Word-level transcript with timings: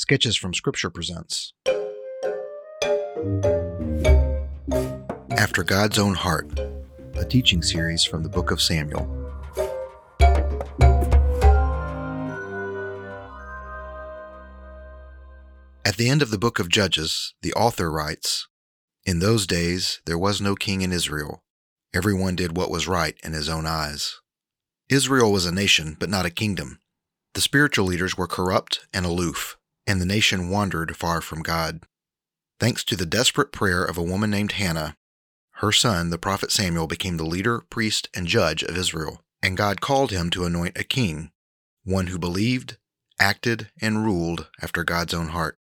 Sketches 0.00 0.34
from 0.34 0.54
Scripture 0.54 0.88
presents. 0.88 1.52
After 5.36 5.62
God's 5.62 5.98
Own 5.98 6.14
Heart, 6.14 6.58
a 7.16 7.26
teaching 7.26 7.60
series 7.60 8.02
from 8.02 8.22
the 8.22 8.30
Book 8.30 8.50
of 8.50 8.62
Samuel. 8.62 9.02
At 15.84 15.98
the 15.98 16.08
end 16.08 16.22
of 16.22 16.30
the 16.30 16.38
book 16.38 16.58
of 16.58 16.70
Judges, 16.70 17.34
the 17.42 17.52
author 17.52 17.92
writes 17.92 18.48
In 19.04 19.18
those 19.18 19.46
days 19.46 20.00
there 20.06 20.18
was 20.18 20.40
no 20.40 20.54
king 20.54 20.80
in 20.80 20.92
Israel. 20.92 21.44
Everyone 21.92 22.36
did 22.36 22.56
what 22.56 22.70
was 22.70 22.88
right 22.88 23.18
in 23.22 23.34
his 23.34 23.50
own 23.50 23.66
eyes. 23.66 24.18
Israel 24.88 25.30
was 25.30 25.44
a 25.44 25.52
nation, 25.52 25.98
but 26.00 26.08
not 26.08 26.24
a 26.24 26.30
kingdom. 26.30 26.80
The 27.34 27.42
spiritual 27.42 27.84
leaders 27.84 28.16
were 28.16 28.26
corrupt 28.26 28.88
and 28.94 29.04
aloof, 29.04 29.58
and 29.86 30.00
the 30.00 30.06
nation 30.06 30.50
wandered 30.50 30.96
far 30.96 31.20
from 31.20 31.42
God. 31.42 31.80
Thanks 32.58 32.84
to 32.84 32.96
the 32.96 33.06
desperate 33.06 33.52
prayer 33.52 33.84
of 33.84 33.96
a 33.96 34.02
woman 34.02 34.30
named 34.30 34.52
Hannah, 34.52 34.96
her 35.60 35.72
son, 35.72 36.08
the 36.08 36.18
prophet 36.18 36.50
Samuel, 36.50 36.86
became 36.86 37.18
the 37.18 37.24
leader, 37.24 37.60
priest, 37.60 38.08
and 38.14 38.26
judge 38.26 38.62
of 38.62 38.78
Israel, 38.78 39.22
and 39.42 39.58
God 39.58 39.82
called 39.82 40.10
him 40.10 40.30
to 40.30 40.46
anoint 40.46 40.78
a 40.78 40.84
king, 40.84 41.32
one 41.84 42.06
who 42.06 42.18
believed, 42.18 42.78
acted, 43.18 43.70
and 43.80 44.02
ruled 44.02 44.48
after 44.62 44.84
God's 44.84 45.12
own 45.12 45.28
heart. 45.28 45.58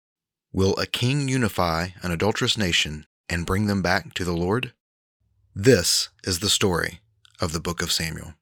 Will 0.50 0.74
a 0.76 0.86
king 0.86 1.28
unify 1.28 1.88
an 2.02 2.10
adulterous 2.10 2.56
nation 2.56 3.06
and 3.28 3.44
bring 3.44 3.66
them 3.66 3.82
back 3.82 4.14
to 4.14 4.24
the 4.24 4.32
Lord? 4.32 4.72
This 5.54 6.08
is 6.24 6.38
the 6.38 6.48
story 6.48 7.00
of 7.38 7.52
the 7.52 7.60
book 7.60 7.82
of 7.82 7.92
Samuel. 7.92 8.34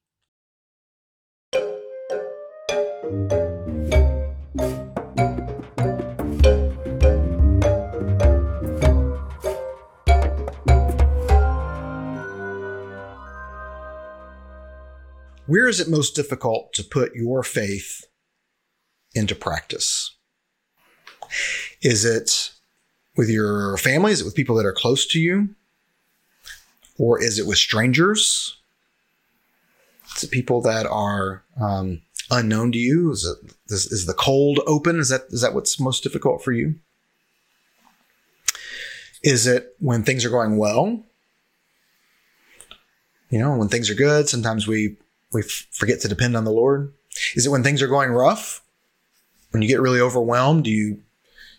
Where 15.51 15.67
is 15.67 15.81
it 15.81 15.89
most 15.89 16.15
difficult 16.15 16.73
to 16.75 16.84
put 16.84 17.17
your 17.17 17.43
faith 17.43 18.05
into 19.17 19.34
practice? 19.34 20.15
Is 21.83 22.05
it 22.05 22.53
with 23.17 23.29
your 23.29 23.77
family? 23.77 24.12
Is 24.12 24.20
it 24.20 24.27
with 24.27 24.37
people 24.37 24.55
that 24.55 24.65
are 24.65 24.73
close 24.73 25.05
to 25.09 25.19
you? 25.19 25.57
Or 26.98 27.20
is 27.20 27.37
it 27.41 27.48
with 27.48 27.59
strangers? 27.59 28.59
Is 30.15 30.23
it 30.23 30.31
people 30.31 30.62
that 30.62 30.87
are 30.87 31.42
um, 31.61 32.03
unknown 32.31 32.70
to 32.70 32.79
you? 32.79 33.11
Is, 33.11 33.25
it, 33.25 33.53
is, 33.73 33.87
is 33.87 34.07
the 34.07 34.14
cold 34.14 34.61
open? 34.69 35.01
Is 35.01 35.09
that 35.09 35.23
is 35.31 35.41
that 35.41 35.53
what's 35.53 35.81
most 35.81 36.05
difficult 36.05 36.45
for 36.45 36.53
you? 36.53 36.77
Is 39.25 39.48
it 39.48 39.75
when 39.81 40.05
things 40.05 40.25
are 40.25 40.31
going 40.31 40.59
well? 40.59 41.03
You 43.31 43.41
know, 43.41 43.57
when 43.57 43.69
things 43.69 43.91
are 43.91 43.95
good, 43.97 44.29
sometimes 44.29 44.69
we 44.69 44.97
we 45.33 45.42
forget 45.42 46.00
to 46.00 46.09
depend 46.09 46.36
on 46.36 46.45
the 46.45 46.50
Lord. 46.50 46.92
Is 47.34 47.47
it 47.47 47.50
when 47.50 47.62
things 47.62 47.83
are 47.83 47.89
going 47.89 48.11
rough? 48.11 48.62
When 49.50 49.62
you 49.62 49.69
get 49.69 49.81
really 49.81 50.00
overwhelmed, 50.00 50.64
do 50.64 50.70
you, 50.70 51.03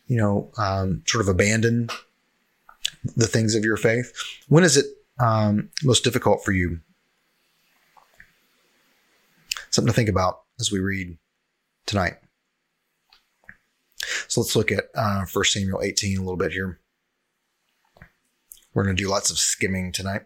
you 0.08 0.18
know, 0.18 0.50
um, 0.58 1.04
sort 1.06 1.22
of 1.22 1.28
abandon 1.28 1.90
the 3.16 3.28
things 3.28 3.56
of 3.56 3.66
your 3.66 3.78
faith? 3.78 4.14
When 4.48 4.64
is 4.64 4.78
it 4.78 4.86
um, 5.20 5.70
most 5.84 6.04
difficult 6.04 6.44
for 6.44 6.52
you? 6.52 6.80
Something 9.70 9.92
to 9.92 9.96
think 9.96 10.10
about 10.10 10.42
as 10.60 10.72
we 10.72 10.80
read 10.80 11.18
tonight. 11.86 12.16
So 14.28 14.42
let's 14.42 14.56
look 14.56 14.72
at 14.72 14.86
uh, 14.96 15.26
1 15.32 15.46
Samuel 15.46 15.82
18 15.82 16.18
a 16.18 16.22
little 16.22 16.38
bit 16.38 16.52
here. 16.52 16.80
We're 18.74 18.84
going 18.84 18.96
to 18.96 19.04
do 19.04 19.10
lots 19.10 19.30
of 19.30 19.38
skimming 19.38 19.92
tonight. 19.92 20.24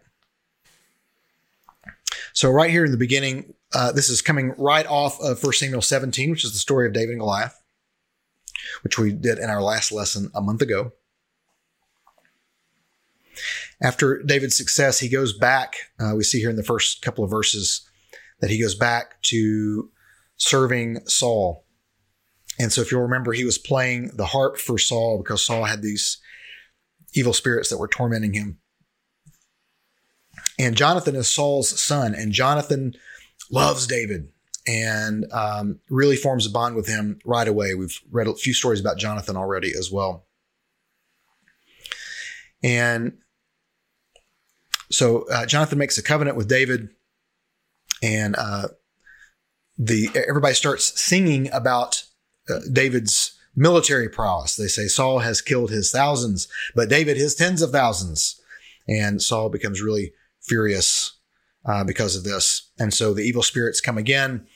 So, 2.36 2.50
right 2.50 2.70
here 2.70 2.84
in 2.84 2.90
the 2.90 2.98
beginning, 2.98 3.54
uh, 3.72 3.92
this 3.92 4.10
is 4.10 4.20
coming 4.20 4.52
right 4.58 4.86
off 4.86 5.18
of 5.20 5.42
1 5.42 5.52
Samuel 5.54 5.80
17, 5.80 6.30
which 6.30 6.44
is 6.44 6.52
the 6.52 6.58
story 6.58 6.86
of 6.86 6.92
David 6.92 7.12
and 7.12 7.20
Goliath, 7.20 7.58
which 8.84 8.98
we 8.98 9.10
did 9.10 9.38
in 9.38 9.48
our 9.48 9.62
last 9.62 9.90
lesson 9.90 10.30
a 10.34 10.42
month 10.42 10.60
ago. 10.60 10.92
After 13.82 14.22
David's 14.22 14.54
success, 14.54 14.98
he 14.98 15.08
goes 15.08 15.32
back. 15.32 15.76
Uh, 15.98 16.12
we 16.14 16.24
see 16.24 16.38
here 16.38 16.50
in 16.50 16.56
the 16.56 16.62
first 16.62 17.00
couple 17.00 17.24
of 17.24 17.30
verses 17.30 17.88
that 18.40 18.50
he 18.50 18.60
goes 18.60 18.74
back 18.74 19.22
to 19.22 19.90
serving 20.36 21.06
Saul. 21.06 21.64
And 22.58 22.70
so, 22.70 22.82
if 22.82 22.92
you'll 22.92 23.00
remember, 23.00 23.32
he 23.32 23.46
was 23.46 23.56
playing 23.56 24.10
the 24.14 24.26
harp 24.26 24.58
for 24.58 24.76
Saul 24.76 25.16
because 25.16 25.42
Saul 25.42 25.64
had 25.64 25.80
these 25.80 26.18
evil 27.14 27.32
spirits 27.32 27.70
that 27.70 27.78
were 27.78 27.88
tormenting 27.88 28.34
him. 28.34 28.58
And 30.58 30.76
Jonathan 30.76 31.16
is 31.16 31.28
Saul's 31.28 31.80
son, 31.80 32.14
and 32.14 32.32
Jonathan 32.32 32.94
loves 33.50 33.86
David 33.86 34.28
and 34.66 35.30
um, 35.32 35.78
really 35.88 36.16
forms 36.16 36.46
a 36.46 36.50
bond 36.50 36.74
with 36.74 36.88
him 36.88 37.18
right 37.24 37.46
away. 37.46 37.74
We've 37.74 38.00
read 38.10 38.26
a 38.26 38.34
few 38.34 38.54
stories 38.54 38.80
about 38.80 38.98
Jonathan 38.98 39.36
already 39.36 39.72
as 39.78 39.92
well. 39.92 40.26
And 42.62 43.18
so 44.90 45.28
uh, 45.30 45.46
Jonathan 45.46 45.78
makes 45.78 45.98
a 45.98 46.02
covenant 46.02 46.36
with 46.36 46.48
David, 46.48 46.88
and 48.02 48.34
uh, 48.36 48.68
the 49.78 50.08
everybody 50.28 50.54
starts 50.54 51.00
singing 51.00 51.50
about 51.52 52.04
uh, 52.48 52.60
David's 52.72 53.38
military 53.54 54.08
prowess. 54.08 54.56
They 54.56 54.68
say 54.68 54.86
Saul 54.86 55.20
has 55.20 55.40
killed 55.40 55.70
his 55.70 55.90
thousands, 55.90 56.48
but 56.74 56.88
David 56.88 57.16
his 57.16 57.34
tens 57.34 57.62
of 57.62 57.70
thousands. 57.70 58.40
And 58.88 59.20
Saul 59.20 59.48
becomes 59.48 59.82
really 59.82 60.12
furious 60.46 61.18
uh, 61.64 61.84
because 61.84 62.16
of 62.16 62.24
this. 62.24 62.70
And 62.78 62.92
so 62.92 63.12
the 63.12 63.22
evil 63.22 63.42
spirits 63.42 63.80
come 63.80 63.98
again, 63.98 64.46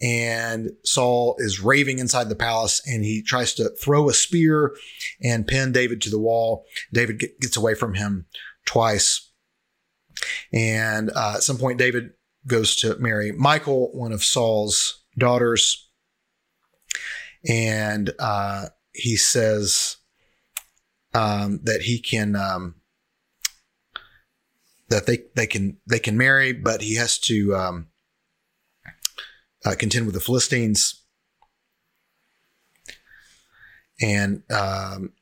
and 0.00 0.70
Saul 0.84 1.36
is 1.38 1.60
raving 1.60 1.98
inside 1.98 2.28
the 2.28 2.36
palace, 2.36 2.82
and 2.86 3.04
he 3.04 3.22
tries 3.22 3.54
to 3.54 3.70
throw 3.70 4.08
a 4.08 4.14
spear 4.14 4.76
and 5.22 5.46
pin 5.46 5.72
David 5.72 6.02
to 6.02 6.10
the 6.10 6.18
wall. 6.18 6.64
David 6.92 7.22
gets 7.40 7.56
away 7.56 7.74
from 7.74 7.94
him 7.94 8.26
twice. 8.66 9.30
And 10.52 11.10
uh, 11.14 11.34
at 11.36 11.42
some 11.42 11.58
point, 11.58 11.78
David 11.78 12.10
goes 12.46 12.76
to 12.76 12.96
marry 12.98 13.32
Michal, 13.32 13.90
one 13.92 14.12
of 14.12 14.22
Saul's 14.24 15.04
daughters. 15.18 15.88
And 17.48 18.12
uh, 18.18 18.66
he 18.92 19.16
says 19.16 19.96
um, 21.14 21.60
that 21.64 21.82
he 21.82 21.98
can 21.98 22.36
um, 22.36 22.75
that 24.88 25.06
they 25.06 25.24
they 25.34 25.46
can 25.46 25.78
they 25.86 25.98
can 25.98 26.16
marry, 26.16 26.52
but 26.52 26.82
he 26.82 26.96
has 26.96 27.18
to 27.20 27.54
um, 27.54 27.86
uh, 29.64 29.74
contend 29.78 30.06
with 30.06 30.14
the 30.14 30.20
Philistines, 30.20 31.02
and 34.00 34.42
um, 34.50 35.12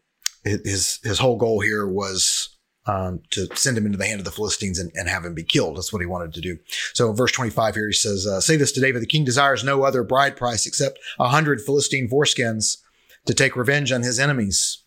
his 0.44 1.00
his 1.02 1.18
whole 1.18 1.36
goal 1.36 1.60
here 1.60 1.86
was 1.86 2.54
um, 2.86 3.22
to 3.30 3.46
send 3.54 3.78
him 3.78 3.86
into 3.86 3.98
the 3.98 4.06
hand 4.06 4.20
of 4.20 4.24
the 4.24 4.30
Philistines 4.30 4.78
and, 4.78 4.90
and, 4.94 5.08
have 5.08 5.24
him 5.24 5.34
be 5.34 5.42
killed. 5.42 5.76
That's 5.76 5.92
what 5.92 6.00
he 6.00 6.06
wanted 6.06 6.34
to 6.34 6.40
do. 6.40 6.58
So, 6.92 7.12
verse 7.12 7.32
25 7.32 7.74
here, 7.74 7.86
he 7.86 7.94
says, 7.94 8.26
uh, 8.26 8.40
Say 8.40 8.56
this 8.56 8.72
to 8.72 8.80
David, 8.80 9.00
the 9.00 9.06
king 9.06 9.24
desires 9.24 9.64
no 9.64 9.84
other 9.84 10.02
bride 10.02 10.36
price 10.36 10.66
except 10.66 10.98
a 11.18 11.28
hundred 11.28 11.62
Philistine 11.62 12.10
foreskins 12.10 12.78
to 13.26 13.32
take 13.32 13.56
revenge 13.56 13.90
on 13.90 14.02
his 14.02 14.18
enemies. 14.18 14.82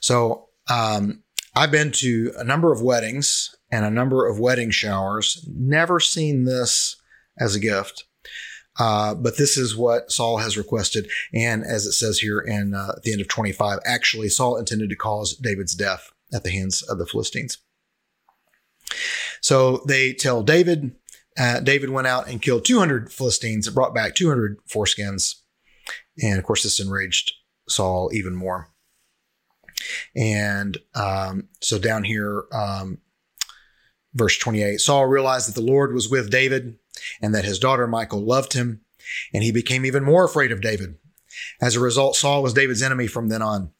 So, 0.00 0.48
um, 0.70 1.22
I've 1.56 1.70
been 1.70 1.90
to 1.92 2.32
a 2.36 2.44
number 2.44 2.70
of 2.70 2.82
weddings 2.82 3.56
and 3.72 3.86
a 3.86 3.90
number 3.90 4.28
of 4.28 4.38
wedding 4.38 4.70
showers. 4.70 5.42
Never 5.50 6.00
seen 6.00 6.44
this 6.44 6.96
as 7.40 7.54
a 7.54 7.60
gift. 7.60 8.04
Uh, 8.78 9.14
but 9.14 9.38
this 9.38 9.56
is 9.56 9.74
what 9.74 10.12
Saul 10.12 10.36
has 10.36 10.58
requested. 10.58 11.08
And 11.32 11.64
as 11.64 11.86
it 11.86 11.92
says 11.92 12.18
here 12.18 12.40
in 12.40 12.74
uh, 12.74 12.96
the 13.02 13.12
end 13.12 13.22
of 13.22 13.28
25, 13.28 13.78
actually, 13.86 14.28
Saul 14.28 14.58
intended 14.58 14.90
to 14.90 14.96
cause 14.96 15.34
David's 15.34 15.74
death 15.74 16.10
at 16.30 16.44
the 16.44 16.50
hands 16.50 16.82
of 16.82 16.98
the 16.98 17.06
Philistines. 17.06 17.56
So 19.40 19.82
they 19.88 20.12
tell 20.12 20.42
David, 20.42 20.94
uh, 21.38 21.60
David 21.60 21.88
went 21.88 22.06
out 22.06 22.28
and 22.28 22.42
killed 22.42 22.66
200 22.66 23.10
Philistines 23.10 23.66
and 23.66 23.74
brought 23.74 23.94
back 23.94 24.14
200 24.14 24.58
foreskins. 24.68 25.36
And 26.22 26.38
of 26.38 26.44
course, 26.44 26.64
this 26.64 26.80
enraged 26.80 27.32
Saul 27.66 28.10
even 28.12 28.36
more. 28.36 28.68
And 30.14 30.78
um, 30.94 31.48
so 31.60 31.78
down 31.78 32.04
here, 32.04 32.44
um, 32.52 32.98
verse 34.14 34.38
28, 34.38 34.80
Saul 34.80 35.06
realized 35.06 35.48
that 35.48 35.54
the 35.60 35.66
Lord 35.66 35.92
was 35.92 36.08
with 36.08 36.30
David 36.30 36.78
and 37.20 37.34
that 37.34 37.44
his 37.44 37.58
daughter 37.58 37.86
Michal 37.86 38.24
loved 38.24 38.54
him, 38.54 38.80
and 39.32 39.42
he 39.42 39.52
became 39.52 39.84
even 39.84 40.04
more 40.04 40.24
afraid 40.24 40.52
of 40.52 40.60
David. 40.60 40.96
As 41.60 41.76
a 41.76 41.80
result, 41.80 42.16
Saul 42.16 42.42
was 42.42 42.54
David's 42.54 42.82
enemy 42.82 43.06
from 43.06 43.28
then 43.28 43.42
on. 43.42 43.70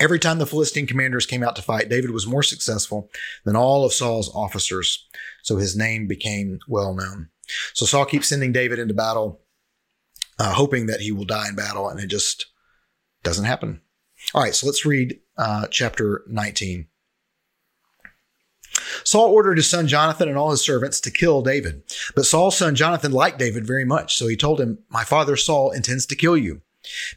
Every 0.00 0.18
time 0.18 0.38
the 0.38 0.46
Philistine 0.46 0.86
commanders 0.86 1.26
came 1.26 1.42
out 1.42 1.56
to 1.56 1.62
fight, 1.62 1.88
David 1.88 2.10
was 2.10 2.26
more 2.26 2.42
successful 2.42 3.10
than 3.44 3.56
all 3.56 3.84
of 3.84 3.92
Saul's 3.92 4.34
officers, 4.34 5.06
so 5.42 5.56
his 5.56 5.76
name 5.76 6.06
became 6.06 6.58
well 6.66 6.94
known. 6.94 7.28
So 7.74 7.86
Saul 7.86 8.04
keeps 8.04 8.28
sending 8.28 8.52
David 8.52 8.78
into 8.78 8.94
battle, 8.94 9.40
uh, 10.38 10.54
hoping 10.54 10.86
that 10.86 11.00
he 11.00 11.12
will 11.12 11.24
die 11.24 11.48
in 11.48 11.56
battle, 11.56 11.88
and 11.88 12.00
it 12.00 12.08
just 12.08 12.46
Doesn't 13.22 13.44
happen. 13.44 13.80
All 14.34 14.42
right, 14.42 14.54
so 14.54 14.66
let's 14.66 14.84
read 14.84 15.20
uh, 15.36 15.68
chapter 15.68 16.22
19. 16.28 16.86
Saul 19.04 19.30
ordered 19.30 19.56
his 19.56 19.68
son 19.68 19.88
Jonathan 19.88 20.28
and 20.28 20.36
all 20.36 20.50
his 20.50 20.60
servants 20.60 21.00
to 21.00 21.10
kill 21.10 21.42
David. 21.42 21.82
But 22.14 22.26
Saul's 22.26 22.56
son 22.56 22.74
Jonathan 22.74 23.12
liked 23.12 23.38
David 23.38 23.66
very 23.66 23.84
much, 23.84 24.16
so 24.16 24.26
he 24.26 24.36
told 24.36 24.60
him, 24.60 24.78
My 24.90 25.04
father 25.04 25.36
Saul 25.36 25.70
intends 25.70 26.04
to 26.06 26.16
kill 26.16 26.36
you. 26.36 26.60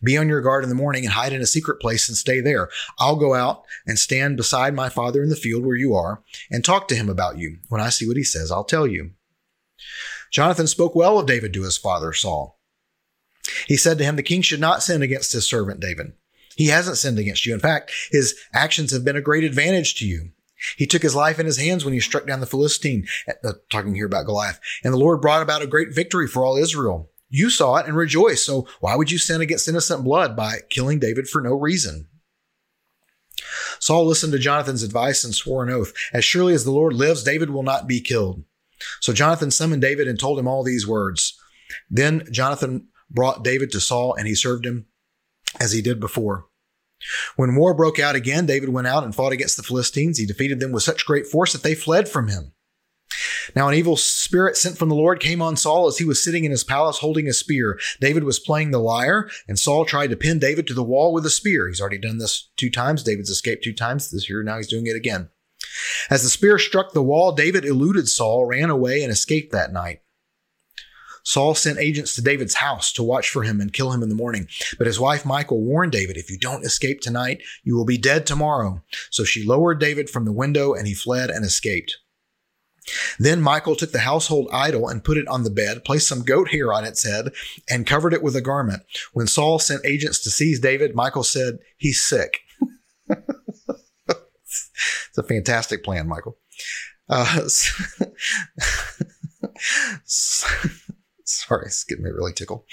Be 0.04 0.18
on 0.18 0.28
your 0.28 0.42
guard 0.42 0.63
in 0.63 0.69
the 0.69 0.75
morning 0.75 1.04
and 1.06 1.13
hide 1.13 1.34
in 1.34 1.42
a 1.42 1.46
secret 1.46 1.80
place 1.80 2.08
and 2.08 2.18
stay 2.18 2.40
there. 2.40 2.69
I'll 3.00 3.16
go 3.16 3.34
out 3.34 3.64
and 3.86 4.00
stand 4.00 4.38
beside 4.38 4.74
my 4.74 4.90
father 4.90 5.22
in 5.22 5.30
the 5.30 5.36
field 5.36 5.66
where 5.66 5.75
you 5.75 5.94
are 5.94 6.24
and 6.50 6.64
talk 6.64 6.88
to 6.88 6.96
him 6.96 7.10
about 7.10 7.38
you. 7.38 7.57
When 7.69 7.81
I 7.81 7.90
see 7.90 8.07
what 8.07 8.18
he 8.18 8.24
says, 8.24 8.52
I'll 8.52 8.64
tell 8.64 8.88
you. 8.88 9.12
Jonathan 10.31 10.68
spoke 10.68 10.96
well 10.96 11.19
of 11.19 11.28
David 11.28 11.54
to 11.54 11.64
his 11.64 11.78
father 11.78 12.14
Saul. 12.14 12.60
He 13.68 13.78
said 13.78 13.98
to 13.98 14.04
him, 14.04 14.16
The 14.16 14.24
king 14.24 14.42
should 14.42 14.62
not 14.62 14.84
sin 14.84 15.02
against 15.02 15.34
his 15.34 15.48
servant 15.48 15.80
David. 15.80 16.14
He 16.56 16.68
hasn't 16.68 16.98
sinned 16.98 17.19
against 17.19 17.45
you. 17.45 17.53
In 17.53 17.59
fact, 17.59 17.92
his 18.12 18.36
actions 18.53 18.92
have 18.92 19.06
been 19.06 19.15
a 19.15 19.21
great 19.21 19.44
advantage 19.44 19.95
to 19.95 20.07
you. 20.07 20.31
He 20.77 20.86
took 20.86 21.01
his 21.01 21.15
life 21.15 21.39
in 21.39 21.45
his 21.45 21.57
hands 21.57 21.83
when 21.83 21.94
he 21.94 22.00
struck 22.00 22.27
down 22.27 22.39
the 22.39 22.45
Philistine, 22.45 23.07
talking 23.69 23.95
here 23.95 24.06
about 24.06 24.25
Goliath. 24.25 24.59
And 24.83 24.94
the 24.94 24.98
Lord 24.98 25.21
brought 25.21 25.42
about 25.42 25.63
a 25.63 25.68
great 25.68 25.94
victory 25.94 26.27
for 26.27 26.45
all 26.45 26.56
Israel. 26.56 27.09
You 27.30 27.50
saw 27.50 27.77
it 27.77 27.88
and 27.88 27.95
rejoiced. 27.95 28.45
So 28.45 28.68
why 28.80 28.95
would 28.95 29.09
you 29.09 29.18
sin 29.18 29.42
against 29.42 29.68
innocent 29.68 30.03
blood 30.03 30.36
by 30.36 30.59
killing 30.69 31.00
David 31.00 31.27
for 31.27 31.42
no 31.42 31.53
reason? 31.53 32.07
Saul 33.80 34.06
listened 34.06 34.33
to 34.33 34.39
Jonathan's 34.39 34.83
advice 34.83 35.24
and 35.24 35.33
swore 35.33 35.63
an 35.63 35.71
oath. 35.71 35.94
As 36.13 36.24
surely 36.24 36.54
as 36.54 36.63
the 36.63 36.71
Lord 36.71 36.94
lives, 36.94 37.24
David 37.24 37.50
will 37.50 37.63
not 37.63 37.88
be 37.88 38.01
killed. 38.01 38.44
So 39.00 39.13
Jonathan 39.13 39.50
summoned 39.50 39.81
David 39.81 40.07
and 40.07 40.19
told 40.19 40.38
him 40.38 40.47
all 40.47 40.63
these 40.63 40.88
words. 40.88 41.39
Then 41.89 42.27
Jonathan 42.31 42.88
brought 43.09 43.44
David 43.44 43.71
to 43.71 43.80
Saul 43.80 44.13
and 44.13 44.27
he 44.27 44.36
served 44.36 44.65
him 44.65 44.86
as 45.59 45.71
he 45.71 45.81
did 45.81 46.00
before. 46.00 46.45
When 47.36 47.56
war 47.56 47.74
broke 47.74 48.00
out 48.00 48.15
again, 48.15 48.45
David 48.45 48.69
went 48.69 48.88
out 48.88 49.03
and 49.03 49.15
fought 49.15 49.31
against 49.31 49.57
the 49.57 49.63
Philistines. 49.63 50.18
He 50.18 50.25
defeated 50.25 50.59
them 50.59 50.71
with 50.71 50.83
such 50.83 51.06
great 51.06 51.25
force 51.25 51.53
that 51.53 51.63
they 51.63 51.75
fled 51.75 52.07
from 52.07 52.27
him. 52.27 52.53
Now, 53.56 53.68
an 53.68 53.74
evil 53.74 53.98
spirit 53.98 54.56
sent 54.56 54.77
from 54.77 54.89
the 54.89 54.95
Lord 54.95 55.19
came 55.19 55.42
on 55.42 55.57
Saul 55.57 55.88
as 55.88 55.98
he 55.98 56.06
was 56.06 56.24
sitting 56.24 56.45
in 56.45 56.51
his 56.51 56.63
palace 56.63 57.00
holding 57.00 57.27
a 57.27 57.33
spear. 57.33 57.80
David 58.00 58.24
was 58.24 58.39
playing 58.39 58.71
the 58.71 58.80
lyre, 58.80 59.30
and 59.48 59.57
Saul 59.57 59.83
tried 59.83 60.12
to 60.12 60.15
pin 60.15 60.39
David 60.39 60.68
to 60.68 60.74
the 60.74 60.83
wall 60.83 61.12
with 61.12 61.25
a 61.25 61.30
spear. 61.30 61.68
He's 61.68 61.81
already 61.81 61.97
done 61.97 62.19
this 62.19 62.50
two 62.56 62.69
times. 62.69 63.04
David's 63.04 63.30
escaped 63.30 63.63
two 63.63 63.74
times 63.74 64.12
this 64.12 64.30
year. 64.30 64.44
Now 64.44 64.57
he's 64.57 64.68
doing 64.68 64.88
it 64.88 64.95
again. 64.95 65.30
As 66.09 66.24
the 66.24 66.30
spear 66.30 66.59
struck 66.59 66.94
the 66.94 67.04
wall, 67.04 67.31
David 67.31 67.65
eluded 67.65 68.07
Saul, 68.07 68.45
ran 68.45 68.69
away, 68.69 69.04
and 69.04 69.12
escaped 69.12 69.51
that 69.51 69.74
night. 69.74 70.00
Saul 71.23 71.56
sent 71.56 71.79
agents 71.79 72.15
to 72.15 72.21
David's 72.21 72.56
house 72.56 72.91
to 72.94 73.03
watch 73.03 73.29
for 73.29 73.44
him 73.44 73.62
and 73.62 73.73
kill 73.73 73.91
him 73.91 74.03
in 74.03 74.09
the 74.09 74.15
morning. 74.15 74.47
But 74.77 74.88
his 74.88 75.00
wife 75.00 75.25
Michal 75.25 75.62
warned 75.62 75.91
David, 75.91 76.18
if 76.18 76.29
you 76.29 76.38
don't 76.38 76.65
escape 76.65 77.01
tonight, 77.01 77.41
you 77.63 77.75
will 77.75 77.85
be 77.85 77.97
dead 77.97 78.25
tomorrow. 78.25 78.83
So 79.09 79.23
she 79.23 79.45
lowered 79.45 79.79
David 79.79 80.09
from 80.09 80.25
the 80.25 80.31
window 80.31 80.73
and 80.73 80.88
he 80.88 80.94
fled 80.94 81.29
and 81.29 81.45
escaped. 81.45 81.97
Then 83.19 83.41
Michal 83.41 83.75
took 83.75 83.91
the 83.91 84.00
household 84.00 84.50
idol 84.51 84.88
and 84.88 85.03
put 85.03 85.18
it 85.18 85.27
on 85.27 85.44
the 85.44 85.51
bed, 85.51 85.85
placed 85.85 86.07
some 86.07 86.23
goat 86.23 86.50
hair 86.50 86.73
on 86.73 86.83
its 86.83 87.03
head, 87.03 87.31
and 87.69 87.85
covered 87.85 88.13
it 88.13 88.23
with 88.23 88.35
a 88.35 88.41
garment. 88.41 88.81
When 89.13 89.27
Saul 89.27 89.59
sent 89.59 89.85
agents 89.85 90.19
to 90.21 90.31
seize 90.31 90.59
David, 90.59 90.95
Michal 90.95 91.23
said, 91.23 91.59
He's 91.77 92.03
sick. 92.03 92.39
it's 93.09 95.18
a 95.18 95.23
fantastic 95.23 95.83
plan, 95.83 96.07
Michal. 96.07 96.38
Uh, 97.07 97.41
Sorry, 101.48 101.66
it's 101.66 101.84
getting 101.84 102.04
me 102.04 102.12
really 102.12 102.34
tickled. 102.34 102.64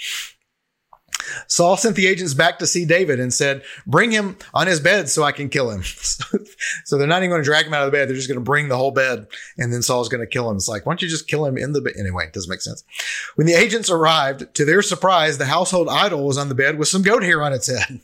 Saul 1.47 1.77
sent 1.77 1.95
the 1.95 2.07
agents 2.07 2.33
back 2.33 2.59
to 2.59 2.67
see 2.67 2.85
David 2.85 3.19
and 3.19 3.33
said, 3.33 3.63
Bring 3.85 4.11
him 4.11 4.37
on 4.53 4.67
his 4.67 4.79
bed 4.79 5.09
so 5.09 5.23
I 5.23 5.31
can 5.31 5.49
kill 5.49 5.69
him. 5.69 5.83
so 6.85 6.97
they're 6.97 7.07
not 7.07 7.21
even 7.21 7.29
going 7.29 7.41
to 7.41 7.45
drag 7.45 7.65
him 7.65 7.73
out 7.73 7.83
of 7.83 7.91
the 7.91 7.97
bed. 7.97 8.07
They're 8.07 8.15
just 8.15 8.27
going 8.27 8.39
to 8.39 8.43
bring 8.43 8.69
the 8.69 8.77
whole 8.77 8.91
bed 8.91 9.27
and 9.57 9.71
then 9.71 9.81
Saul's 9.81 10.09
going 10.09 10.21
to 10.21 10.27
kill 10.27 10.49
him. 10.49 10.55
It's 10.55 10.67
like, 10.67 10.85
why 10.85 10.91
don't 10.91 11.01
you 11.01 11.07
just 11.09 11.27
kill 11.27 11.45
him 11.45 11.57
in 11.57 11.73
the 11.73 11.81
bed? 11.81 11.93
Anyway, 11.99 12.25
it 12.25 12.33
doesn't 12.33 12.49
make 12.49 12.61
sense. 12.61 12.83
When 13.35 13.47
the 13.47 13.53
agents 13.53 13.89
arrived, 13.89 14.53
to 14.55 14.65
their 14.65 14.81
surprise, 14.81 15.37
the 15.37 15.45
household 15.45 15.89
idol 15.89 16.25
was 16.25 16.37
on 16.37 16.49
the 16.49 16.55
bed 16.55 16.77
with 16.77 16.87
some 16.87 17.01
goat 17.01 17.23
hair 17.23 17.43
on 17.43 17.53
its 17.53 17.67
head. 17.67 18.01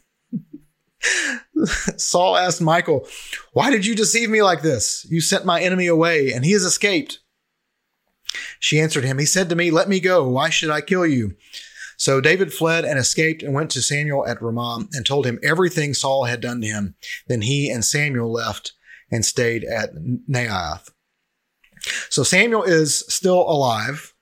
Saul 1.97 2.37
asked 2.37 2.61
Michal, 2.61 3.07
Why 3.53 3.69
did 3.69 3.85
you 3.85 3.95
deceive 3.95 4.29
me 4.29 4.43
like 4.43 4.61
this? 4.61 5.05
You 5.09 5.21
sent 5.21 5.45
my 5.45 5.61
enemy 5.61 5.87
away 5.87 6.31
and 6.31 6.43
he 6.43 6.51
has 6.51 6.63
escaped. 6.63 7.19
She 8.59 8.79
answered 8.79 9.03
him, 9.03 9.17
He 9.17 9.25
said 9.25 9.49
to 9.49 9.55
me, 9.55 9.71
Let 9.71 9.89
me 9.89 9.99
go. 9.99 10.27
Why 10.27 10.49
should 10.49 10.69
I 10.69 10.81
kill 10.81 11.05
you? 11.05 11.35
So 11.97 12.19
David 12.19 12.51
fled 12.51 12.85
and 12.85 12.99
escaped 12.99 13.41
and 13.41 13.53
went 13.53 13.71
to 13.71 13.81
Samuel 13.81 14.27
at 14.27 14.41
Ramah 14.41 14.87
and 14.93 15.05
told 15.05 15.25
him 15.25 15.39
everything 15.43 15.93
Saul 15.93 16.25
had 16.25 16.41
done 16.41 16.61
to 16.61 16.67
him. 16.67 16.95
Then 17.27 17.41
he 17.41 17.69
and 17.69 17.85
Samuel 17.85 18.31
left 18.31 18.73
and 19.11 19.25
stayed 19.25 19.63
at 19.63 19.91
Naioth. 20.29 20.89
So 22.09 22.23
Samuel 22.23 22.63
is 22.63 22.99
still 23.07 23.41
alive. 23.41 24.13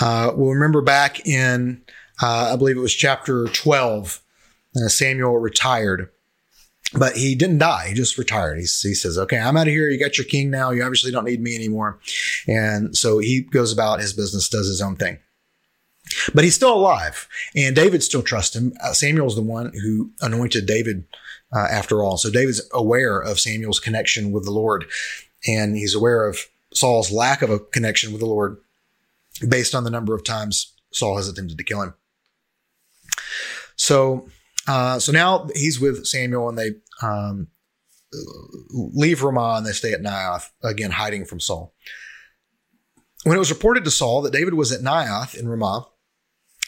Uh, 0.00 0.32
we'll 0.34 0.52
remember 0.52 0.82
back 0.82 1.26
in, 1.26 1.82
uh, 2.22 2.50
I 2.52 2.56
believe 2.56 2.76
it 2.76 2.80
was 2.80 2.94
chapter 2.94 3.46
12, 3.46 4.22
uh, 4.76 4.88
Samuel 4.88 5.38
retired 5.38 6.10
but 6.94 7.16
he 7.16 7.34
didn't 7.34 7.58
die. 7.58 7.88
He 7.88 7.94
just 7.94 8.18
retired. 8.18 8.56
He, 8.56 8.62
he 8.62 8.94
says, 8.94 9.18
okay, 9.18 9.38
I'm 9.38 9.56
out 9.56 9.66
of 9.66 9.72
here. 9.72 9.88
You 9.90 9.98
got 9.98 10.16
your 10.16 10.24
king 10.24 10.50
now. 10.50 10.70
You 10.70 10.82
obviously 10.82 11.10
don't 11.10 11.24
need 11.24 11.40
me 11.40 11.54
anymore. 11.54 11.98
And 12.46 12.96
so 12.96 13.18
he 13.18 13.42
goes 13.42 13.72
about 13.72 14.00
his 14.00 14.12
business, 14.12 14.48
does 14.48 14.68
his 14.68 14.80
own 14.80 14.96
thing. 14.96 15.18
But 16.34 16.44
he's 16.44 16.54
still 16.54 16.72
alive, 16.72 17.28
and 17.54 17.76
David 17.76 18.02
still 18.02 18.22
trusts 18.22 18.56
him. 18.56 18.72
Uh, 18.82 18.94
Samuel's 18.94 19.36
the 19.36 19.42
one 19.42 19.72
who 19.74 20.10
anointed 20.22 20.64
David 20.64 21.04
uh, 21.54 21.66
after 21.70 22.02
all. 22.02 22.16
So 22.16 22.30
David's 22.30 22.62
aware 22.72 23.20
of 23.20 23.38
Samuel's 23.38 23.78
connection 23.78 24.32
with 24.32 24.44
the 24.44 24.50
Lord, 24.50 24.86
and 25.46 25.76
he's 25.76 25.94
aware 25.94 26.26
of 26.26 26.38
Saul's 26.72 27.10
lack 27.10 27.42
of 27.42 27.50
a 27.50 27.58
connection 27.58 28.12
with 28.12 28.20
the 28.20 28.26
Lord 28.26 28.56
based 29.46 29.74
on 29.74 29.84
the 29.84 29.90
number 29.90 30.14
of 30.14 30.24
times 30.24 30.72
Saul 30.92 31.16
has 31.16 31.28
attempted 31.28 31.58
to 31.58 31.64
kill 31.64 31.82
him. 31.82 31.94
So 33.76 34.28
uh, 34.68 34.98
so 34.98 35.12
now 35.12 35.48
he's 35.54 35.80
with 35.80 36.06
Samuel 36.06 36.48
and 36.48 36.58
they 36.58 36.70
um, 37.02 37.48
leave 38.70 39.22
Ramah 39.22 39.56
and 39.56 39.66
they 39.66 39.72
stay 39.72 39.92
at 39.92 40.02
Naioth, 40.02 40.50
again, 40.62 40.90
hiding 40.92 41.24
from 41.24 41.40
Saul. 41.40 41.74
When 43.24 43.34
it 43.34 43.40
was 43.40 43.50
reported 43.50 43.84
to 43.84 43.90
Saul 43.90 44.22
that 44.22 44.32
David 44.32 44.54
was 44.54 44.70
at 44.70 44.80
Naioth 44.80 45.36
in 45.36 45.48
Ramah, 45.48 45.86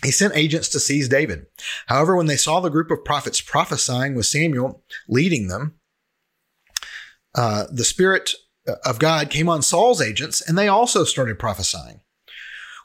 he 0.02 0.10
sent 0.10 0.34
agents 0.34 0.68
to 0.70 0.80
seize 0.80 1.08
David. 1.08 1.46
However, 1.86 2.16
when 2.16 2.26
they 2.26 2.36
saw 2.36 2.60
the 2.60 2.70
group 2.70 2.90
of 2.90 3.04
prophets 3.04 3.40
prophesying 3.40 4.14
with 4.14 4.26
Samuel 4.26 4.82
leading 5.06 5.48
them, 5.48 5.74
uh, 7.34 7.64
the 7.70 7.84
Spirit 7.84 8.34
of 8.84 8.98
God 8.98 9.30
came 9.30 9.48
on 9.48 9.62
Saul's 9.62 10.00
agents 10.00 10.40
and 10.40 10.56
they 10.56 10.68
also 10.68 11.04
started 11.04 11.38
prophesying. 11.38 12.00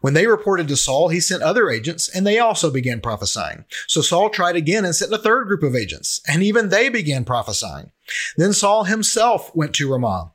When 0.05 0.13
they 0.13 0.27
reported 0.27 0.67
to 0.67 0.77
Saul, 0.77 1.09
he 1.09 1.19
sent 1.19 1.41
other 1.41 1.67
agents 1.67 2.07
and 2.07 2.27
they 2.27 2.37
also 2.37 2.69
began 2.69 3.01
prophesying. 3.01 3.65
So 3.87 4.01
Saul 4.01 4.29
tried 4.29 4.55
again 4.55 4.85
and 4.85 4.95
sent 4.95 5.11
a 5.11 5.17
third 5.17 5.47
group 5.47 5.63
of 5.63 5.75
agents, 5.75 6.21
and 6.27 6.43
even 6.43 6.69
they 6.69 6.89
began 6.89 7.25
prophesying. 7.25 7.89
Then 8.37 8.53
Saul 8.53 8.83
himself 8.83 9.49
went 9.55 9.73
to 9.73 9.91
Ramah. 9.91 10.31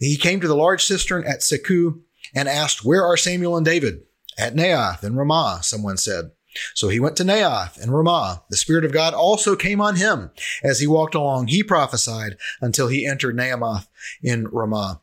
He 0.00 0.16
came 0.16 0.40
to 0.40 0.48
the 0.48 0.56
large 0.56 0.82
cistern 0.82 1.22
at 1.24 1.38
Secu 1.38 2.00
and 2.34 2.48
asked, 2.48 2.84
Where 2.84 3.04
are 3.04 3.16
Samuel 3.16 3.56
and 3.56 3.64
David? 3.64 4.00
At 4.36 4.56
Naioth 4.56 5.04
and 5.04 5.16
Ramah, 5.16 5.60
someone 5.62 5.98
said. 5.98 6.32
So 6.74 6.88
he 6.88 6.98
went 6.98 7.16
to 7.18 7.22
Naioth 7.22 7.80
and 7.80 7.94
Ramah. 7.94 8.42
The 8.50 8.56
Spirit 8.56 8.84
of 8.84 8.92
God 8.92 9.14
also 9.14 9.54
came 9.54 9.80
on 9.80 9.94
him. 9.94 10.32
As 10.64 10.80
he 10.80 10.88
walked 10.88 11.14
along, 11.14 11.46
he 11.46 11.62
prophesied 11.62 12.38
until 12.60 12.88
he 12.88 13.06
entered 13.06 13.36
Naioth 13.36 13.86
in 14.20 14.48
Ramah. 14.48 15.00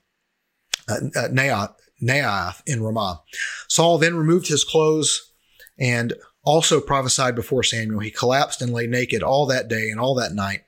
Uh, 0.90 0.96
uh, 1.16 1.30
Naioth, 1.30 1.76
Naioth 2.04 2.62
in 2.66 2.84
Ramah. 2.84 3.22
Saul 3.68 3.98
then 3.98 4.16
removed 4.16 4.48
his 4.48 4.64
clothes 4.64 5.32
and 5.80 6.14
also 6.44 6.80
prophesied 6.82 7.36
before 7.36 7.64
Samuel. 7.64 8.02
He 8.02 8.12
collapsed 8.12 8.62
and 8.62 8.74
lay 8.74 8.88
naked 8.88 9.24
all 9.24 9.46
that 9.48 9.68
day 9.68 9.90
and 9.90 10.00
all 10.00 10.16
that 10.16 10.34
night. 10.34 10.62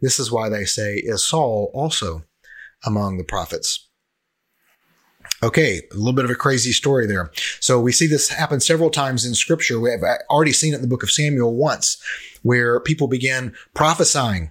This 0.00 0.18
is 0.18 0.32
why 0.32 0.48
they 0.48 0.64
say, 0.64 0.96
Is 0.96 1.26
Saul 1.26 1.70
also 1.74 2.24
among 2.84 3.18
the 3.18 3.24
prophets? 3.24 3.88
Okay, 5.42 5.82
a 5.92 5.96
little 5.96 6.14
bit 6.14 6.24
of 6.24 6.32
a 6.32 6.36
crazy 6.36 6.72
story 6.72 7.06
there. 7.06 7.30
So 7.60 7.80
we 7.80 7.92
see 7.92 8.08
this 8.08 8.28
happen 8.28 8.58
several 8.58 8.90
times 8.90 9.24
in 9.24 9.34
scripture. 9.34 9.78
We 9.78 9.90
have 9.90 10.02
already 10.30 10.52
seen 10.52 10.72
it 10.72 10.76
in 10.76 10.82
the 10.82 10.88
book 10.88 11.04
of 11.04 11.12
Samuel 11.12 11.54
once, 11.54 12.02
where 12.42 12.80
people 12.80 13.06
began 13.06 13.54
prophesying 13.72 14.50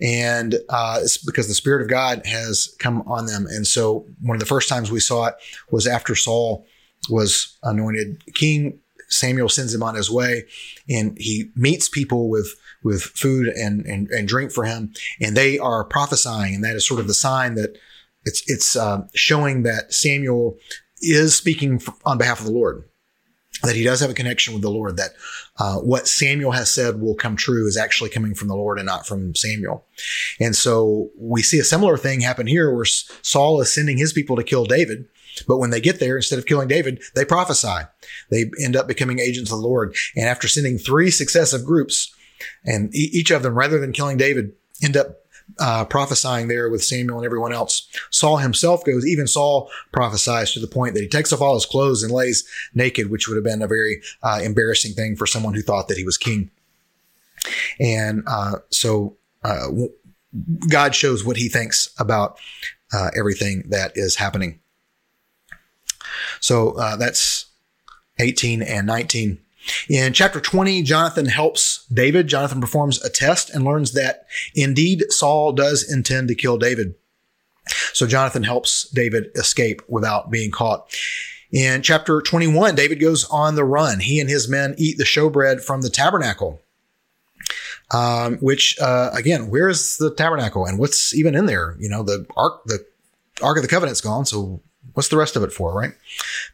and 0.00 0.56
uh, 0.68 0.98
it's 1.02 1.18
because 1.18 1.48
the 1.48 1.54
Spirit 1.54 1.82
of 1.82 1.88
God 1.88 2.24
has 2.26 2.74
come 2.78 3.02
on 3.02 3.26
them. 3.26 3.46
And 3.46 3.66
so 3.66 4.06
one 4.20 4.36
of 4.36 4.40
the 4.40 4.46
first 4.46 4.68
times 4.68 4.90
we 4.90 5.00
saw 5.00 5.26
it 5.26 5.34
was 5.70 5.86
after 5.86 6.14
Saul 6.14 6.66
was 7.08 7.56
anointed 7.62 8.22
king. 8.34 8.78
Samuel 9.08 9.48
sends 9.48 9.74
him 9.74 9.82
on 9.82 9.96
his 9.96 10.08
way, 10.10 10.44
and 10.88 11.16
he 11.18 11.50
meets 11.56 11.88
people 11.88 12.28
with 12.28 12.54
with 12.82 13.02
food 13.02 13.48
and, 13.48 13.84
and, 13.84 14.08
and 14.08 14.26
drink 14.26 14.52
for 14.52 14.64
him, 14.64 14.92
and 15.20 15.36
they 15.36 15.58
are 15.58 15.84
prophesying, 15.84 16.54
and 16.54 16.64
that 16.64 16.76
is 16.76 16.86
sort 16.86 17.00
of 17.00 17.06
the 17.06 17.14
sign 17.14 17.54
that 17.54 17.76
it's 18.24 18.42
it's 18.46 18.76
uh, 18.76 19.06
showing 19.14 19.62
that 19.64 19.92
Samuel 19.92 20.58
is 21.00 21.34
speaking 21.34 21.82
on 22.04 22.18
behalf 22.18 22.40
of 22.40 22.46
the 22.46 22.52
Lord. 22.52 22.84
That 23.62 23.76
he 23.76 23.84
does 23.84 24.00
have 24.00 24.10
a 24.10 24.14
connection 24.14 24.54
with 24.54 24.62
the 24.62 24.70
Lord, 24.70 24.96
that 24.96 25.10
uh, 25.58 25.76
what 25.76 26.08
Samuel 26.08 26.52
has 26.52 26.70
said 26.70 27.00
will 27.00 27.14
come 27.14 27.36
true 27.36 27.66
is 27.66 27.76
actually 27.76 28.10
coming 28.10 28.34
from 28.34 28.48
the 28.48 28.56
Lord 28.56 28.78
and 28.78 28.86
not 28.86 29.06
from 29.06 29.34
Samuel. 29.34 29.84
And 30.38 30.56
so 30.56 31.10
we 31.18 31.42
see 31.42 31.58
a 31.58 31.64
similar 31.64 31.96
thing 31.96 32.20
happen 32.20 32.46
here 32.46 32.74
where 32.74 32.84
Saul 32.84 33.60
is 33.60 33.72
sending 33.72 33.98
his 33.98 34.12
people 34.12 34.36
to 34.36 34.42
kill 34.42 34.64
David. 34.64 35.06
But 35.46 35.58
when 35.58 35.70
they 35.70 35.80
get 35.80 36.00
there, 36.00 36.16
instead 36.16 36.38
of 36.38 36.46
killing 36.46 36.68
David, 36.68 37.02
they 37.14 37.24
prophesy. 37.24 37.86
They 38.30 38.50
end 38.62 38.76
up 38.76 38.88
becoming 38.88 39.20
agents 39.20 39.52
of 39.52 39.58
the 39.58 39.66
Lord. 39.66 39.94
And 40.16 40.26
after 40.26 40.48
sending 40.48 40.76
three 40.76 41.10
successive 41.10 41.64
groups, 41.64 42.12
and 42.64 42.94
each 42.94 43.30
of 43.30 43.42
them, 43.42 43.54
rather 43.54 43.78
than 43.78 43.92
killing 43.92 44.16
David, 44.16 44.52
end 44.82 44.96
up 44.96 45.20
uh, 45.58 45.84
prophesying 45.84 46.48
there 46.48 46.70
with 46.70 46.84
Samuel 46.84 47.18
and 47.18 47.26
everyone 47.26 47.52
else. 47.52 47.88
Saul 48.10 48.38
himself 48.38 48.84
goes, 48.84 49.06
even 49.06 49.26
Saul 49.26 49.70
prophesies 49.92 50.52
to 50.52 50.60
the 50.60 50.66
point 50.66 50.94
that 50.94 51.02
he 51.02 51.08
takes 51.08 51.32
off 51.32 51.40
all 51.40 51.54
his 51.54 51.66
clothes 51.66 52.02
and 52.02 52.12
lays 52.12 52.48
naked, 52.74 53.10
which 53.10 53.28
would 53.28 53.36
have 53.36 53.44
been 53.44 53.62
a 53.62 53.68
very 53.68 54.02
uh, 54.22 54.40
embarrassing 54.42 54.92
thing 54.92 55.16
for 55.16 55.26
someone 55.26 55.54
who 55.54 55.62
thought 55.62 55.88
that 55.88 55.96
he 55.96 56.04
was 56.04 56.18
king. 56.18 56.50
And 57.80 58.22
uh, 58.26 58.56
so 58.70 59.16
uh, 59.42 59.68
God 60.68 60.94
shows 60.94 61.24
what 61.24 61.36
he 61.36 61.48
thinks 61.48 61.90
about 61.98 62.38
uh, 62.92 63.10
everything 63.16 63.64
that 63.68 63.92
is 63.94 64.16
happening. 64.16 64.60
So 66.40 66.70
uh, 66.78 66.96
that's 66.96 67.46
18 68.18 68.62
and 68.62 68.86
19. 68.86 69.38
In 69.88 70.12
chapter 70.12 70.40
20, 70.40 70.82
Jonathan 70.82 71.26
helps 71.26 71.86
David. 71.86 72.26
Jonathan 72.26 72.60
performs 72.60 73.02
a 73.04 73.10
test 73.10 73.50
and 73.50 73.64
learns 73.64 73.92
that 73.92 74.26
indeed 74.54 75.04
Saul 75.10 75.52
does 75.52 75.90
intend 75.90 76.28
to 76.28 76.34
kill 76.34 76.58
David. 76.58 76.94
So 77.92 78.06
Jonathan 78.06 78.42
helps 78.42 78.88
David 78.90 79.30
escape 79.34 79.82
without 79.88 80.30
being 80.30 80.50
caught. 80.50 80.94
In 81.52 81.82
chapter 81.82 82.20
21, 82.20 82.74
David 82.74 83.00
goes 83.00 83.24
on 83.24 83.54
the 83.54 83.64
run. 83.64 84.00
He 84.00 84.20
and 84.20 84.30
his 84.30 84.48
men 84.48 84.74
eat 84.78 84.98
the 84.98 85.04
showbread 85.04 85.62
from 85.62 85.82
the 85.82 85.90
tabernacle. 85.90 86.62
Um, 87.92 88.36
which 88.36 88.78
uh, 88.80 89.10
again, 89.12 89.50
where 89.50 89.68
is 89.68 89.96
the 89.96 90.14
tabernacle 90.14 90.64
and 90.64 90.78
what's 90.78 91.12
even 91.12 91.34
in 91.34 91.46
there? 91.46 91.76
You 91.80 91.88
know, 91.88 92.04
the 92.04 92.24
ark, 92.36 92.62
the 92.66 92.86
ark 93.42 93.56
of 93.56 93.62
the 93.62 93.68
covenant's 93.68 94.00
gone. 94.00 94.26
So 94.26 94.62
What's 94.94 95.08
the 95.08 95.16
rest 95.16 95.36
of 95.36 95.42
it 95.42 95.52
for, 95.52 95.72
right? 95.72 95.92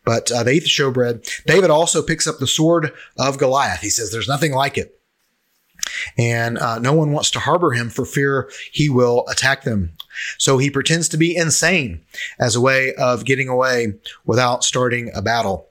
But 0.05 0.31
uh, 0.31 0.43
they 0.43 0.55
eat 0.55 0.65
the 0.65 0.69
showbread. 0.69 1.45
David 1.47 1.71
also 1.71 2.03
picks 2.03 2.27
up 2.27 2.39
the 2.39 2.47
sword 2.47 2.93
of 3.19 3.39
Goliath. 3.39 3.81
He 3.81 3.91
says 3.91 4.11
there's 4.11 4.29
nothing 4.29 4.53
like 4.53 4.79
it. 4.79 5.01
And 6.19 6.59
uh, 6.59 6.79
no 6.79 6.93
one 6.93 7.13
wants 7.13 7.31
to 7.33 7.41
harbor 7.41 7.73
him 7.73 7.91
for 7.91 8.05
fear 8.05 8.51
he 8.73 8.89
will 8.89 9.25
attack 9.29 9.63
them. 9.63 9.93
So 10.39 10.59
he 10.59 10.71
pretends 10.71 11.09
to 11.11 11.17
be 11.17 11.37
insane 11.37 12.01
as 12.39 12.57
a 12.57 12.61
way 12.61 12.95
of 12.95 13.25
getting 13.25 13.49
away 13.49 13.95
without 14.25 14.65
starting 14.65 15.11
a 15.15 15.23
battle. 15.23 15.69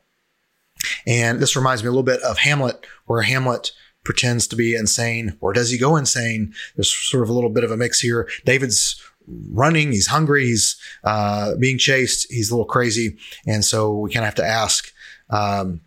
And 1.08 1.40
this 1.40 1.56
reminds 1.56 1.84
me 1.84 1.88
a 1.88 1.92
little 1.92 2.04
bit 2.04 2.22
of 2.22 2.38
Hamlet, 2.40 2.86
where 3.06 3.24
Hamlet 3.24 3.72
pretends 4.04 4.46
to 4.48 4.56
be 4.56 4.76
insane, 4.76 5.36
or 5.42 5.52
does 5.52 5.72
he 5.72 5.78
go 5.78 5.96
insane? 5.96 6.54
There's 6.76 6.92
sort 6.92 7.24
of 7.24 7.30
a 7.30 7.34
little 7.34 7.50
bit 7.50 7.64
of 7.64 7.72
a 7.72 7.78
mix 7.78 8.00
here. 8.00 8.30
David's 8.46 9.02
running, 9.28 9.92
he's 9.92 10.08
hungry, 10.08 10.46
he's 10.46 10.76
uh, 11.04 11.56
being 11.60 11.78
chased, 11.78 12.32
he's 12.32 12.50
a 12.50 12.54
little 12.54 12.66
crazy. 12.66 13.18
And 13.46 13.64
so 13.64 13.94
we 13.94 14.12
kind 14.12 14.24
of 14.24 14.28
have 14.28 14.36
to 14.36 14.46
ask, 14.46 14.92
um, 15.30 15.82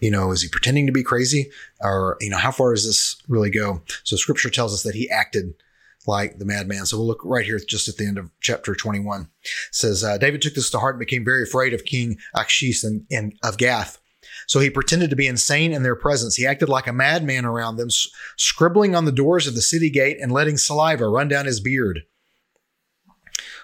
you 0.00 0.10
know, 0.10 0.30
is 0.30 0.42
he 0.42 0.48
pretending 0.48 0.86
to 0.86 0.92
be 0.92 1.02
crazy? 1.02 1.50
Or, 1.80 2.16
you 2.20 2.30
know, 2.30 2.38
how 2.38 2.50
far 2.50 2.74
does 2.74 2.84
this 2.84 3.20
really 3.28 3.50
go? 3.50 3.82
So 4.04 4.16
scripture 4.16 4.50
tells 4.50 4.74
us 4.74 4.82
that 4.82 4.94
he 4.94 5.10
acted 5.10 5.54
like 6.06 6.38
the 6.38 6.44
madman. 6.44 6.86
So 6.86 6.96
we'll 6.96 7.06
look 7.06 7.20
right 7.24 7.44
here 7.44 7.58
just 7.58 7.88
at 7.88 7.96
the 7.96 8.06
end 8.06 8.18
of 8.18 8.30
chapter 8.40 8.74
21. 8.74 9.22
It 9.22 9.28
says, 9.70 10.02
uh, 10.02 10.18
David 10.18 10.42
took 10.42 10.54
this 10.54 10.70
to 10.70 10.78
heart 10.78 10.94
and 10.94 11.00
became 11.00 11.24
very 11.24 11.42
afraid 11.42 11.74
of 11.74 11.84
King 11.84 12.18
Achish 12.34 12.82
and, 12.84 13.06
and 13.10 13.34
of 13.44 13.58
Gath. 13.58 13.98
So 14.46 14.60
he 14.60 14.70
pretended 14.70 15.10
to 15.10 15.16
be 15.16 15.26
insane 15.26 15.72
in 15.72 15.82
their 15.82 15.94
presence. 15.94 16.34
He 16.34 16.46
acted 16.46 16.68
like 16.68 16.86
a 16.86 16.92
madman 16.92 17.44
around 17.44 17.76
them, 17.76 17.88
scribbling 18.36 18.96
on 18.96 19.04
the 19.04 19.12
doors 19.12 19.46
of 19.46 19.54
the 19.54 19.62
city 19.62 19.90
gate 19.90 20.18
and 20.20 20.32
letting 20.32 20.56
saliva 20.56 21.06
run 21.08 21.28
down 21.28 21.46
his 21.46 21.60
beard. 21.60 22.02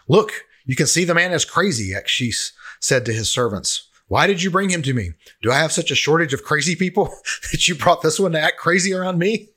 Look, 0.09 0.45
you 0.65 0.77
can 0.77 0.87
see 0.87 1.05
the 1.05 1.15
man 1.15 1.33
is 1.33 1.45
crazy, 1.45 1.93
Achish 1.93 2.53
said 2.81 3.05
to 3.07 3.13
his 3.13 3.31
servants. 3.31 3.89
Why 4.09 4.27
did 4.27 4.43
you 4.43 4.51
bring 4.51 4.71
him 4.71 4.83
to 4.83 4.95
me? 4.95 5.13
Do 5.43 5.51
I 5.51 5.59
have 5.59 5.73
such 5.73 5.91
a 5.91 5.97
shortage 5.97 6.33
of 6.33 6.45
crazy 6.45 6.77
people 6.77 7.13
that 7.53 7.67
you 7.67 7.75
brought 7.75 8.03
this 8.03 8.21
one 8.21 8.33
to 8.33 8.41
act 8.41 8.59
crazy 8.59 8.93
around 8.93 9.19
me? 9.19 9.49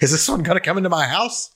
Is 0.00 0.10
this 0.10 0.28
one 0.28 0.42
going 0.42 0.58
to 0.58 0.64
come 0.64 0.76
into 0.76 0.90
my 0.90 1.06
house? 1.06 1.54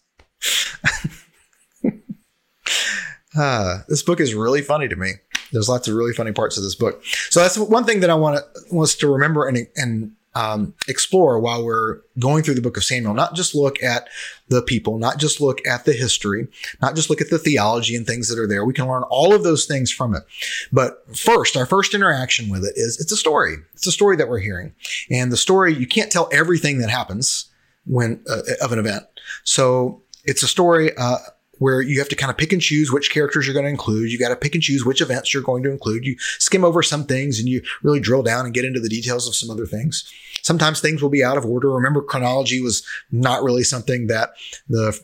uh, 3.36 3.78
this 3.88 4.02
book 4.02 4.20
is 4.20 4.34
really 4.34 4.62
funny 4.62 4.88
to 4.88 4.96
me. 4.96 5.12
There's 5.52 5.68
lots 5.68 5.86
of 5.86 5.94
really 5.94 6.14
funny 6.14 6.32
parts 6.32 6.56
of 6.56 6.62
this 6.62 6.74
book. 6.74 7.04
So 7.28 7.40
that's 7.40 7.58
one 7.58 7.84
thing 7.84 8.00
that 8.00 8.10
I 8.10 8.14
want 8.14 8.42
to, 8.70 8.96
to 8.98 9.12
remember 9.12 9.46
and, 9.46 9.66
and 9.76 10.12
um, 10.34 10.74
explore 10.88 11.38
while 11.38 11.64
we're 11.64 12.00
going 12.18 12.42
through 12.42 12.54
the 12.54 12.62
book 12.62 12.76
of 12.76 12.84
Samuel. 12.84 13.14
Not 13.14 13.34
just 13.34 13.54
look 13.54 13.82
at 13.82 14.08
the 14.48 14.62
people, 14.62 14.98
not 14.98 15.18
just 15.18 15.40
look 15.40 15.66
at 15.66 15.84
the 15.84 15.92
history, 15.92 16.48
not 16.80 16.96
just 16.96 17.10
look 17.10 17.20
at 17.20 17.30
the 17.30 17.38
theology 17.38 17.94
and 17.96 18.06
things 18.06 18.28
that 18.28 18.38
are 18.38 18.46
there. 18.46 18.64
We 18.64 18.72
can 18.72 18.88
learn 18.88 19.02
all 19.04 19.34
of 19.34 19.44
those 19.44 19.66
things 19.66 19.90
from 19.90 20.14
it. 20.14 20.22
But 20.72 21.04
first, 21.16 21.56
our 21.56 21.66
first 21.66 21.94
interaction 21.94 22.48
with 22.48 22.64
it 22.64 22.74
is 22.76 23.00
it's 23.00 23.12
a 23.12 23.16
story. 23.16 23.56
It's 23.74 23.86
a 23.86 23.92
story 23.92 24.16
that 24.16 24.28
we're 24.28 24.40
hearing. 24.40 24.74
And 25.10 25.30
the 25.30 25.36
story, 25.36 25.74
you 25.74 25.86
can't 25.86 26.10
tell 26.10 26.28
everything 26.32 26.78
that 26.78 26.90
happens 26.90 27.46
when 27.84 28.22
uh, 28.28 28.42
of 28.62 28.72
an 28.72 28.78
event. 28.78 29.04
So 29.44 30.02
it's 30.24 30.42
a 30.42 30.48
story 30.48 30.96
uh, 30.96 31.18
where 31.62 31.80
you 31.80 32.00
have 32.00 32.08
to 32.08 32.16
kind 32.16 32.28
of 32.28 32.36
pick 32.36 32.52
and 32.52 32.60
choose 32.60 32.90
which 32.90 33.12
characters 33.12 33.46
you're 33.46 33.54
going 33.54 33.64
to 33.64 33.70
include. 33.70 34.10
You 34.10 34.18
got 34.18 34.30
to 34.30 34.36
pick 34.36 34.54
and 34.54 34.62
choose 34.62 34.84
which 34.84 35.00
events 35.00 35.32
you're 35.32 35.44
going 35.44 35.62
to 35.62 35.70
include. 35.70 36.04
You 36.04 36.16
skim 36.40 36.64
over 36.64 36.82
some 36.82 37.04
things 37.04 37.38
and 37.38 37.48
you 37.48 37.62
really 37.84 38.00
drill 38.00 38.24
down 38.24 38.44
and 38.44 38.52
get 38.52 38.64
into 38.64 38.80
the 38.80 38.88
details 38.88 39.28
of 39.28 39.36
some 39.36 39.48
other 39.48 39.64
things. 39.64 40.12
Sometimes 40.42 40.80
things 40.80 41.00
will 41.00 41.08
be 41.08 41.22
out 41.22 41.38
of 41.38 41.46
order. 41.46 41.70
Remember, 41.70 42.02
chronology 42.02 42.60
was 42.60 42.84
not 43.12 43.44
really 43.44 43.62
something 43.62 44.08
that 44.08 44.30
the 44.68 45.00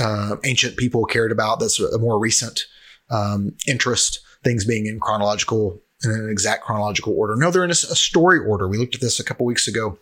uh, 0.00 0.34
ancient 0.44 0.76
people 0.76 1.04
cared 1.04 1.30
about. 1.30 1.60
That's 1.60 1.78
a 1.78 1.98
more 1.98 2.18
recent 2.18 2.66
um, 3.08 3.52
interest, 3.68 4.18
things 4.42 4.64
being 4.64 4.86
in 4.86 4.98
chronological, 4.98 5.80
in 6.02 6.10
an 6.10 6.28
exact 6.28 6.64
chronological 6.64 7.16
order. 7.16 7.36
No, 7.36 7.52
they're 7.52 7.62
in 7.62 7.70
a, 7.70 7.72
a 7.72 7.94
story 7.94 8.40
order. 8.40 8.66
We 8.66 8.78
looked 8.78 8.96
at 8.96 9.00
this 9.00 9.20
a 9.20 9.24
couple 9.24 9.46
weeks 9.46 9.68
ago 9.68 9.96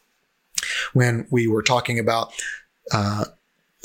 when 0.94 1.26
we 1.30 1.48
were 1.48 1.62
talking 1.62 1.98
about 1.98 2.32
uh, 2.92 3.26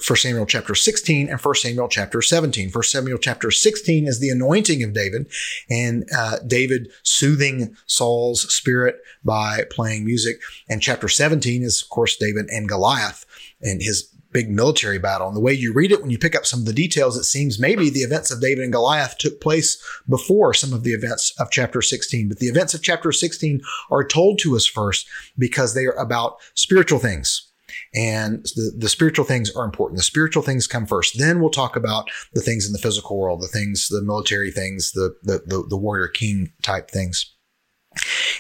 1 0.05 0.17
Samuel 0.17 0.45
chapter 0.45 0.75
16 0.75 1.29
and 1.29 1.39
1 1.39 1.55
Samuel 1.55 1.88
chapter 1.88 2.22
17. 2.22 2.69
1 2.72 2.83
Samuel 2.83 3.17
chapter 3.17 3.51
16 3.51 4.07
is 4.07 4.19
the 4.19 4.29
anointing 4.29 4.83
of 4.83 4.93
David 4.93 5.31
and 5.69 6.05
uh, 6.15 6.39
David 6.45 6.91
soothing 7.03 7.75
Saul's 7.86 8.53
spirit 8.53 8.98
by 9.24 9.63
playing 9.72 10.03
music. 10.03 10.41
And 10.67 10.81
chapter 10.81 11.07
17 11.07 11.63
is, 11.63 11.81
of 11.81 11.89
course, 11.89 12.17
David 12.17 12.48
and 12.50 12.67
Goliath 12.67 13.25
and 13.62 13.81
his 13.81 14.10
big 14.33 14.50
military 14.50 14.98
battle. 14.98 15.27
And 15.27 15.38
the 15.38 15.41
way 15.41 15.53
you 15.53 15.72
read 15.72 15.91
it, 15.91 16.01
when 16.01 16.10
you 16.10 16.17
pick 16.17 16.36
up 16.36 16.45
some 16.45 16.60
of 16.60 16.65
the 16.65 16.74
details, 16.74 17.15
it 17.15 17.24
seems 17.24 17.60
maybe 17.60 17.89
the 17.89 18.01
events 18.01 18.31
of 18.31 18.41
David 18.41 18.63
and 18.63 18.74
Goliath 18.74 19.17
took 19.17 19.39
place 19.39 19.81
before 20.10 20.53
some 20.53 20.74
of 20.74 20.83
the 20.83 20.91
events 20.91 21.33
of 21.39 21.51
chapter 21.51 21.81
16. 21.81 22.27
But 22.27 22.39
the 22.39 22.48
events 22.48 22.74
of 22.74 22.81
chapter 22.81 23.12
16 23.12 23.62
are 23.89 24.05
told 24.05 24.39
to 24.39 24.55
us 24.55 24.65
first 24.65 25.07
because 25.38 25.75
they 25.75 25.86
are 25.86 25.93
about 25.93 26.38
spiritual 26.55 27.00
things 27.00 27.52
and 27.95 28.43
the, 28.55 28.73
the 28.77 28.89
spiritual 28.89 29.25
things 29.25 29.55
are 29.55 29.65
important. 29.65 29.97
The 29.97 30.03
spiritual 30.03 30.43
things 30.43 30.67
come 30.67 30.85
first. 30.85 31.17
Then 31.17 31.39
we'll 31.39 31.50
talk 31.50 31.75
about 31.75 32.09
the 32.33 32.41
things 32.41 32.65
in 32.65 32.73
the 32.73 32.79
physical 32.79 33.19
world, 33.19 33.41
the 33.41 33.47
things, 33.47 33.88
the 33.89 34.01
military 34.01 34.51
things, 34.51 34.91
the, 34.91 35.15
the, 35.23 35.43
the, 35.45 35.65
the 35.69 35.77
warrior 35.77 36.07
king 36.07 36.51
type 36.62 36.89
things. 36.89 37.33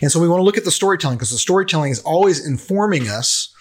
And 0.01 0.11
so 0.11 0.19
we 0.19 0.27
want 0.27 0.39
to 0.39 0.43
look 0.43 0.57
at 0.57 0.65
the 0.65 0.71
storytelling 0.71 1.17
because 1.17 1.31
the 1.31 1.37
storytelling 1.37 1.91
is 1.91 2.01
always 2.01 2.45
informing 2.45 3.07
us 3.07 3.53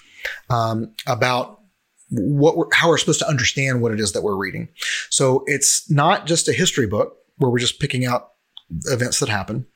um, 0.48 0.94
about 1.06 1.60
what 2.08 2.56
we're, 2.56 2.66
how 2.72 2.88
we're 2.88 2.98
supposed 2.98 3.20
to 3.20 3.28
understand 3.28 3.82
what 3.82 3.92
it 3.92 4.00
is 4.00 4.12
that 4.12 4.22
we're 4.22 4.36
reading. 4.36 4.68
So 5.10 5.44
it's 5.46 5.90
not 5.90 6.26
just 6.26 6.48
a 6.48 6.52
history 6.52 6.86
book 6.86 7.16
where 7.36 7.50
we're 7.50 7.58
just 7.58 7.80
picking 7.80 8.04
out 8.04 8.28
events 8.86 9.20
that 9.20 9.28
happen, 9.28 9.66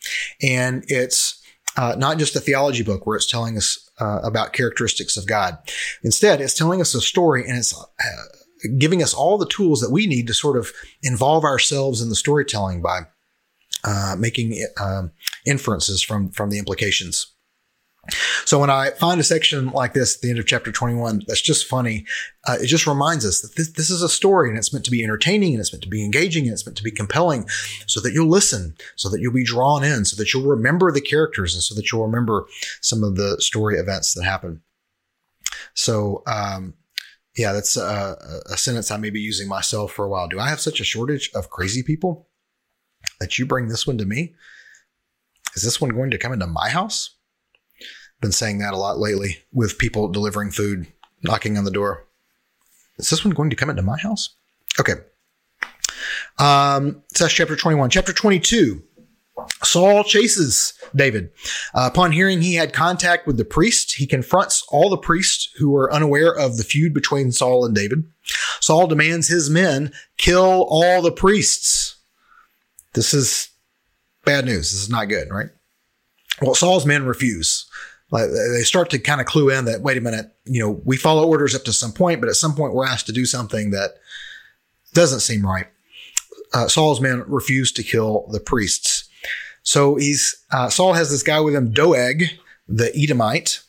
and 0.42 0.84
it's 0.88 1.35
uh, 1.76 1.94
not 1.98 2.18
just 2.18 2.36
a 2.36 2.40
theology 2.40 2.82
book 2.82 3.06
where 3.06 3.16
it's 3.16 3.30
telling 3.30 3.56
us 3.56 3.90
uh, 4.00 4.20
about 4.22 4.52
characteristics 4.52 5.16
of 5.16 5.26
God. 5.26 5.58
Instead, 6.02 6.40
it's 6.40 6.54
telling 6.54 6.80
us 6.80 6.94
a 6.94 7.00
story 7.00 7.44
and 7.46 7.58
it's 7.58 7.78
uh, 7.78 8.68
giving 8.78 9.02
us 9.02 9.14
all 9.14 9.38
the 9.38 9.48
tools 9.48 9.80
that 9.80 9.90
we 9.90 10.06
need 10.06 10.26
to 10.26 10.34
sort 10.34 10.56
of 10.56 10.72
involve 11.02 11.44
ourselves 11.44 12.00
in 12.00 12.08
the 12.08 12.16
storytelling 12.16 12.82
by 12.82 13.00
uh, 13.84 14.16
making 14.18 14.64
um, 14.80 15.12
inferences 15.46 16.02
from 16.02 16.30
from 16.30 16.50
the 16.50 16.58
implications. 16.58 17.32
So 18.44 18.60
when 18.60 18.70
I 18.70 18.90
find 18.90 19.20
a 19.20 19.24
section 19.24 19.70
like 19.70 19.92
this 19.92 20.16
at 20.16 20.22
the 20.22 20.30
end 20.30 20.38
of 20.38 20.46
chapter 20.46 20.70
21, 20.70 21.22
that's 21.26 21.40
just 21.40 21.66
funny. 21.66 22.04
Uh, 22.46 22.56
it 22.60 22.66
just 22.66 22.86
reminds 22.86 23.26
us 23.26 23.40
that 23.40 23.56
this, 23.56 23.72
this 23.72 23.90
is 23.90 24.02
a 24.02 24.08
story 24.08 24.48
and 24.48 24.58
it's 24.58 24.72
meant 24.72 24.84
to 24.84 24.90
be 24.90 25.02
entertaining 25.02 25.52
and 25.52 25.60
it's 25.60 25.72
meant 25.72 25.82
to 25.82 25.88
be 25.88 26.04
engaging 26.04 26.44
and 26.44 26.52
it's 26.52 26.64
meant 26.64 26.76
to 26.76 26.84
be 26.84 26.90
compelling 26.90 27.48
so 27.86 28.00
that 28.00 28.12
you'll 28.12 28.28
listen, 28.28 28.76
so 28.94 29.08
that 29.08 29.20
you'll 29.20 29.32
be 29.32 29.44
drawn 29.44 29.82
in, 29.82 30.04
so 30.04 30.16
that 30.16 30.32
you'll 30.32 30.48
remember 30.48 30.92
the 30.92 31.00
characters 31.00 31.54
and 31.54 31.62
so 31.62 31.74
that 31.74 31.90
you'll 31.90 32.06
remember 32.06 32.46
some 32.80 33.02
of 33.02 33.16
the 33.16 33.40
story 33.40 33.78
events 33.78 34.14
that 34.14 34.24
happen. 34.24 34.62
So, 35.74 36.22
um, 36.26 36.74
yeah, 37.36 37.52
that's 37.52 37.76
a, 37.76 38.16
a 38.50 38.56
sentence 38.56 38.90
I 38.90 38.96
may 38.96 39.10
be 39.10 39.20
using 39.20 39.48
myself 39.48 39.92
for 39.92 40.04
a 40.04 40.08
while. 40.08 40.28
Do 40.28 40.40
I 40.40 40.48
have 40.48 40.60
such 40.60 40.80
a 40.80 40.84
shortage 40.84 41.30
of 41.34 41.50
crazy 41.50 41.82
people 41.82 42.28
that 43.20 43.38
you 43.38 43.46
bring 43.46 43.68
this 43.68 43.86
one 43.86 43.98
to 43.98 44.06
me? 44.06 44.34
Is 45.54 45.62
this 45.62 45.80
one 45.80 45.90
going 45.90 46.10
to 46.10 46.18
come 46.18 46.32
into 46.32 46.46
my 46.46 46.70
house? 46.70 47.15
Been 48.20 48.32
saying 48.32 48.58
that 48.58 48.74
a 48.74 48.78
lot 48.78 48.98
lately 48.98 49.38
with 49.52 49.78
people 49.78 50.08
delivering 50.08 50.50
food, 50.50 50.86
knocking 51.22 51.58
on 51.58 51.64
the 51.64 51.70
door. 51.70 52.06
Is 52.98 53.10
this 53.10 53.24
one 53.24 53.34
going 53.34 53.50
to 53.50 53.56
come 53.56 53.70
into 53.70 53.82
my 53.82 53.98
house? 53.98 54.34
Okay. 54.80 54.94
Um, 56.38 57.02
so 57.14 57.24
that's 57.24 57.34
chapter 57.34 57.56
21. 57.56 57.90
Chapter 57.90 58.12
22. 58.12 58.82
Saul 59.62 60.02
chases 60.02 60.72
David. 60.94 61.30
Uh, 61.74 61.90
upon 61.92 62.12
hearing 62.12 62.40
he 62.40 62.54
had 62.54 62.72
contact 62.72 63.26
with 63.26 63.36
the 63.36 63.44
priest, 63.44 63.96
he 63.96 64.06
confronts 64.06 64.64
all 64.68 64.88
the 64.88 64.96
priests 64.96 65.50
who 65.58 65.76
are 65.76 65.92
unaware 65.92 66.34
of 66.34 66.56
the 66.56 66.64
feud 66.64 66.94
between 66.94 67.32
Saul 67.32 67.64
and 67.64 67.74
David. 67.74 68.04
Saul 68.60 68.86
demands 68.86 69.28
his 69.28 69.50
men 69.50 69.92
kill 70.16 70.66
all 70.70 71.02
the 71.02 71.12
priests. 71.12 71.96
This 72.94 73.12
is 73.12 73.50
bad 74.24 74.46
news. 74.46 74.72
This 74.72 74.82
is 74.82 74.90
not 74.90 75.08
good, 75.08 75.28
right? 75.30 75.50
Well, 76.40 76.54
Saul's 76.54 76.86
men 76.86 77.04
refuse. 77.04 77.66
Like 78.10 78.28
they 78.30 78.62
start 78.62 78.90
to 78.90 78.98
kind 78.98 79.20
of 79.20 79.26
clue 79.26 79.50
in 79.50 79.64
that 79.64 79.80
wait 79.80 79.96
a 79.96 80.00
minute, 80.00 80.26
you 80.44 80.60
know, 80.62 80.80
we 80.84 80.96
follow 80.96 81.26
orders 81.26 81.54
up 81.54 81.64
to 81.64 81.72
some 81.72 81.92
point, 81.92 82.20
but 82.20 82.28
at 82.28 82.36
some 82.36 82.54
point 82.54 82.72
we're 82.72 82.86
asked 82.86 83.06
to 83.06 83.12
do 83.12 83.26
something 83.26 83.72
that 83.72 83.96
doesn't 84.94 85.20
seem 85.20 85.44
right. 85.44 85.66
Uh, 86.54 86.68
Saul's 86.68 87.00
men 87.00 87.24
refuse 87.26 87.72
to 87.72 87.82
kill 87.82 88.28
the 88.30 88.40
priests. 88.40 89.08
So 89.62 89.96
he's 89.96 90.44
uh, 90.52 90.68
Saul 90.68 90.92
has 90.92 91.10
this 91.10 91.24
guy 91.24 91.40
with 91.40 91.54
him, 91.54 91.72
Doeg, 91.72 92.24
the 92.68 92.96
Edomite. 92.96 93.62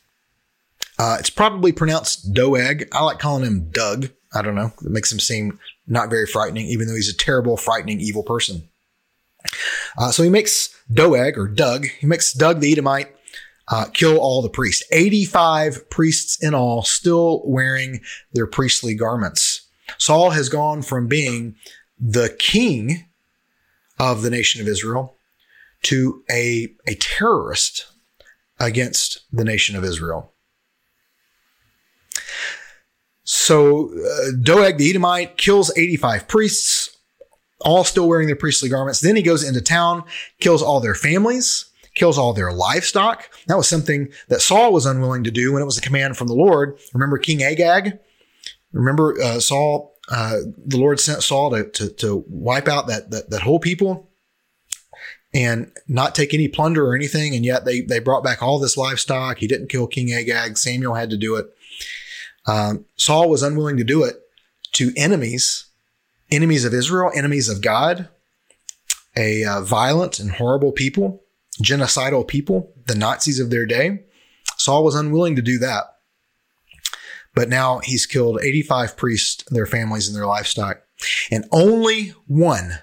Uh, 0.98 1.16
it's 1.18 1.30
probably 1.30 1.72
pronounced 1.72 2.32
Doeg. 2.32 2.88
I 2.92 3.02
like 3.02 3.18
calling 3.18 3.44
him 3.44 3.70
Doug. 3.70 4.10
I 4.32 4.42
don't 4.42 4.54
know. 4.54 4.72
It 4.84 4.90
makes 4.90 5.12
him 5.12 5.20
seem 5.20 5.58
not 5.86 6.10
very 6.10 6.26
frightening, 6.26 6.66
even 6.66 6.86
though 6.86 6.94
he's 6.94 7.08
a 7.08 7.16
terrible, 7.16 7.56
frightening, 7.56 8.00
evil 8.00 8.22
person. 8.22 8.68
Uh, 9.96 10.10
so 10.10 10.22
he 10.22 10.28
makes 10.28 10.74
Doeg 10.92 11.38
or 11.38 11.48
Doug. 11.48 11.86
He 11.86 12.06
makes 12.06 12.32
Doug 12.32 12.60
the 12.60 12.70
Edomite 12.70 13.14
uh, 13.70 13.86
kill 13.92 14.18
all 14.18 14.42
the 14.42 14.48
priests. 14.48 14.82
85 14.92 15.90
priests 15.90 16.42
in 16.42 16.54
all, 16.54 16.82
still 16.82 17.42
wearing 17.44 18.00
their 18.32 18.46
priestly 18.46 18.94
garments. 18.94 19.62
Saul 19.98 20.30
has 20.30 20.48
gone 20.48 20.82
from 20.82 21.06
being 21.06 21.56
the 21.98 22.34
king 22.38 23.06
of 23.98 24.22
the 24.22 24.30
nation 24.30 24.60
of 24.60 24.68
Israel 24.68 25.16
to 25.82 26.22
a, 26.30 26.68
a 26.86 26.94
terrorist 26.94 27.86
against 28.58 29.20
the 29.32 29.44
nation 29.44 29.76
of 29.76 29.84
Israel. 29.84 30.32
So 33.24 33.90
uh, 33.90 34.30
Doeg 34.40 34.78
the 34.78 34.88
Edomite 34.88 35.36
kills 35.36 35.70
85 35.76 36.28
priests, 36.28 36.96
all 37.60 37.84
still 37.84 38.08
wearing 38.08 38.26
their 38.26 38.36
priestly 38.36 38.68
garments. 38.68 39.00
Then 39.00 39.16
he 39.16 39.22
goes 39.22 39.46
into 39.46 39.60
town, 39.60 40.04
kills 40.40 40.62
all 40.62 40.80
their 40.80 40.94
families, 40.94 41.67
kills 41.98 42.18
all 42.18 42.32
their 42.32 42.52
livestock. 42.52 43.30
That 43.46 43.56
was 43.56 43.68
something 43.68 44.08
that 44.28 44.40
Saul 44.40 44.72
was 44.72 44.86
unwilling 44.86 45.24
to 45.24 45.30
do 45.30 45.52
when 45.52 45.62
it 45.62 45.66
was 45.66 45.78
a 45.78 45.82
command 45.82 46.16
from 46.16 46.28
the 46.28 46.34
Lord. 46.34 46.78
Remember 46.94 47.18
King 47.18 47.42
Agag? 47.42 47.98
Remember 48.72 49.20
uh, 49.20 49.40
Saul? 49.40 49.94
Uh, 50.10 50.38
the 50.56 50.78
Lord 50.78 51.00
sent 51.00 51.22
Saul 51.22 51.50
to, 51.50 51.64
to, 51.64 51.90
to 51.90 52.24
wipe 52.28 52.66
out 52.66 52.86
that, 52.86 53.10
that 53.10 53.28
that 53.28 53.42
whole 53.42 53.58
people 53.58 54.08
and 55.34 55.70
not 55.86 56.14
take 56.14 56.32
any 56.32 56.48
plunder 56.48 56.86
or 56.86 56.94
anything. 56.94 57.34
And 57.34 57.44
yet 57.44 57.64
they 57.64 57.82
they 57.82 57.98
brought 57.98 58.24
back 58.24 58.42
all 58.42 58.58
this 58.58 58.76
livestock. 58.76 59.38
He 59.38 59.46
didn't 59.46 59.68
kill 59.68 59.86
King 59.86 60.12
Agag. 60.12 60.56
Samuel 60.56 60.94
had 60.94 61.10
to 61.10 61.16
do 61.16 61.36
it. 61.36 61.46
Um, 62.46 62.86
Saul 62.96 63.28
was 63.28 63.42
unwilling 63.42 63.76
to 63.76 63.84
do 63.84 64.04
it 64.04 64.16
to 64.72 64.92
enemies, 64.96 65.66
enemies 66.30 66.64
of 66.64 66.72
Israel, 66.72 67.10
enemies 67.14 67.48
of 67.48 67.60
God, 67.60 68.08
a 69.16 69.44
uh, 69.44 69.60
violent 69.60 70.18
and 70.18 70.32
horrible 70.32 70.72
people, 70.72 71.22
genocidal 71.62 72.26
people, 72.26 72.72
the 72.86 72.94
Nazis 72.94 73.40
of 73.40 73.50
their 73.50 73.66
day. 73.66 74.04
Saul 74.56 74.84
was 74.84 74.94
unwilling 74.94 75.36
to 75.36 75.42
do 75.42 75.58
that. 75.58 75.84
But 77.34 77.48
now 77.48 77.78
he's 77.78 78.06
killed 78.06 78.40
85 78.42 78.96
priests, 78.96 79.44
their 79.50 79.66
families, 79.66 80.08
and 80.08 80.16
their 80.16 80.26
livestock. 80.26 80.82
And 81.30 81.44
only 81.52 82.08
one, 82.26 82.80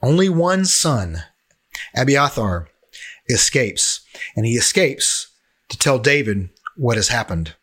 only 0.00 0.28
one 0.28 0.64
son, 0.64 1.24
Abiathar, 1.96 2.68
escapes. 3.28 4.04
And 4.36 4.46
he 4.46 4.52
escapes 4.52 5.32
to 5.68 5.78
tell 5.78 5.98
David 5.98 6.50
what 6.76 6.96
has 6.96 7.08
happened. 7.08 7.56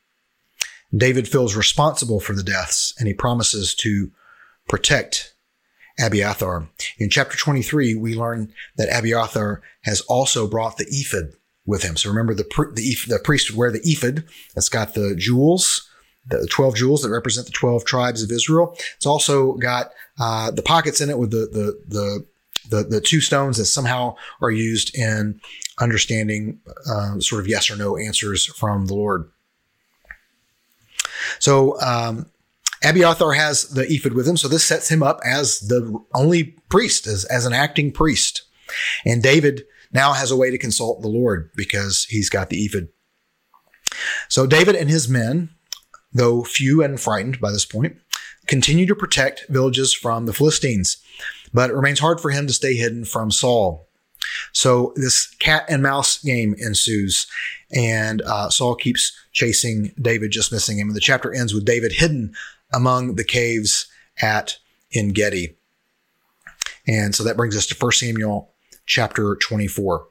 David 0.96 1.28
feels 1.28 1.56
responsible 1.56 2.20
for 2.20 2.34
the 2.34 2.44
deaths 2.44 2.94
and 2.98 3.08
he 3.08 3.14
promises 3.14 3.76
to 3.76 4.12
protect 4.68 5.34
Abiathar. 6.02 6.68
In 6.98 7.10
chapter 7.10 7.38
23, 7.38 7.96
we 7.96 8.16
learn 8.16 8.54
that 8.78 8.90
Abiathar 8.92 9.62
has 9.82 10.02
also 10.02 10.48
brought 10.48 10.78
the 10.78 10.88
ephod 10.90 11.34
with 11.66 11.84
him. 11.84 11.96
So 11.98 12.10
remember 12.10 12.34
the, 12.34 12.44
the, 12.74 12.96
the 13.08 13.20
priest 13.24 13.52
would 13.52 13.58
wear 13.58 13.72
the 13.72 13.82
ephod 13.84 14.24
that's 14.56 14.70
got 14.70 14.94
the 14.94 15.16
jewels, 15.16 15.90
the 16.28 16.48
12 16.50 16.76
jewels 16.76 17.02
that 17.04 17.10
represent 17.10 17.46
the 17.46 17.54
12 17.54 17.86
tribes 17.86 18.24
of 18.24 18.32
Israel. 18.32 18.76
It's 18.96 19.06
also 19.06 19.54
got 19.54 19.92
uh, 20.20 20.52
the 20.52 20.62
pockets 20.62 21.02
in 21.02 21.10
it 21.10 21.20
with 21.20 21.32
the, 21.32 21.48
the, 21.52 21.84
the 21.88 22.26
the, 22.70 22.84
the 22.84 23.02
two 23.02 23.22
stones 23.22 23.58
that 23.58 23.66
somehow 23.66 24.16
are 24.42 24.52
used 24.52 24.96
in 24.96 25.40
understanding 25.80 26.60
uh, 26.90 27.20
sort 27.20 27.42
of 27.42 27.48
yes 27.48 27.72
or 27.72 27.76
no 27.76 27.98
answers 27.98 28.46
from 28.46 28.86
the 28.86 28.94
Lord. 28.94 29.30
So 31.40 31.80
um, 31.82 32.28
Abiathar 32.84 33.34
has 33.34 33.64
the 33.70 33.86
ephod 33.92 34.14
with 34.14 34.28
him, 34.28 34.38
so 34.38 34.48
this 34.48 34.64
sets 34.64 34.90
him 34.90 35.04
up 35.04 35.20
as 35.26 35.60
the 35.60 36.00
only 36.14 36.56
priest, 36.70 37.08
as, 37.08 37.26
as 37.26 37.46
an 37.46 37.54
acting 37.54 37.92
priest. 37.92 38.44
And 39.06 39.22
David 39.22 39.66
now 39.92 40.14
has 40.14 40.32
a 40.32 40.38
way 40.38 40.52
to 40.52 40.58
consult 40.58 41.02
the 41.02 41.08
Lord 41.08 41.52
because 41.56 42.06
he's 42.06 42.30
got 42.30 42.50
the 42.50 42.64
ephod. 42.64 42.88
So 44.28 44.46
David 44.46 44.76
and 44.76 44.90
his 44.90 45.10
men, 45.10 45.50
though 46.14 46.44
few 46.44 46.84
and 46.84 47.00
frightened 47.00 47.40
by 47.42 47.52
this 47.52 47.66
point, 47.66 47.98
continue 48.48 48.86
to 48.86 48.96
protect 48.96 49.46
villages 49.50 49.94
from 49.94 50.26
the 50.26 50.34
Philistines, 50.34 50.98
but 51.54 51.70
it 51.70 51.76
remains 51.76 52.00
hard 52.00 52.22
for 52.22 52.32
him 52.32 52.48
to 52.48 52.54
stay 52.54 52.76
hidden 52.76 53.04
from 53.04 53.32
Saul. 53.32 53.88
So 54.54 54.94
this 54.96 55.28
cat 55.40 55.66
and 55.70 55.82
mouse 55.82 56.22
game 56.22 56.56
ensues, 56.58 57.28
and 57.72 58.22
uh, 58.22 58.50
Saul 58.50 58.76
keeps 58.76 59.12
chasing 59.32 59.94
David, 60.00 60.32
just 60.32 60.52
missing 60.52 60.78
him. 60.80 60.88
And 60.88 60.96
the 60.96 61.02
chapter 61.02 61.34
ends 61.34 61.54
with 61.54 61.66
David 61.66 61.94
hidden 61.94 62.34
among 62.74 63.16
the 63.16 63.24
caves 63.24 63.88
at 64.22 64.58
En 64.94 65.10
Gedi. 65.10 65.56
And 66.88 67.14
so 67.14 67.24
that 67.24 67.38
brings 67.38 67.56
us 67.56 67.68
to 67.68 67.76
1 67.76 67.92
Samuel 67.94 68.52
chapter 68.86 69.36
24. 69.36 70.08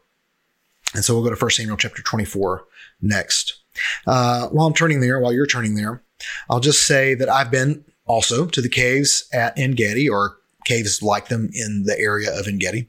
And 0.94 1.04
so 1.04 1.14
we'll 1.14 1.24
go 1.24 1.34
to 1.34 1.44
1 1.44 1.50
Samuel 1.50 1.76
chapter 1.76 2.02
24 2.02 2.64
next. 3.00 3.60
Uh, 4.06 4.48
while 4.48 4.66
I'm 4.66 4.74
turning 4.74 5.00
there, 5.00 5.20
while 5.20 5.32
you're 5.32 5.46
turning 5.46 5.74
there, 5.74 6.02
I'll 6.48 6.60
just 6.60 6.86
say 6.86 7.14
that 7.14 7.28
I've 7.28 7.50
been 7.50 7.84
also 8.06 8.46
to 8.46 8.60
the 8.60 8.68
caves 8.68 9.28
at 9.32 9.58
En 9.58 9.72
Gedi 9.72 10.08
or 10.08 10.38
caves 10.64 11.02
like 11.02 11.28
them 11.28 11.50
in 11.52 11.84
the 11.84 11.98
area 11.98 12.36
of 12.36 12.48
En 12.48 12.58
Gedi. 12.58 12.88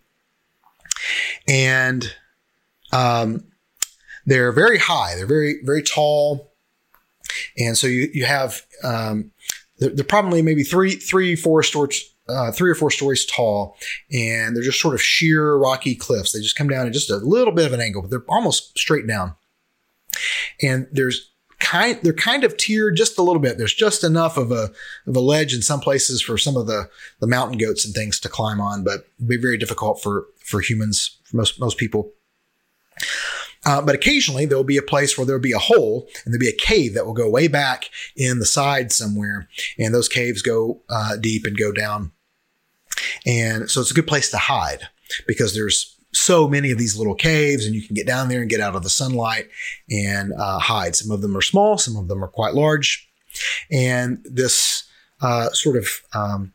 And 1.47 2.13
um, 2.91 3.43
they're 4.25 4.51
very 4.51 4.77
high. 4.77 5.15
They're 5.15 5.25
very, 5.25 5.62
very 5.63 5.84
tall. 5.84 6.51
And 7.58 7.77
so 7.77 7.88
you, 7.88 8.10
you 8.13 8.25
have, 8.25 8.62
um, 8.84 9.32
they're, 9.79 9.89
they're, 9.89 10.05
probably 10.05 10.41
maybe 10.41 10.63
three, 10.63 10.95
three, 10.95 11.35
four 11.35 11.63
stories, 11.63 12.13
uh, 12.27 12.51
three 12.51 12.69
or 12.69 12.75
four 12.75 12.91
stories 12.91 13.25
tall. 13.25 13.77
And 14.11 14.55
they're 14.55 14.63
just 14.63 14.81
sort 14.81 14.93
of 14.93 15.01
sheer 15.01 15.55
rocky 15.55 15.95
cliffs. 15.95 16.31
They 16.31 16.39
just 16.39 16.55
come 16.55 16.67
down 16.67 16.87
at 16.87 16.93
just 16.93 17.09
a 17.09 17.17
little 17.17 17.53
bit 17.53 17.65
of 17.65 17.73
an 17.73 17.81
angle, 17.81 18.01
but 18.01 18.11
they're 18.11 18.25
almost 18.27 18.77
straight 18.77 19.07
down. 19.07 19.35
And 20.61 20.87
there's 20.91 21.31
kind, 21.59 21.99
they're 22.01 22.13
kind 22.13 22.43
of 22.43 22.57
tiered 22.57 22.95
just 22.95 23.17
a 23.17 23.23
little 23.23 23.41
bit. 23.41 23.57
There's 23.57 23.73
just 23.73 24.03
enough 24.03 24.37
of 24.37 24.51
a, 24.51 24.71
of 25.07 25.15
a 25.15 25.19
ledge 25.19 25.53
in 25.53 25.61
some 25.61 25.79
places 25.79 26.21
for 26.21 26.37
some 26.37 26.57
of 26.57 26.67
the, 26.67 26.89
the 27.19 27.27
mountain 27.27 27.57
goats 27.57 27.85
and 27.85 27.93
things 27.93 28.19
to 28.21 28.29
climb 28.29 28.59
on, 28.59 28.83
but 28.83 29.05
be 29.25 29.37
very 29.37 29.57
difficult 29.57 30.01
for, 30.01 30.27
for 30.39 30.61
humans, 30.61 31.19
for 31.23 31.37
most, 31.37 31.59
most 31.59 31.77
people. 31.77 32.11
Uh, 33.65 33.81
but 33.81 33.95
occasionally 33.95 34.45
there'll 34.45 34.63
be 34.63 34.77
a 34.77 34.81
place 34.81 35.17
where 35.17 35.25
there'll 35.25 35.41
be 35.41 35.51
a 35.51 35.59
hole 35.59 36.07
and 36.23 36.33
there'll 36.33 36.39
be 36.39 36.47
a 36.47 36.65
cave 36.65 36.93
that 36.93 37.05
will 37.05 37.13
go 37.13 37.29
way 37.29 37.47
back 37.47 37.89
in 38.15 38.39
the 38.39 38.45
side 38.45 38.91
somewhere. 38.91 39.49
And 39.77 39.93
those 39.93 40.07
caves 40.07 40.41
go 40.41 40.81
uh, 40.89 41.17
deep 41.17 41.45
and 41.45 41.57
go 41.57 41.71
down. 41.71 42.11
And 43.25 43.69
so 43.69 43.81
it's 43.81 43.91
a 43.91 43.95
good 43.95 44.07
place 44.07 44.31
to 44.31 44.37
hide 44.37 44.87
because 45.27 45.53
there's 45.53 45.95
so 46.13 46.47
many 46.47 46.71
of 46.71 46.77
these 46.77 46.97
little 46.97 47.15
caves 47.15 47.65
and 47.65 47.75
you 47.75 47.81
can 47.81 47.93
get 47.93 48.07
down 48.07 48.29
there 48.29 48.41
and 48.41 48.49
get 48.49 48.61
out 48.61 48.75
of 48.75 48.83
the 48.83 48.89
sunlight 48.89 49.49
and 49.89 50.33
uh, 50.33 50.59
hide. 50.59 50.95
Some 50.95 51.11
of 51.11 51.21
them 51.21 51.37
are 51.37 51.41
small, 51.41 51.77
some 51.77 51.97
of 51.97 52.07
them 52.07 52.23
are 52.23 52.29
quite 52.29 52.53
large. 52.53 53.09
And 53.71 54.25
this 54.25 54.83
uh, 55.21 55.49
sort 55.49 55.77
of, 55.77 55.87
um, 56.13 56.53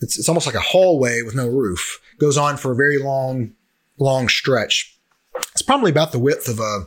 it's, 0.00 0.18
it's 0.18 0.28
almost 0.28 0.46
like 0.46 0.56
a 0.56 0.60
hallway 0.60 1.22
with 1.22 1.34
no 1.34 1.46
roof, 1.46 2.00
goes 2.18 2.36
on 2.36 2.56
for 2.56 2.72
a 2.72 2.76
very 2.76 2.98
long, 2.98 3.52
long 3.98 4.28
stretch 4.28 4.98
it's 5.34 5.62
probably 5.62 5.90
about 5.90 6.12
the 6.12 6.18
width 6.18 6.48
of 6.48 6.60
a 6.60 6.86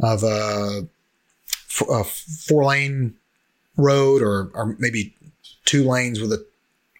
of 0.00 0.22
a, 0.22 0.88
a 1.90 2.04
four 2.04 2.64
lane 2.64 3.14
road 3.76 4.22
or 4.22 4.50
or 4.54 4.76
maybe 4.78 5.14
two 5.64 5.84
lanes 5.84 6.20
with 6.20 6.32
a 6.32 6.46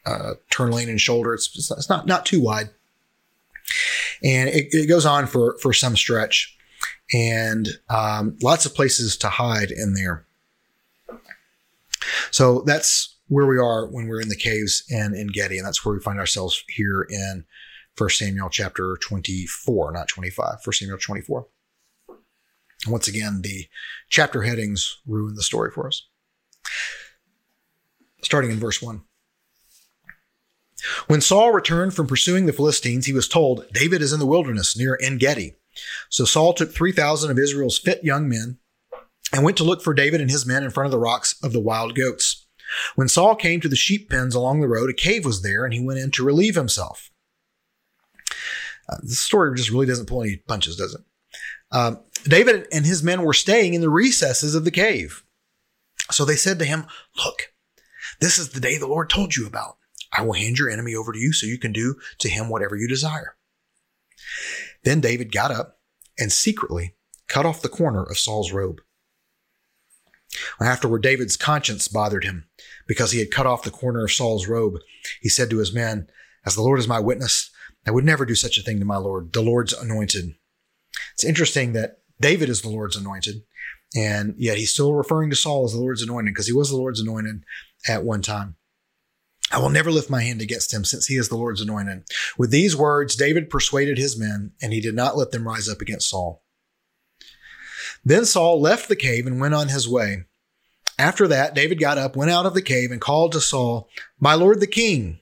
uh, 0.04 0.34
turn 0.50 0.70
lane 0.70 0.88
and 0.88 1.00
shoulder. 1.00 1.34
It's, 1.34 1.70
it's 1.70 1.88
not 1.88 2.06
not 2.06 2.26
too 2.26 2.40
wide, 2.40 2.70
and 4.22 4.48
it, 4.48 4.68
it 4.72 4.86
goes 4.88 5.06
on 5.06 5.26
for 5.26 5.56
for 5.58 5.72
some 5.72 5.96
stretch. 5.96 6.56
and 7.12 7.68
um, 7.88 8.36
lots 8.42 8.66
of 8.66 8.74
places 8.74 9.16
to 9.18 9.28
hide 9.28 9.70
in 9.70 9.94
there. 9.94 10.24
So 12.30 12.62
that's 12.66 13.14
where 13.28 13.46
we 13.46 13.58
are 13.58 13.86
when 13.86 14.06
we're 14.08 14.20
in 14.20 14.28
the 14.28 14.36
caves 14.36 14.84
and 14.90 15.14
En 15.14 15.28
Gedi, 15.28 15.58
and 15.58 15.66
that's 15.66 15.84
where 15.84 15.94
we 15.94 16.00
find 16.00 16.18
ourselves 16.18 16.62
here 16.68 17.02
in 17.02 17.44
1 17.96 18.10
Samuel 18.10 18.50
chapter 18.50 18.98
24, 19.00 19.92
not 19.92 20.08
25, 20.08 20.58
1 20.62 20.72
Samuel 20.72 20.98
24. 20.98 21.46
Once 22.88 23.08
again, 23.08 23.40
the 23.42 23.66
chapter 24.10 24.42
headings 24.42 24.98
ruin 25.06 25.34
the 25.34 25.42
story 25.42 25.70
for 25.70 25.86
us. 25.86 26.06
Starting 28.22 28.50
in 28.50 28.58
verse 28.58 28.82
1. 28.82 29.02
When 31.06 31.20
Saul 31.20 31.52
returned 31.52 31.94
from 31.94 32.06
pursuing 32.06 32.46
the 32.46 32.52
Philistines, 32.52 33.06
he 33.06 33.12
was 33.12 33.28
told, 33.28 33.66
David 33.72 34.02
is 34.02 34.12
in 34.12 34.20
the 34.20 34.26
wilderness 34.26 34.76
near 34.76 34.98
En 35.00 35.16
Gedi. 35.16 35.54
So 36.10 36.24
Saul 36.24 36.52
took 36.52 36.72
3,000 36.72 37.30
of 37.30 37.38
Israel's 37.38 37.78
fit 37.78 38.04
young 38.04 38.28
men 38.28 38.58
and 39.32 39.42
went 39.42 39.56
to 39.56 39.64
look 39.64 39.82
for 39.82 39.94
David 39.94 40.20
and 40.20 40.30
his 40.30 40.46
men 40.46 40.62
in 40.62 40.70
front 40.70 40.86
of 40.86 40.92
the 40.92 40.98
rocks 40.98 41.34
of 41.42 41.52
the 41.52 41.60
wild 41.60 41.94
goats. 41.94 42.46
When 42.94 43.08
Saul 43.08 43.36
came 43.36 43.60
to 43.60 43.68
the 43.68 43.76
sheep 43.76 44.10
pens 44.10 44.34
along 44.34 44.60
the 44.60 44.68
road, 44.68 44.90
a 44.90 44.94
cave 44.94 45.24
was 45.24 45.42
there, 45.42 45.64
and 45.64 45.72
he 45.72 45.84
went 45.84 46.00
in 46.00 46.10
to 46.12 46.24
relieve 46.24 46.56
himself. 46.56 47.10
Uh, 48.88 48.96
the 49.02 49.14
story 49.14 49.54
just 49.56 49.70
really 49.70 49.86
doesn't 49.86 50.06
pull 50.06 50.22
any 50.22 50.36
punches, 50.36 50.76
does 50.76 50.94
it? 50.94 51.00
Um, 51.72 52.00
David 52.24 52.66
and 52.72 52.86
his 52.86 53.02
men 53.02 53.22
were 53.22 53.32
staying 53.32 53.74
in 53.74 53.80
the 53.80 53.90
recesses 53.90 54.54
of 54.54 54.64
the 54.64 54.70
cave. 54.70 55.24
So 56.10 56.24
they 56.24 56.36
said 56.36 56.58
to 56.60 56.64
him, 56.64 56.86
Look, 57.24 57.52
this 58.20 58.38
is 58.38 58.50
the 58.50 58.60
day 58.60 58.78
the 58.78 58.86
Lord 58.86 59.10
told 59.10 59.36
you 59.36 59.46
about. 59.46 59.76
I 60.12 60.22
will 60.22 60.34
hand 60.34 60.58
your 60.58 60.70
enemy 60.70 60.94
over 60.94 61.12
to 61.12 61.18
you 61.18 61.32
so 61.32 61.46
you 61.46 61.58
can 61.58 61.72
do 61.72 61.96
to 62.18 62.28
him 62.28 62.48
whatever 62.48 62.76
you 62.76 62.88
desire. 62.88 63.36
Then 64.84 65.00
David 65.00 65.32
got 65.32 65.50
up 65.50 65.78
and 66.18 66.32
secretly 66.32 66.94
cut 67.28 67.44
off 67.44 67.62
the 67.62 67.68
corner 67.68 68.02
of 68.02 68.18
Saul's 68.18 68.52
robe. 68.52 68.80
Afterward, 70.60 71.02
David's 71.02 71.36
conscience 71.36 71.88
bothered 71.88 72.24
him 72.24 72.46
because 72.86 73.12
he 73.12 73.18
had 73.18 73.30
cut 73.30 73.46
off 73.46 73.62
the 73.62 73.70
corner 73.70 74.04
of 74.04 74.12
Saul's 74.12 74.46
robe. 74.46 74.78
He 75.20 75.28
said 75.28 75.50
to 75.50 75.58
his 75.58 75.72
men, 75.72 76.08
As 76.44 76.54
the 76.54 76.62
Lord 76.62 76.78
is 76.78 76.88
my 76.88 77.00
witness, 77.00 77.50
I 77.86 77.92
would 77.92 78.04
never 78.04 78.26
do 78.26 78.34
such 78.34 78.58
a 78.58 78.62
thing 78.62 78.78
to 78.80 78.84
my 78.84 78.96
Lord, 78.96 79.32
the 79.32 79.42
Lord's 79.42 79.72
anointed. 79.72 80.34
It's 81.14 81.24
interesting 81.24 81.72
that 81.72 81.98
David 82.20 82.48
is 82.48 82.62
the 82.62 82.68
Lord's 82.68 82.96
anointed, 82.96 83.42
and 83.94 84.34
yet 84.36 84.58
he's 84.58 84.72
still 84.72 84.94
referring 84.94 85.30
to 85.30 85.36
Saul 85.36 85.64
as 85.64 85.72
the 85.72 85.78
Lord's 85.78 86.02
anointed 86.02 86.34
because 86.34 86.46
he 86.46 86.52
was 86.52 86.70
the 86.70 86.76
Lord's 86.76 87.00
anointed 87.00 87.44
at 87.88 88.04
one 88.04 88.22
time. 88.22 88.56
I 89.52 89.58
will 89.58 89.70
never 89.70 89.92
lift 89.92 90.10
my 90.10 90.22
hand 90.22 90.40
against 90.40 90.74
him 90.74 90.84
since 90.84 91.06
he 91.06 91.16
is 91.16 91.28
the 91.28 91.36
Lord's 91.36 91.60
anointed. 91.60 92.04
With 92.36 92.50
these 92.50 92.76
words, 92.76 93.14
David 93.14 93.48
persuaded 93.48 93.96
his 93.96 94.18
men, 94.18 94.52
and 94.60 94.72
he 94.72 94.80
did 94.80 94.96
not 94.96 95.16
let 95.16 95.30
them 95.30 95.46
rise 95.46 95.68
up 95.68 95.80
against 95.80 96.10
Saul. 96.10 96.42
Then 98.04 98.24
Saul 98.24 98.60
left 98.60 98.88
the 98.88 98.96
cave 98.96 99.26
and 99.26 99.40
went 99.40 99.54
on 99.54 99.68
his 99.68 99.88
way. 99.88 100.24
After 100.98 101.28
that, 101.28 101.54
David 101.54 101.78
got 101.78 101.98
up, 101.98 102.16
went 102.16 102.30
out 102.30 102.46
of 102.46 102.54
the 102.54 102.62
cave, 102.62 102.90
and 102.90 103.00
called 103.00 103.32
to 103.32 103.40
Saul, 103.40 103.88
My 104.18 104.34
lord 104.34 104.60
the 104.60 104.66
king. 104.66 105.20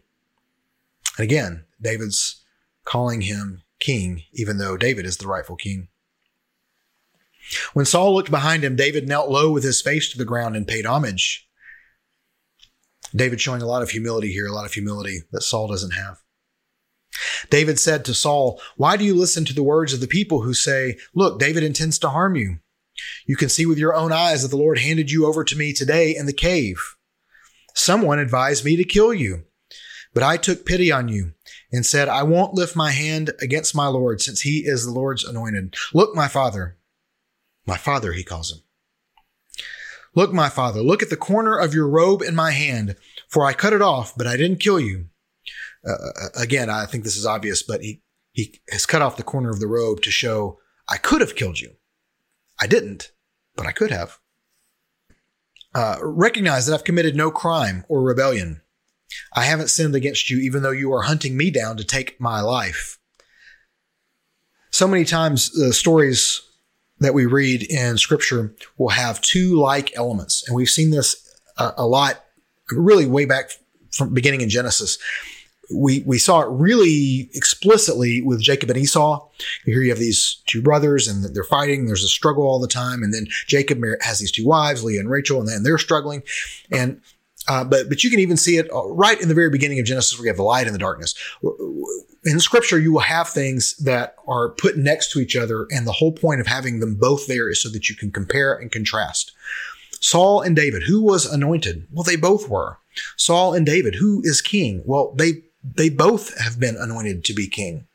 And 1.18 1.24
again, 1.24 1.64
David's 1.80 2.43
calling 2.84 3.22
him 3.22 3.62
king, 3.80 4.22
even 4.32 4.58
though 4.58 4.76
David 4.76 5.06
is 5.06 5.16
the 5.16 5.26
rightful 5.26 5.56
king. 5.56 5.88
When 7.74 7.84
Saul 7.84 8.14
looked 8.14 8.30
behind 8.30 8.64
him, 8.64 8.76
David 8.76 9.06
knelt 9.06 9.28
low 9.28 9.50
with 9.50 9.64
his 9.64 9.82
face 9.82 10.10
to 10.10 10.18
the 10.18 10.24
ground 10.24 10.56
and 10.56 10.66
paid 10.66 10.86
homage. 10.86 11.46
David 13.14 13.40
showing 13.40 13.62
a 13.62 13.66
lot 13.66 13.82
of 13.82 13.90
humility 13.90 14.32
here, 14.32 14.46
a 14.46 14.52
lot 14.52 14.64
of 14.64 14.72
humility 14.72 15.20
that 15.30 15.42
Saul 15.42 15.68
doesn't 15.68 15.92
have. 15.92 16.18
David 17.50 17.78
said 17.78 18.04
to 18.04 18.14
Saul, 18.14 18.60
Why 18.76 18.96
do 18.96 19.04
you 19.04 19.14
listen 19.14 19.44
to 19.44 19.54
the 19.54 19.62
words 19.62 19.92
of 19.92 20.00
the 20.00 20.06
people 20.06 20.42
who 20.42 20.54
say, 20.54 20.96
Look, 21.14 21.38
David 21.38 21.62
intends 21.62 21.98
to 22.00 22.08
harm 22.08 22.34
you? 22.34 22.58
You 23.26 23.36
can 23.36 23.48
see 23.48 23.66
with 23.66 23.78
your 23.78 23.94
own 23.94 24.12
eyes 24.12 24.42
that 24.42 24.48
the 24.48 24.56
Lord 24.56 24.78
handed 24.78 25.10
you 25.10 25.26
over 25.26 25.44
to 25.44 25.56
me 25.56 25.72
today 25.72 26.14
in 26.16 26.26
the 26.26 26.32
cave. 26.32 26.78
Someone 27.74 28.18
advised 28.18 28.64
me 28.64 28.76
to 28.76 28.84
kill 28.84 29.12
you, 29.12 29.44
but 30.12 30.22
I 30.22 30.36
took 30.36 30.64
pity 30.64 30.90
on 30.90 31.08
you 31.08 31.32
and 31.72 31.84
said, 31.84 32.08
I 32.08 32.22
won't 32.22 32.54
lift 32.54 32.76
my 32.76 32.92
hand 32.92 33.32
against 33.40 33.74
my 33.74 33.86
Lord 33.86 34.20
since 34.20 34.42
he 34.42 34.60
is 34.60 34.84
the 34.84 34.92
Lord's 34.92 35.24
anointed. 35.24 35.74
Look, 35.92 36.14
my 36.14 36.28
father. 36.28 36.76
My 37.66 37.76
father, 37.76 38.12
he 38.12 38.22
calls 38.22 38.52
him. 38.52 38.58
Look, 40.14 40.32
my 40.32 40.48
father, 40.48 40.80
look 40.80 41.02
at 41.02 41.10
the 41.10 41.16
corner 41.16 41.58
of 41.58 41.74
your 41.74 41.88
robe 41.88 42.22
in 42.22 42.34
my 42.34 42.52
hand, 42.52 42.96
for 43.28 43.44
I 43.44 43.52
cut 43.52 43.72
it 43.72 43.82
off, 43.82 44.14
but 44.16 44.26
I 44.26 44.36
didn't 44.36 44.60
kill 44.60 44.78
you. 44.78 45.06
Uh, 45.86 45.92
uh, 45.92 46.28
again, 46.36 46.70
I 46.70 46.86
think 46.86 47.04
this 47.04 47.16
is 47.16 47.26
obvious, 47.26 47.62
but 47.62 47.80
he, 47.80 48.02
he 48.32 48.60
has 48.70 48.86
cut 48.86 49.02
off 49.02 49.16
the 49.16 49.22
corner 49.22 49.50
of 49.50 49.60
the 49.60 49.66
robe 49.66 50.02
to 50.02 50.10
show 50.10 50.58
I 50.88 50.98
could 50.98 51.20
have 51.20 51.34
killed 51.34 51.60
you. 51.60 51.72
I 52.60 52.66
didn't, 52.66 53.12
but 53.56 53.66
I 53.66 53.72
could 53.72 53.90
have. 53.90 54.18
Uh, 55.74 55.96
recognize 56.00 56.66
that 56.66 56.74
I've 56.74 56.84
committed 56.84 57.16
no 57.16 57.32
crime 57.32 57.84
or 57.88 58.00
rebellion. 58.02 58.60
I 59.32 59.44
haven't 59.44 59.70
sinned 59.70 59.94
against 59.94 60.30
you, 60.30 60.38
even 60.38 60.62
though 60.62 60.70
you 60.70 60.92
are 60.92 61.02
hunting 61.02 61.36
me 61.36 61.50
down 61.50 61.76
to 61.76 61.84
take 61.84 62.20
my 62.20 62.40
life. 62.40 62.98
So 64.70 64.88
many 64.88 65.04
times, 65.04 65.50
the 65.50 65.72
stories 65.72 66.42
that 67.00 67.14
we 67.14 67.26
read 67.26 67.62
in 67.70 67.98
scripture 67.98 68.54
will 68.78 68.90
have 68.90 69.20
two 69.20 69.56
like 69.56 69.96
elements. 69.96 70.44
And 70.46 70.56
we've 70.56 70.68
seen 70.68 70.90
this 70.90 71.16
a, 71.56 71.72
a 71.78 71.86
lot, 71.86 72.24
really 72.70 73.06
way 73.06 73.24
back 73.24 73.50
from 73.92 74.14
beginning 74.14 74.40
in 74.40 74.48
Genesis. 74.48 74.98
We, 75.74 76.02
we 76.06 76.18
saw 76.18 76.42
it 76.42 76.48
really 76.50 77.30
explicitly 77.34 78.20
with 78.20 78.42
Jacob 78.42 78.70
and 78.70 78.78
Esau. 78.78 79.28
Here 79.64 79.80
you 79.80 79.90
have 79.90 79.98
these 79.98 80.42
two 80.46 80.60
brothers 80.60 81.08
and 81.08 81.24
they're 81.34 81.44
fighting. 81.44 81.86
There's 81.86 82.04
a 82.04 82.08
struggle 82.08 82.44
all 82.44 82.60
the 82.60 82.68
time. 82.68 83.02
And 83.02 83.14
then 83.14 83.26
Jacob 83.46 83.82
has 84.02 84.18
these 84.18 84.32
two 84.32 84.46
wives, 84.46 84.84
Leah 84.84 85.00
and 85.00 85.10
Rachel, 85.10 85.40
and 85.40 85.48
then 85.48 85.62
they're 85.62 85.78
struggling. 85.78 86.22
And 86.70 87.00
uh, 87.48 87.64
but 87.64 87.88
but 87.88 88.02
you 88.04 88.10
can 88.10 88.20
even 88.20 88.36
see 88.36 88.56
it 88.56 88.72
uh, 88.72 88.86
right 88.88 89.20
in 89.20 89.28
the 89.28 89.34
very 89.34 89.50
beginning 89.50 89.78
of 89.78 89.86
Genesis, 89.86 90.18
where 90.18 90.26
you 90.26 90.30
have 90.30 90.36
the 90.36 90.42
light 90.42 90.66
and 90.66 90.74
the 90.74 90.78
darkness 90.78 91.14
in 92.24 92.40
scripture, 92.40 92.78
you 92.78 92.92
will 92.92 93.00
have 93.00 93.28
things 93.28 93.76
that 93.76 94.16
are 94.26 94.50
put 94.50 94.76
next 94.76 95.12
to 95.12 95.20
each 95.20 95.36
other. 95.36 95.66
And 95.70 95.86
the 95.86 95.92
whole 95.92 96.12
point 96.12 96.40
of 96.40 96.46
having 96.46 96.80
them 96.80 96.94
both 96.94 97.26
there 97.26 97.50
is 97.50 97.62
so 97.62 97.68
that 97.70 97.88
you 97.88 97.96
can 97.96 98.10
compare 98.10 98.54
and 98.54 98.72
contrast. 98.72 99.32
Saul 100.00 100.40
and 100.40 100.56
David, 100.56 100.84
who 100.84 101.02
was 101.02 101.26
anointed? 101.26 101.86
Well, 101.92 102.02
they 102.02 102.16
both 102.16 102.48
were. 102.48 102.78
Saul 103.16 103.54
and 103.54 103.66
David, 103.66 103.96
who 103.96 104.22
is 104.24 104.40
king? 104.40 104.82
Well, 104.84 105.12
they, 105.16 105.42
they 105.62 105.88
both 105.88 106.38
have 106.38 106.60
been 106.60 106.76
anointed 106.76 107.24
to 107.24 107.34
be 107.34 107.46
king. 107.46 107.86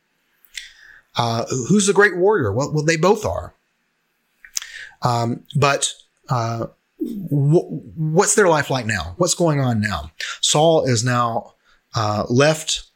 Uh, 1.17 1.45
who's 1.67 1.87
the 1.87 1.93
great 1.93 2.17
warrior? 2.17 2.51
Well, 2.51 2.71
well, 2.71 2.85
they 2.85 2.97
both 2.97 3.25
are. 3.25 3.53
Um, 5.01 5.43
but, 5.55 5.93
uh, 6.29 6.67
what's 6.99 8.35
their 8.35 8.49
life 8.49 8.69
like 8.69 8.85
now? 8.85 9.13
What's 9.17 9.33
going 9.33 9.59
on 9.59 9.79
now? 9.79 10.11
Saul 10.41 10.85
is 10.85 11.03
now, 11.03 11.53
uh, 11.95 12.25
left 12.29 12.89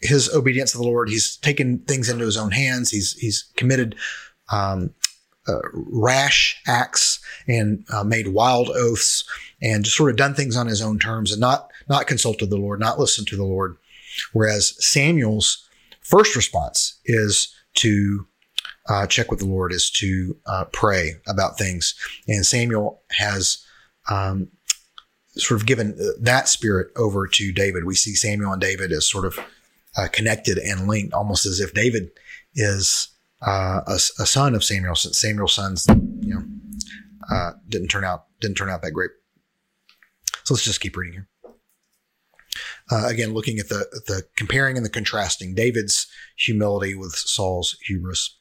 his 0.00 0.32
obedience 0.34 0.72
to 0.72 0.78
the 0.78 0.84
Lord. 0.84 1.08
He's 1.08 1.36
taken 1.38 1.78
things 1.78 2.08
into 2.08 2.24
his 2.24 2.36
own 2.36 2.52
hands. 2.52 2.90
He's 2.90 3.14
he's 3.14 3.50
committed 3.56 3.96
um, 4.52 4.94
uh, 5.48 5.60
rash 5.72 6.60
acts 6.66 7.20
and 7.48 7.84
uh, 7.90 8.04
made 8.04 8.28
wild 8.28 8.70
oaths 8.70 9.24
and 9.62 9.84
just 9.84 9.96
sort 9.96 10.10
of 10.10 10.16
done 10.16 10.34
things 10.34 10.56
on 10.56 10.66
his 10.66 10.82
own 10.82 10.98
terms 10.98 11.32
and 11.32 11.40
not 11.40 11.70
not 11.88 12.06
consulted 12.06 12.50
the 12.50 12.56
Lord, 12.56 12.80
not 12.80 12.98
listened 12.98 13.26
to 13.28 13.36
the 13.36 13.44
Lord. 13.44 13.76
Whereas 14.32 14.76
Samuel's 14.84 15.68
first 16.00 16.36
response 16.36 17.00
is 17.04 17.52
to 17.74 18.26
uh, 18.88 19.06
check 19.06 19.30
with 19.30 19.40
the 19.40 19.46
Lord, 19.46 19.72
is 19.72 19.90
to 19.92 20.36
uh, 20.46 20.64
pray 20.72 21.14
about 21.26 21.58
things, 21.58 21.94
and 22.28 22.44
Samuel 22.44 23.02
has. 23.10 23.64
Um, 24.10 24.48
sort 25.36 25.60
of 25.60 25.66
given 25.66 25.98
that 26.20 26.46
spirit 26.46 26.92
over 26.94 27.26
to 27.26 27.50
David. 27.50 27.84
We 27.84 27.96
see 27.96 28.14
Samuel 28.14 28.52
and 28.52 28.60
David 28.60 28.92
as 28.92 29.10
sort 29.10 29.24
of 29.24 29.36
uh, 29.96 30.08
connected 30.12 30.58
and 30.58 30.86
linked, 30.86 31.12
almost 31.12 31.46
as 31.46 31.60
if 31.60 31.74
David 31.74 32.10
is 32.54 33.08
uh, 33.46 33.80
a, 33.86 33.94
a, 33.94 34.26
son 34.26 34.54
of 34.54 34.64
Samuel, 34.64 34.94
since 34.94 35.20
Samuel's 35.20 35.54
sons, 35.54 35.86
you 36.20 36.34
know, 36.34 36.42
uh, 37.30 37.52
didn't 37.68 37.88
turn 37.88 38.04
out 38.04 38.26
didn't 38.40 38.56
turn 38.56 38.70
out 38.70 38.82
that 38.82 38.92
great. 38.92 39.10
So 40.44 40.54
let's 40.54 40.64
just 40.64 40.80
keep 40.80 40.96
reading 40.96 41.14
here. 41.14 41.28
Uh, 42.90 43.06
again, 43.06 43.32
looking 43.32 43.58
at 43.58 43.68
the 43.68 43.86
the 44.06 44.22
comparing 44.36 44.76
and 44.76 44.84
the 44.84 44.90
contrasting, 44.90 45.54
David's 45.54 46.06
humility 46.36 46.94
with 46.94 47.14
Saul's 47.14 47.76
hubris. 47.86 48.38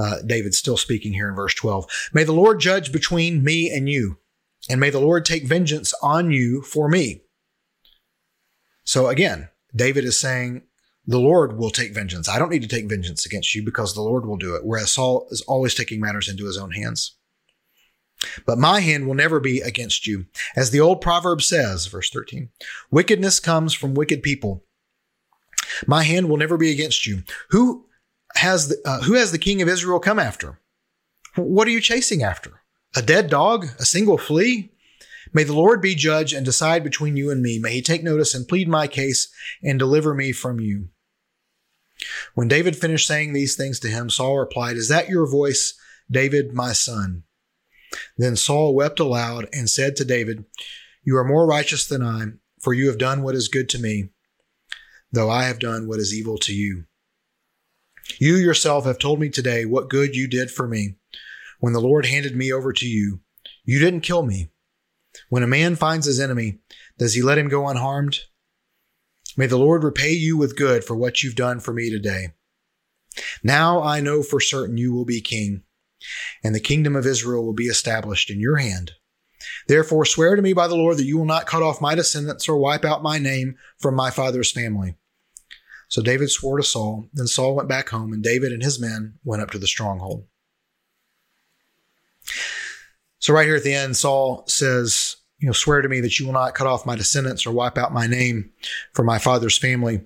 Uh, 0.00 0.16
David 0.24 0.54
still 0.54 0.78
speaking 0.78 1.12
here 1.12 1.28
in 1.28 1.34
verse 1.34 1.54
12. 1.54 1.86
May 2.14 2.24
the 2.24 2.32
Lord 2.32 2.58
judge 2.58 2.90
between 2.90 3.44
me 3.44 3.70
and 3.70 3.88
you, 3.88 4.18
and 4.68 4.80
may 4.80 4.88
the 4.88 5.00
Lord 5.00 5.24
take 5.24 5.46
vengeance 5.46 5.92
on 6.02 6.30
you 6.30 6.62
for 6.62 6.88
me. 6.88 7.22
So 8.84 9.08
again, 9.08 9.50
David 9.74 10.04
is 10.04 10.16
saying, 10.16 10.62
the 11.06 11.18
Lord 11.18 11.58
will 11.58 11.70
take 11.70 11.92
vengeance. 11.92 12.28
I 12.28 12.38
don't 12.38 12.50
need 12.50 12.62
to 12.62 12.68
take 12.68 12.88
vengeance 12.88 13.26
against 13.26 13.54
you 13.54 13.64
because 13.64 13.94
the 13.94 14.02
Lord 14.02 14.26
will 14.26 14.36
do 14.36 14.54
it. 14.54 14.64
Whereas 14.64 14.92
Saul 14.92 15.26
is 15.30 15.42
always 15.42 15.74
taking 15.74 16.00
matters 16.00 16.28
into 16.28 16.46
his 16.46 16.56
own 16.56 16.70
hands. 16.70 17.16
But 18.46 18.58
my 18.58 18.80
hand 18.80 19.06
will 19.06 19.14
never 19.14 19.40
be 19.40 19.60
against 19.60 20.06
you. 20.06 20.26
As 20.54 20.70
the 20.70 20.80
old 20.80 21.00
proverb 21.00 21.42
says, 21.42 21.86
verse 21.86 22.10
13, 22.10 22.50
wickedness 22.90 23.40
comes 23.40 23.72
from 23.72 23.94
wicked 23.94 24.22
people. 24.22 24.64
My 25.86 26.02
hand 26.04 26.28
will 26.28 26.36
never 26.36 26.56
be 26.56 26.70
against 26.70 27.06
you. 27.06 27.22
Who 27.50 27.86
has 28.36 28.68
the, 28.68 28.76
uh, 28.84 29.02
who 29.02 29.14
has 29.14 29.32
the 29.32 29.38
king 29.38 29.60
of 29.62 29.68
Israel 29.68 30.00
come 30.00 30.18
after? 30.18 30.60
What 31.36 31.68
are 31.68 31.72
you 31.72 31.80
chasing 31.80 32.22
after? 32.22 32.62
A 32.96 33.02
dead 33.02 33.30
dog? 33.30 33.66
A 33.78 33.84
single 33.84 34.18
flea? 34.18 34.72
May 35.32 35.44
the 35.44 35.54
Lord 35.54 35.80
be 35.80 35.94
judge 35.94 36.32
and 36.32 36.44
decide 36.44 36.82
between 36.82 37.16
you 37.16 37.30
and 37.30 37.40
me. 37.40 37.58
May 37.58 37.74
he 37.74 37.82
take 37.82 38.02
notice 38.02 38.34
and 38.34 38.48
plead 38.48 38.68
my 38.68 38.88
case 38.88 39.32
and 39.62 39.78
deliver 39.78 40.14
me 40.14 40.32
from 40.32 40.58
you. 40.58 40.88
When 42.34 42.48
David 42.48 42.76
finished 42.76 43.06
saying 43.06 43.32
these 43.32 43.56
things 43.56 43.78
to 43.80 43.88
him, 43.88 44.10
Saul 44.10 44.38
replied, 44.38 44.76
Is 44.76 44.88
that 44.88 45.08
your 45.08 45.30
voice, 45.30 45.74
David, 46.10 46.52
my 46.52 46.72
son? 46.72 47.24
Then 48.16 48.36
Saul 48.36 48.74
wept 48.74 49.00
aloud 49.00 49.48
and 49.52 49.68
said 49.68 49.96
to 49.96 50.04
David, 50.04 50.44
You 51.04 51.16
are 51.16 51.24
more 51.24 51.46
righteous 51.46 51.86
than 51.86 52.02
I, 52.02 52.26
for 52.60 52.72
you 52.72 52.88
have 52.88 52.98
done 52.98 53.22
what 53.22 53.34
is 53.34 53.48
good 53.48 53.68
to 53.70 53.78
me, 53.78 54.10
though 55.12 55.30
I 55.30 55.44
have 55.44 55.58
done 55.58 55.86
what 55.86 56.00
is 56.00 56.14
evil 56.14 56.38
to 56.38 56.54
you. 56.54 56.84
You 58.18 58.36
yourself 58.36 58.84
have 58.84 58.98
told 58.98 59.20
me 59.20 59.28
today 59.28 59.64
what 59.64 59.90
good 59.90 60.16
you 60.16 60.26
did 60.26 60.50
for 60.50 60.66
me. 60.66 60.96
When 61.60 61.72
the 61.72 61.80
Lord 61.80 62.06
handed 62.06 62.34
me 62.34 62.52
over 62.52 62.72
to 62.72 62.86
you, 62.86 63.20
you 63.64 63.78
didn't 63.78 64.00
kill 64.00 64.22
me. 64.22 64.50
When 65.28 65.42
a 65.42 65.48
man 65.48 65.76
finds 65.76 66.06
his 66.06 66.20
enemy, 66.20 66.58
does 66.98 67.14
he 67.14 67.22
let 67.22 67.38
him 67.38 67.48
go 67.48 67.68
unharmed? 67.68 68.20
May 69.36 69.46
the 69.46 69.58
Lord 69.58 69.84
repay 69.84 70.12
you 70.12 70.36
with 70.36 70.56
good 70.56 70.84
for 70.84 70.96
what 70.96 71.22
you've 71.22 71.36
done 71.36 71.60
for 71.60 71.72
me 71.72 71.90
today. 71.90 72.28
Now 73.42 73.82
I 73.82 74.00
know 74.00 74.22
for 74.22 74.40
certain 74.40 74.76
you 74.76 74.92
will 74.92 75.04
be 75.04 75.20
king, 75.20 75.62
and 76.42 76.54
the 76.54 76.60
kingdom 76.60 76.96
of 76.96 77.06
Israel 77.06 77.44
will 77.44 77.54
be 77.54 77.66
established 77.66 78.30
in 78.30 78.40
your 78.40 78.56
hand. 78.56 78.92
Therefore, 79.66 80.04
swear 80.04 80.36
to 80.36 80.42
me 80.42 80.52
by 80.52 80.68
the 80.68 80.76
Lord 80.76 80.96
that 80.98 81.04
you 81.04 81.18
will 81.18 81.24
not 81.24 81.46
cut 81.46 81.62
off 81.62 81.80
my 81.80 81.94
descendants 81.94 82.48
or 82.48 82.56
wipe 82.56 82.84
out 82.84 83.02
my 83.02 83.18
name 83.18 83.56
from 83.78 83.94
my 83.94 84.10
father's 84.10 84.52
family. 84.52 84.96
So 85.90 86.00
David 86.02 86.30
swore 86.30 86.56
to 86.56 86.62
Saul. 86.62 87.08
Then 87.12 87.26
Saul 87.26 87.56
went 87.56 87.68
back 87.68 87.88
home, 87.88 88.12
and 88.12 88.22
David 88.22 88.52
and 88.52 88.62
his 88.62 88.80
men 88.80 89.14
went 89.24 89.42
up 89.42 89.50
to 89.50 89.58
the 89.58 89.66
stronghold. 89.66 90.24
So, 93.18 93.34
right 93.34 93.46
here 93.46 93.56
at 93.56 93.64
the 93.64 93.74
end, 93.74 93.96
Saul 93.96 94.44
says, 94.46 95.16
You 95.40 95.46
know, 95.46 95.52
swear 95.52 95.82
to 95.82 95.88
me 95.88 96.00
that 96.00 96.18
you 96.18 96.26
will 96.26 96.32
not 96.32 96.54
cut 96.54 96.68
off 96.68 96.86
my 96.86 96.94
descendants 96.94 97.44
or 97.44 97.50
wipe 97.50 97.76
out 97.76 97.92
my 97.92 98.06
name 98.06 98.50
from 98.94 99.06
my 99.06 99.18
father's 99.18 99.58
family. 99.58 100.00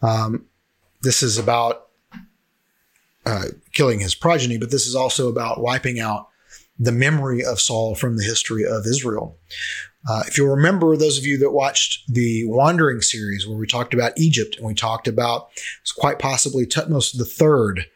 Um, 0.00 0.46
this 1.02 1.24
is 1.24 1.38
about 1.38 1.88
uh, 3.26 3.46
killing 3.72 3.98
his 3.98 4.14
progeny, 4.14 4.58
but 4.58 4.70
this 4.70 4.86
is 4.86 4.94
also 4.94 5.28
about 5.28 5.60
wiping 5.60 5.98
out 5.98 6.28
the 6.78 6.92
memory 6.92 7.44
of 7.44 7.60
Saul 7.60 7.96
from 7.96 8.16
the 8.16 8.24
history 8.24 8.64
of 8.64 8.86
Israel. 8.86 9.38
Uh, 10.08 10.22
if 10.26 10.38
you'll 10.38 10.54
remember, 10.54 10.96
those 10.96 11.18
of 11.18 11.24
you 11.24 11.36
that 11.38 11.50
watched 11.50 12.12
the 12.12 12.44
Wandering 12.46 13.00
series, 13.00 13.46
where 13.46 13.58
we 13.58 13.66
talked 13.66 13.92
about 13.92 14.16
Egypt 14.16 14.56
and 14.56 14.66
we 14.66 14.74
talked 14.74 15.08
about 15.08 15.48
it's 15.82 15.92
quite 15.92 16.18
possibly 16.18 16.64
Tutmosis 16.64 17.18
III, 17.18 17.86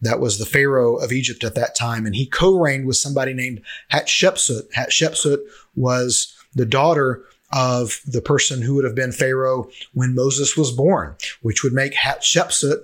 that 0.00 0.20
was 0.20 0.38
the 0.38 0.46
Pharaoh 0.46 0.96
of 0.96 1.12
Egypt 1.12 1.44
at 1.44 1.54
that 1.56 1.74
time, 1.74 2.06
and 2.06 2.14
he 2.14 2.26
co-reigned 2.26 2.86
with 2.86 2.96
somebody 2.96 3.34
named 3.34 3.60
Hatshepsut. 3.92 4.72
Hatshepsut 4.72 5.38
was 5.74 6.34
the 6.54 6.66
daughter 6.66 7.24
of 7.52 8.00
the 8.06 8.22
person 8.22 8.62
who 8.62 8.74
would 8.74 8.84
have 8.84 8.94
been 8.94 9.12
Pharaoh 9.12 9.68
when 9.92 10.14
Moses 10.14 10.56
was 10.56 10.70
born, 10.70 11.16
which 11.42 11.62
would 11.62 11.72
make 11.72 11.94
Hatshepsut 11.94 12.82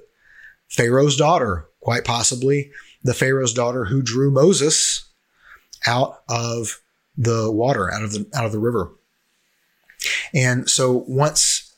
Pharaoh's 0.69 1.17
daughter, 1.17 1.69
quite 1.81 2.05
possibly 2.05 2.71
the 3.03 3.15
Pharaoh's 3.15 3.53
daughter 3.53 3.85
who 3.85 4.03
drew 4.03 4.31
Moses 4.31 5.05
out 5.87 6.23
of 6.29 6.81
the 7.17 7.51
water, 7.51 7.93
out 7.93 8.03
of 8.03 8.13
the 8.13 8.27
out 8.35 8.45
of 8.45 8.53
the 8.53 8.59
river. 8.59 8.91
And 10.33 10.69
so 10.69 11.05
once 11.07 11.75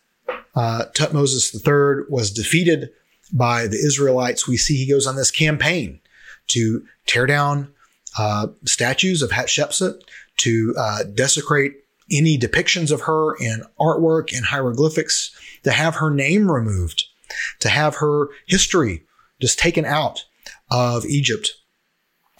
uh, 0.55 0.87
Tutmosis 0.95 1.55
III 1.55 2.07
was 2.09 2.31
defeated 2.31 2.91
by 3.33 3.67
the 3.67 3.77
Israelites, 3.77 4.49
we 4.49 4.57
see 4.57 4.77
he 4.77 4.91
goes 4.91 5.07
on 5.07 5.17
this 5.17 5.31
campaign 5.31 6.01
to 6.49 6.85
tear 7.07 7.27
down 7.27 7.73
uh, 8.19 8.49
statues 8.65 9.23
of 9.23 9.31
Hatshepsut, 9.31 10.01
to 10.39 10.75
uh, 10.79 11.03
desecrate 11.15 11.75
any 12.11 12.39
depictions 12.39 12.91
of 12.91 13.03
her 13.03 13.35
in 13.37 13.63
artwork 13.81 14.35
and 14.35 14.47
hieroglyphics, 14.47 15.37
to 15.65 15.73
have 15.73 15.97
her 15.97 16.11
name 16.11 16.51
removed, 16.51 17.05
to 17.61 17.69
have 17.69 17.97
her 17.97 18.29
history 18.47 19.03
just 19.41 19.59
taken 19.59 19.85
out 19.85 20.25
of 20.71 21.05
Egypt. 21.05 21.53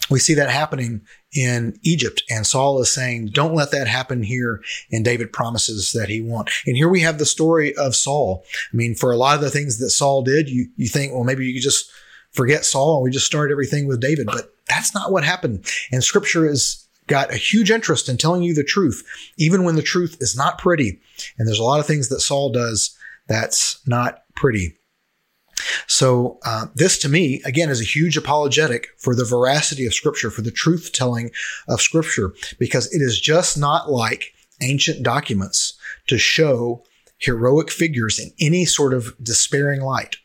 We 0.09 0.19
see 0.19 0.33
that 0.35 0.49
happening 0.49 1.01
in 1.33 1.77
Egypt. 1.83 2.23
And 2.29 2.47
Saul 2.47 2.79
is 2.81 2.91
saying, 2.91 3.27
don't 3.27 3.53
let 3.53 3.71
that 3.71 3.87
happen 3.87 4.23
here. 4.23 4.61
And 4.91 5.03
David 5.03 5.33
promises 5.33 5.91
that 5.91 6.09
he 6.09 6.21
won't. 6.21 6.49
And 6.65 6.75
here 6.75 6.89
we 6.89 7.01
have 7.01 7.17
the 7.17 7.25
story 7.25 7.75
of 7.75 7.95
Saul. 7.95 8.45
I 8.73 8.75
mean, 8.75 8.95
for 8.95 9.11
a 9.11 9.17
lot 9.17 9.35
of 9.35 9.41
the 9.41 9.49
things 9.49 9.79
that 9.79 9.89
Saul 9.89 10.21
did, 10.21 10.49
you, 10.49 10.69
you 10.77 10.87
think, 10.87 11.13
well, 11.13 11.23
maybe 11.23 11.45
you 11.45 11.53
could 11.53 11.63
just 11.63 11.91
forget 12.31 12.65
Saul 12.65 12.95
and 12.95 13.03
we 13.03 13.11
just 13.11 13.25
start 13.25 13.51
everything 13.51 13.87
with 13.87 13.99
David. 13.99 14.27
But 14.27 14.53
that's 14.67 14.93
not 14.93 15.11
what 15.11 15.23
happened. 15.23 15.65
And 15.91 16.03
scripture 16.03 16.47
has 16.47 16.85
got 17.07 17.33
a 17.33 17.37
huge 17.37 17.71
interest 17.71 18.09
in 18.09 18.17
telling 18.17 18.43
you 18.43 18.53
the 18.53 18.63
truth, 18.63 19.03
even 19.37 19.63
when 19.63 19.75
the 19.75 19.81
truth 19.81 20.17
is 20.19 20.35
not 20.35 20.57
pretty. 20.57 20.99
And 21.37 21.47
there's 21.47 21.59
a 21.59 21.63
lot 21.63 21.79
of 21.79 21.85
things 21.85 22.09
that 22.09 22.19
Saul 22.19 22.51
does 22.51 22.97
that's 23.27 23.79
not 23.87 24.23
pretty. 24.35 24.77
So, 25.87 26.39
uh, 26.45 26.67
this 26.75 26.97
to 26.99 27.09
me, 27.09 27.41
again, 27.45 27.69
is 27.69 27.81
a 27.81 27.85
huge 27.85 28.17
apologetic 28.17 28.89
for 28.97 29.15
the 29.15 29.25
veracity 29.25 29.85
of 29.85 29.93
Scripture, 29.93 30.29
for 30.31 30.41
the 30.41 30.51
truth 30.51 30.91
telling 30.93 31.31
of 31.67 31.81
Scripture, 31.81 32.33
because 32.59 32.93
it 32.93 33.01
is 33.01 33.19
just 33.19 33.57
not 33.57 33.91
like 33.91 34.33
ancient 34.61 35.03
documents 35.03 35.73
to 36.07 36.17
show 36.17 36.83
heroic 37.17 37.71
figures 37.71 38.19
in 38.19 38.31
any 38.39 38.65
sort 38.65 38.93
of 38.93 39.15
despairing 39.21 39.81
light. 39.81 40.17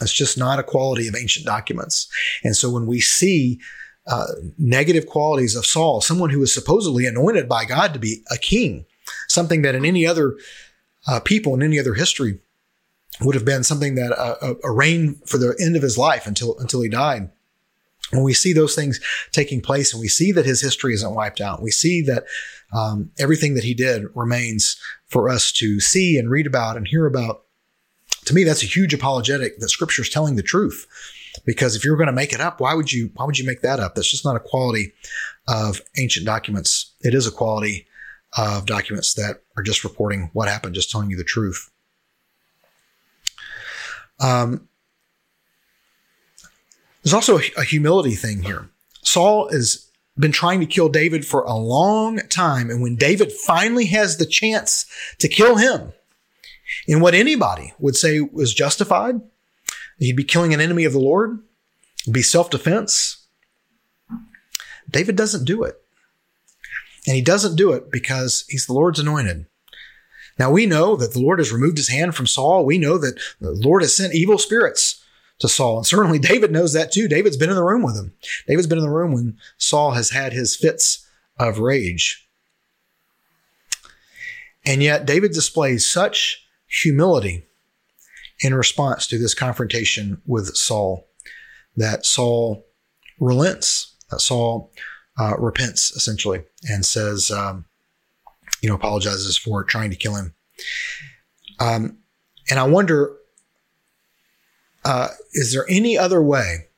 It's 0.00 0.12
just 0.12 0.38
not 0.38 0.58
a 0.58 0.64
quality 0.64 1.08
of 1.08 1.16
ancient 1.16 1.44
documents. 1.44 2.08
And 2.44 2.56
so 2.56 2.70
when 2.70 2.86
we 2.86 3.00
see 3.00 3.60
uh, 4.06 4.26
negative 4.56 5.06
qualities 5.06 5.56
of 5.56 5.66
Saul, 5.66 6.00
someone 6.00 6.30
who 6.30 6.38
was 6.38 6.54
supposedly 6.54 7.04
anointed 7.04 7.48
by 7.48 7.64
God 7.64 7.92
to 7.92 7.98
be 7.98 8.22
a 8.30 8.38
king, 8.38 8.86
something 9.26 9.62
that 9.62 9.74
in 9.74 9.84
any 9.84 10.06
other 10.06 10.36
uh, 11.06 11.20
people 11.20 11.54
in 11.54 11.62
any 11.62 11.78
other 11.78 11.94
history 11.94 12.38
would 13.20 13.34
have 13.34 13.44
been 13.44 13.64
something 13.64 13.94
that 13.96 14.12
uh, 14.12 14.54
a 14.62 14.70
reign 14.70 15.20
for 15.26 15.38
the 15.38 15.56
end 15.60 15.76
of 15.76 15.82
his 15.82 15.98
life 15.98 16.26
until 16.26 16.58
until 16.58 16.82
he 16.82 16.88
died. 16.88 17.30
When 18.10 18.22
we 18.22 18.32
see 18.32 18.52
those 18.54 18.74
things 18.74 19.00
taking 19.32 19.60
place, 19.60 19.92
and 19.92 20.00
we 20.00 20.08
see 20.08 20.32
that 20.32 20.46
his 20.46 20.62
history 20.62 20.94
isn't 20.94 21.14
wiped 21.14 21.40
out, 21.40 21.62
we 21.62 21.70
see 21.70 22.00
that 22.02 22.24
um, 22.72 23.10
everything 23.18 23.54
that 23.54 23.64
he 23.64 23.74
did 23.74 24.04
remains 24.14 24.80
for 25.08 25.28
us 25.28 25.52
to 25.52 25.78
see 25.80 26.16
and 26.16 26.30
read 26.30 26.46
about 26.46 26.76
and 26.76 26.88
hear 26.88 27.06
about. 27.06 27.42
To 28.24 28.34
me, 28.34 28.44
that's 28.44 28.62
a 28.62 28.66
huge 28.66 28.94
apologetic 28.94 29.58
that 29.58 29.68
Scripture 29.68 30.02
is 30.02 30.10
telling 30.10 30.36
the 30.36 30.42
truth. 30.42 30.86
Because 31.44 31.76
if 31.76 31.84
you're 31.84 31.96
going 31.96 32.08
to 32.08 32.12
make 32.12 32.32
it 32.32 32.40
up, 32.40 32.60
why 32.60 32.74
would 32.74 32.92
you? 32.92 33.10
Why 33.14 33.24
would 33.24 33.38
you 33.38 33.46
make 33.46 33.62
that 33.62 33.80
up? 33.80 33.94
That's 33.94 34.10
just 34.10 34.24
not 34.24 34.36
a 34.36 34.40
quality 34.40 34.92
of 35.46 35.80
ancient 35.98 36.26
documents. 36.26 36.94
It 37.00 37.14
is 37.14 37.26
a 37.26 37.30
quality 37.30 37.86
of 38.36 38.66
documents 38.66 39.14
that 39.14 39.42
are 39.56 39.62
just 39.62 39.84
reporting 39.84 40.30
what 40.32 40.48
happened, 40.48 40.74
just 40.74 40.90
telling 40.90 41.10
you 41.10 41.16
the 41.16 41.24
truth. 41.24 41.70
Um, 44.20 44.68
there's 47.02 47.14
also 47.14 47.38
a 47.56 47.64
humility 47.64 48.14
thing 48.14 48.42
here. 48.42 48.70
Saul 49.02 49.50
has 49.50 49.88
been 50.18 50.32
trying 50.32 50.60
to 50.60 50.66
kill 50.66 50.88
David 50.88 51.24
for 51.24 51.42
a 51.42 51.54
long 51.54 52.18
time. 52.28 52.70
And 52.70 52.82
when 52.82 52.96
David 52.96 53.32
finally 53.32 53.86
has 53.86 54.16
the 54.16 54.26
chance 54.26 54.86
to 55.18 55.28
kill 55.28 55.56
him 55.56 55.92
in 56.86 57.00
what 57.00 57.14
anybody 57.14 57.72
would 57.78 57.96
say 57.96 58.20
was 58.20 58.52
justified, 58.52 59.20
he'd 59.98 60.16
be 60.16 60.24
killing 60.24 60.52
an 60.52 60.60
enemy 60.60 60.84
of 60.84 60.92
the 60.92 60.98
Lord, 60.98 61.38
be 62.10 62.22
self 62.22 62.50
defense. 62.50 63.26
David 64.90 65.16
doesn't 65.16 65.44
do 65.44 65.62
it. 65.62 65.80
And 67.06 67.14
he 67.14 67.22
doesn't 67.22 67.56
do 67.56 67.72
it 67.72 67.90
because 67.90 68.44
he's 68.48 68.66
the 68.66 68.72
Lord's 68.72 68.98
anointed. 68.98 69.46
Now 70.38 70.50
we 70.50 70.66
know 70.66 70.96
that 70.96 71.12
the 71.12 71.20
Lord 71.20 71.38
has 71.38 71.52
removed 71.52 71.76
his 71.76 71.88
hand 71.88 72.14
from 72.14 72.26
Saul. 72.26 72.64
We 72.64 72.78
know 72.78 72.98
that 72.98 73.18
the 73.40 73.52
Lord 73.52 73.82
has 73.82 73.96
sent 73.96 74.14
evil 74.14 74.38
spirits 74.38 75.02
to 75.40 75.48
Saul. 75.48 75.78
And 75.78 75.86
certainly 75.86 76.18
David 76.20 76.52
knows 76.52 76.72
that 76.72 76.92
too. 76.92 77.08
David's 77.08 77.36
been 77.36 77.50
in 77.50 77.56
the 77.56 77.64
room 77.64 77.82
with 77.82 77.96
him. 77.96 78.12
David's 78.46 78.66
been 78.66 78.78
in 78.78 78.84
the 78.84 78.90
room 78.90 79.12
when 79.12 79.38
Saul 79.56 79.92
has 79.92 80.10
had 80.10 80.32
his 80.32 80.56
fits 80.56 81.06
of 81.38 81.58
rage. 81.58 82.28
And 84.64 84.82
yet 84.82 85.06
David 85.06 85.32
displays 85.32 85.86
such 85.86 86.46
humility 86.66 87.46
in 88.40 88.54
response 88.54 89.06
to 89.06 89.18
this 89.18 89.34
confrontation 89.34 90.20
with 90.26 90.54
Saul 90.56 91.06
that 91.76 92.04
Saul 92.04 92.66
relents, 93.18 93.94
that 94.10 94.20
Saul 94.20 94.72
uh, 95.18 95.36
repents 95.38 95.92
essentially 95.92 96.42
and 96.64 96.84
says, 96.84 97.30
um, 97.30 97.64
you 98.60 98.68
know, 98.68 98.74
apologizes 98.74 99.36
for 99.36 99.64
trying 99.64 99.90
to 99.90 99.96
kill 99.96 100.14
him. 100.14 100.34
Um, 101.60 101.98
and 102.50 102.58
I 102.58 102.64
wonder, 102.64 103.16
uh, 104.84 105.08
is 105.32 105.52
there 105.52 105.66
any 105.68 105.98
other 105.98 106.22
way 106.22 106.68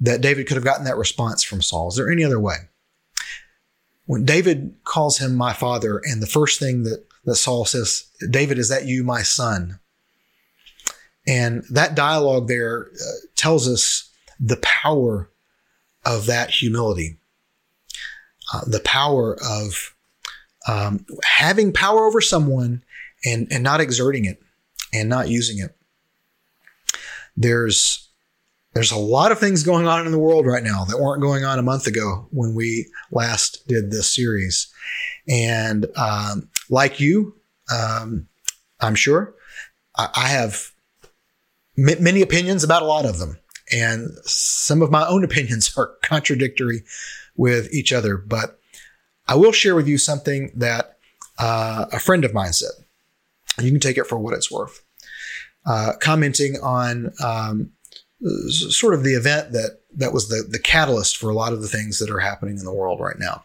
that 0.00 0.20
David 0.20 0.46
could 0.46 0.56
have 0.56 0.64
gotten 0.64 0.84
that 0.84 0.96
response 0.96 1.42
from 1.42 1.62
Saul? 1.62 1.88
Is 1.88 1.96
there 1.96 2.10
any 2.10 2.24
other 2.24 2.40
way? 2.40 2.56
When 4.06 4.24
David 4.24 4.74
calls 4.84 5.18
him 5.18 5.36
my 5.36 5.52
father, 5.52 6.00
and 6.04 6.20
the 6.20 6.26
first 6.26 6.58
thing 6.58 6.82
that, 6.82 7.04
that 7.24 7.36
Saul 7.36 7.64
says, 7.64 8.10
David, 8.30 8.58
is 8.58 8.68
that 8.68 8.86
you, 8.86 9.04
my 9.04 9.22
son? 9.22 9.78
And 11.26 11.62
that 11.70 11.94
dialogue 11.94 12.48
there 12.48 12.90
uh, 12.94 13.26
tells 13.36 13.68
us 13.68 14.10
the 14.40 14.56
power 14.56 15.30
of 16.04 16.26
that 16.26 16.50
humility, 16.50 17.18
uh, 18.52 18.62
the 18.66 18.80
power 18.80 19.36
of 19.40 19.94
um, 20.68 21.04
having 21.24 21.72
power 21.72 22.06
over 22.06 22.20
someone 22.20 22.82
and, 23.24 23.48
and 23.50 23.62
not 23.62 23.80
exerting 23.80 24.24
it 24.24 24.42
and 24.92 25.08
not 25.08 25.28
using 25.28 25.58
it. 25.58 25.76
There's 27.36 28.08
there's 28.74 28.90
a 28.90 28.98
lot 28.98 29.32
of 29.32 29.38
things 29.38 29.62
going 29.62 29.86
on 29.86 30.06
in 30.06 30.12
the 30.12 30.18
world 30.18 30.46
right 30.46 30.62
now 30.62 30.84
that 30.84 30.98
weren't 30.98 31.20
going 31.20 31.44
on 31.44 31.58
a 31.58 31.62
month 31.62 31.86
ago 31.86 32.26
when 32.30 32.54
we 32.54 32.86
last 33.10 33.66
did 33.68 33.90
this 33.90 34.14
series. 34.14 34.72
And 35.28 35.86
um, 35.96 36.48
like 36.70 36.98
you, 36.98 37.34
um, 37.70 38.28
I'm 38.80 38.94
sure, 38.94 39.34
I, 39.96 40.08
I 40.14 40.28
have 40.28 40.70
m- 41.76 42.02
many 42.02 42.22
opinions 42.22 42.64
about 42.64 42.82
a 42.82 42.86
lot 42.86 43.04
of 43.04 43.18
them. 43.18 43.38
And 43.70 44.10
some 44.24 44.80
of 44.80 44.90
my 44.90 45.06
own 45.06 45.22
opinions 45.24 45.76
are 45.76 45.92
contradictory 46.02 46.82
with 47.36 47.72
each 47.74 47.92
other. 47.92 48.16
But 48.16 48.58
I 49.26 49.36
will 49.36 49.52
share 49.52 49.74
with 49.74 49.88
you 49.88 49.98
something 49.98 50.50
that 50.56 50.98
uh, 51.38 51.86
a 51.92 51.98
friend 51.98 52.24
of 52.24 52.34
mine 52.34 52.52
said. 52.52 52.70
You 53.60 53.70
can 53.70 53.80
take 53.80 53.98
it 53.98 54.06
for 54.06 54.18
what 54.18 54.34
it's 54.34 54.50
worth. 54.50 54.82
Uh, 55.64 55.92
commenting 56.00 56.56
on 56.62 57.12
um, 57.22 57.72
sort 58.48 58.94
of 58.94 59.04
the 59.04 59.14
event 59.14 59.52
that 59.52 59.80
that 59.94 60.12
was 60.12 60.28
the 60.28 60.46
the 60.48 60.58
catalyst 60.58 61.16
for 61.16 61.30
a 61.30 61.34
lot 61.34 61.52
of 61.52 61.60
the 61.60 61.68
things 61.68 61.98
that 61.98 62.10
are 62.10 62.20
happening 62.20 62.56
in 62.56 62.64
the 62.64 62.72
world 62.72 62.98
right 62.98 63.18
now, 63.18 63.44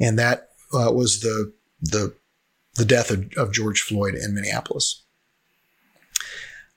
and 0.00 0.18
that 0.18 0.48
uh, 0.74 0.90
was 0.92 1.20
the 1.20 1.52
the 1.80 2.14
the 2.74 2.84
death 2.84 3.10
of, 3.10 3.30
of 3.36 3.52
George 3.52 3.82
Floyd 3.82 4.14
in 4.14 4.34
Minneapolis. 4.34 5.02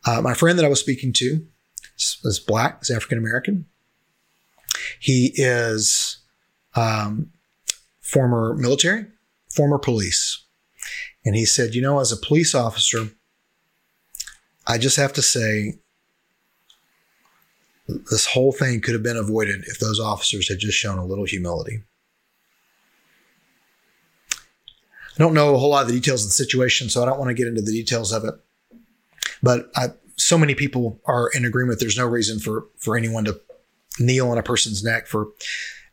Uh, 0.06 0.21
my 0.21 0.34
friend 0.34 0.60
that 0.60 0.65
I 0.65 0.69
was 0.69 0.80
speaking 0.80 1.13
to 1.13 1.47
is 1.97 2.39
black, 2.45 2.80
is 2.84 2.91
African 2.91 3.17
American. 3.17 3.65
He 4.99 5.32
is 5.36 6.17
um, 6.75 7.32
former 8.05 8.55
military, 8.55 9.05
former 9.49 9.79
police, 9.79 10.45
and 11.25 11.35
he 11.35 11.45
said, 11.45 11.73
you 11.73 11.81
know, 11.81 11.99
as 11.99 12.11
a 12.11 12.17
police 12.17 12.53
officer, 12.53 13.09
I 14.67 14.77
just 14.77 14.97
have 14.97 15.11
to 15.13 15.21
say 15.21 15.79
this 17.87 18.27
whole 18.27 18.51
thing 18.51 18.81
could 18.81 18.93
have 18.93 19.03
been 19.03 19.17
avoided 19.17 19.63
if 19.67 19.79
those 19.79 19.99
officers 19.99 20.47
had 20.47 20.59
just 20.59 20.77
shown 20.77 20.97
a 20.97 21.05
little 21.05 21.25
humility. 21.25 21.81
I 24.31 25.23
don't 25.23 25.33
know 25.33 25.55
a 25.55 25.57
whole 25.57 25.69
lot 25.69 25.83
of 25.83 25.87
the 25.87 25.93
details 25.93 26.23
of 26.23 26.29
the 26.29 26.33
situation, 26.33 26.89
so 26.89 27.01
I 27.01 27.05
don't 27.05 27.19
want 27.19 27.29
to 27.29 27.35
get 27.35 27.47
into 27.47 27.61
the 27.61 27.71
details 27.71 28.11
of 28.11 28.25
it. 28.25 28.35
But 29.41 29.71
I, 29.75 29.89
so 30.17 30.37
many 30.37 30.55
people 30.55 30.99
are 31.05 31.29
in 31.33 31.45
agreement. 31.45 31.79
There's 31.79 31.97
no 31.97 32.05
reason 32.05 32.39
for 32.39 32.67
for 32.77 32.97
anyone 32.97 33.25
to 33.25 33.39
kneel 33.99 34.29
on 34.29 34.37
a 34.37 34.43
person's 34.43 34.83
neck 34.83 35.07
for 35.07 35.29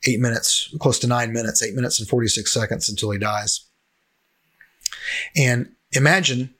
eight 0.06 0.20
minutes, 0.20 0.74
close 0.80 0.98
to 1.00 1.06
nine 1.06 1.32
minutes, 1.32 1.62
eight 1.62 1.74
minutes 1.74 1.98
and 1.98 2.08
46 2.08 2.52
seconds 2.52 2.88
until 2.88 3.10
he 3.10 3.18
dies. 3.18 3.66
And 5.36 5.72
imagine 5.92 6.54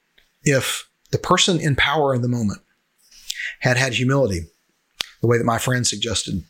if 0.45 0.89
the 1.11 1.19
person 1.19 1.61
in 1.61 1.77
power 1.77 2.15
in 2.15 2.23
the 2.23 2.29
moment 2.29 2.61
had 3.61 3.77
had 3.77 3.95
humility 3.95 4.47
the 5.21 5.29
way 5.29 5.39
that 5.39 5.45
my 5.45 5.59
friend 5.59 5.87
suggested, 5.87 6.43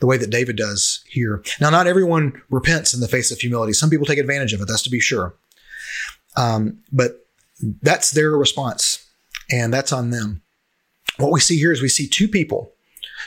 the 0.00 0.06
way 0.06 0.16
that 0.16 0.30
David 0.30 0.56
does 0.56 1.04
here. 1.06 1.42
Now, 1.60 1.70
not 1.70 1.86
everyone 1.86 2.40
repents 2.50 2.94
in 2.94 3.00
the 3.00 3.08
face 3.08 3.30
of 3.30 3.38
humility. 3.38 3.74
Some 3.74 3.90
people 3.90 4.06
take 4.06 4.18
advantage 4.18 4.52
of 4.52 4.60
it, 4.60 4.68
that's 4.68 4.82
to 4.82 4.90
be 4.90 5.00
sure. 5.00 5.34
Um, 6.36 6.78
but 6.90 7.26
that's 7.82 8.10
their 8.10 8.30
response, 8.32 9.06
and 9.50 9.72
that's 9.72 9.92
on 9.92 10.10
them. 10.10 10.42
What 11.18 11.30
we 11.30 11.40
see 11.40 11.58
here 11.58 11.70
is 11.70 11.80
we 11.80 11.88
see 11.88 12.08
two 12.08 12.26
people, 12.26 12.72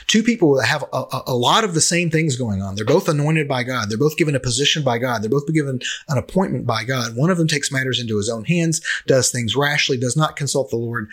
two 0.06 0.22
people 0.22 0.54
that 0.56 0.66
have 0.66 0.84
a, 0.92 1.04
a, 1.26 1.34
lot 1.34 1.64
of 1.64 1.74
the 1.74 1.80
same 1.80 2.10
things 2.10 2.36
going 2.36 2.62
on. 2.62 2.74
They're 2.74 2.84
both 2.84 3.08
anointed 3.08 3.48
by 3.48 3.62
God. 3.64 3.88
They're 3.88 3.98
both 3.98 4.16
given 4.16 4.34
a 4.34 4.40
position 4.40 4.82
by 4.82 4.98
God. 4.98 5.22
They're 5.22 5.30
both 5.30 5.52
given 5.52 5.80
an 6.08 6.18
appointment 6.18 6.66
by 6.66 6.84
God. 6.84 7.16
One 7.16 7.30
of 7.30 7.38
them 7.38 7.48
takes 7.48 7.72
matters 7.72 8.00
into 8.00 8.16
his 8.16 8.28
own 8.28 8.44
hands, 8.44 8.80
does 9.06 9.30
things 9.30 9.56
rashly, 9.56 9.98
does 9.98 10.16
not 10.16 10.36
consult 10.36 10.70
the 10.70 10.76
Lord. 10.76 11.08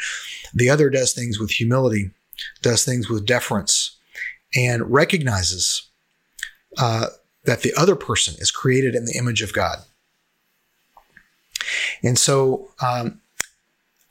The 0.54 0.70
other 0.70 0.90
does 0.90 1.14
things 1.14 1.40
with 1.40 1.52
humility 1.52 2.12
does 2.62 2.84
things 2.84 3.10
with 3.10 3.26
deference, 3.26 3.98
and 4.56 4.92
recognizes 4.92 5.90
uh, 6.78 7.08
that 7.44 7.62
the 7.62 7.74
other 7.76 7.96
person 7.96 8.36
is 8.40 8.52
created 8.52 8.96
in 8.96 9.06
the 9.06 9.18
image 9.18 9.42
of 9.42 9.54
God. 9.54 9.80
And 12.04 12.18
so 12.18 12.70
um, 12.82 13.22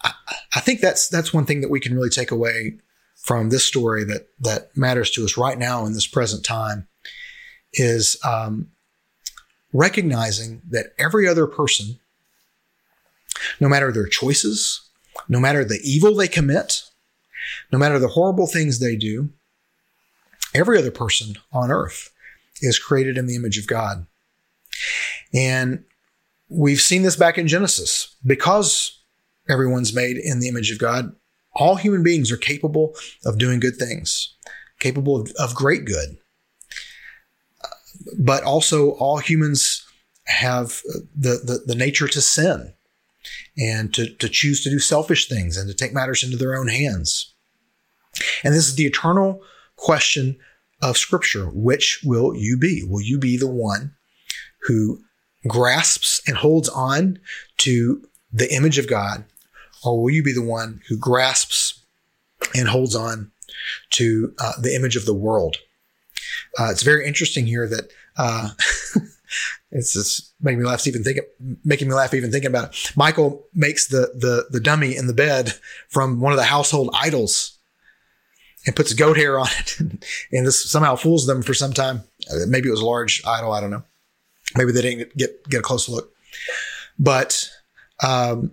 I, 0.03 0.13
I 0.55 0.61
think 0.61 0.81
that's 0.81 1.09
that's 1.09 1.33
one 1.33 1.47
thing 1.47 1.61
that 1.61 1.71
we 1.71 1.81
can 1.81 1.95
really 1.95 2.11
take 2.11 2.31
away 2.31 2.79
from 3.25 3.49
this 3.49 3.65
story 3.65 4.05
that 4.05 4.29
that 4.39 4.77
matters 4.77 5.11
to 5.11 5.25
us 5.25 5.39
right 5.39 5.59
now 5.59 5.87
in 5.87 5.95
this 5.95 6.07
present 6.07 6.45
time 6.45 6.87
is 7.73 8.19
um, 8.23 8.69
recognizing 9.73 10.61
that 10.69 10.93
every 10.99 11.27
other 11.27 11.47
person, 11.47 11.99
no 13.59 13.69
matter 13.69 13.91
their 13.91 14.07
choices, 14.07 14.83
no 15.27 15.41
matter 15.41 15.65
the 15.65 15.81
evil 15.83 16.15
they 16.15 16.29
commit, 16.29 16.83
no 17.73 17.79
matter 17.79 17.99
the 17.99 18.09
horrible 18.09 18.47
things 18.47 18.79
they 18.79 18.95
do, 18.95 19.31
every 20.55 20.79
other 20.79 20.91
person 20.91 21.37
on 21.51 21.71
earth 21.71 22.13
is 22.61 22.79
created 22.79 23.17
in 23.17 23.27
the 23.27 23.37
image 23.37 23.57
of 23.57 23.67
God. 23.67 24.07
And 25.33 25.83
we've 26.51 26.81
seen 26.81 27.03
this 27.05 27.17
back 27.17 27.39
in 27.39 27.49
Genesis. 27.49 28.15
Because 28.25 29.01
everyone's 29.49 29.95
made 29.95 30.19
in 30.19 30.41
the 30.41 30.49
image 30.49 30.71
of 30.71 30.79
God, 30.79 31.17
all 31.55 31.77
human 31.77 32.03
beings 32.03 32.31
are 32.31 32.37
capable 32.37 32.95
of 33.25 33.39
doing 33.39 33.61
good 33.61 33.77
things, 33.77 34.35
capable 34.81 35.21
of, 35.21 35.33
of 35.39 35.55
great 35.55 35.85
good. 35.85 36.17
Uh, 37.63 37.69
but 38.19 38.43
also, 38.43 38.91
all 38.93 39.19
humans 39.19 39.87
have 40.27 40.83
uh, 40.95 40.99
the, 41.15 41.41
the, 41.45 41.63
the 41.67 41.75
nature 41.75 42.09
to 42.09 42.21
sin 42.21 42.75
and 43.57 43.95
to, 43.95 44.09
to 44.17 44.29
choose 44.29 44.63
to 44.65 44.71
do 44.71 44.79
selfish 44.79 45.29
things 45.29 45.57
and 45.57 45.69
to 45.69 45.75
take 45.75 45.93
matters 45.93 46.23
into 46.23 46.37
their 46.37 46.57
own 46.57 46.69
hands. 46.69 47.35
And 48.43 48.55
this 48.55 48.69
is 48.69 48.77
the 48.77 48.87
eternal 48.87 49.43
question 49.77 50.37
of 50.83 50.97
Scripture. 50.97 51.47
Which 51.47 52.01
will 52.05 52.35
you 52.35 52.57
be? 52.57 52.85
Will 52.87 53.03
you 53.03 53.19
be 53.19 53.37
the 53.37 53.51
one 53.51 53.95
who 54.63 55.03
grasps 55.47 56.23
and 56.27 56.37
holds 56.37 56.69
on 56.69 57.19
to 57.59 58.07
the 58.33 58.53
image 58.53 58.79
of 58.79 58.89
God, 58.89 59.25
or 59.85 60.03
will 60.03 60.11
you 60.11 60.23
be 60.23 60.33
the 60.33 60.43
one 60.43 60.81
who 60.89 60.97
grasps 60.97 61.85
and 62.55 62.69
holds 62.69 62.95
on 62.95 63.31
to 63.91 64.35
uh, 64.39 64.53
the 64.61 64.75
image 64.75 64.97
of 64.97 65.07
the 65.07 65.15
world? 65.15 65.57
Uh, 66.59 66.69
it's 66.71 66.83
very 66.83 67.07
interesting 67.07 67.47
here 67.47 67.69
that 67.69 67.91
uh, 68.17 68.51
it's 69.71 69.93
just 69.93 70.33
making 70.41 70.61
me 70.61 70.65
laugh 70.65 70.87
even 70.87 71.03
thinking 71.03 71.25
making 71.65 71.89
me 71.89 71.95
laugh 71.95 72.15
even 72.15 72.31
thinking 72.31 72.51
about 72.51 72.71
it. 72.71 72.93
Michal 72.97 73.47
makes 73.55 73.89
the 73.89 74.13
the 74.15 74.47
the 74.51 74.61
dummy 74.61 74.97
in 74.97 75.07
the 75.07 75.15
bed 75.15 75.55
from 75.89 76.21
one 76.21 76.33
of 76.33 76.39
the 76.39 76.45
household 76.45 76.91
idols 76.95 77.59
and 78.67 78.77
puts 78.77 78.93
goat 78.95 79.17
hair 79.17 79.39
on 79.39 79.49
it. 79.59 79.79
and 80.33 80.47
this 80.47 80.71
somehow 80.71 80.97
fools 80.97 81.27
them 81.27 81.43
for 81.43 81.55
some 81.55 81.73
time. 81.73 82.03
Uh, 82.31 82.47
maybe 82.49 82.69
it 82.69 82.73
was 82.73 82.81
a 82.81 82.87
large 82.87 83.23
idol. 83.27 83.53
I 83.53 83.61
don't 83.61 83.71
know. 83.71 83.83
Maybe 84.57 84.73
they 84.73 84.83
didn't 84.83 85.17
get, 85.17 85.49
get 85.49 85.61
a 85.61 85.63
close 85.63 85.89
look. 85.89 86.15
But 86.99 87.51
um, 88.03 88.53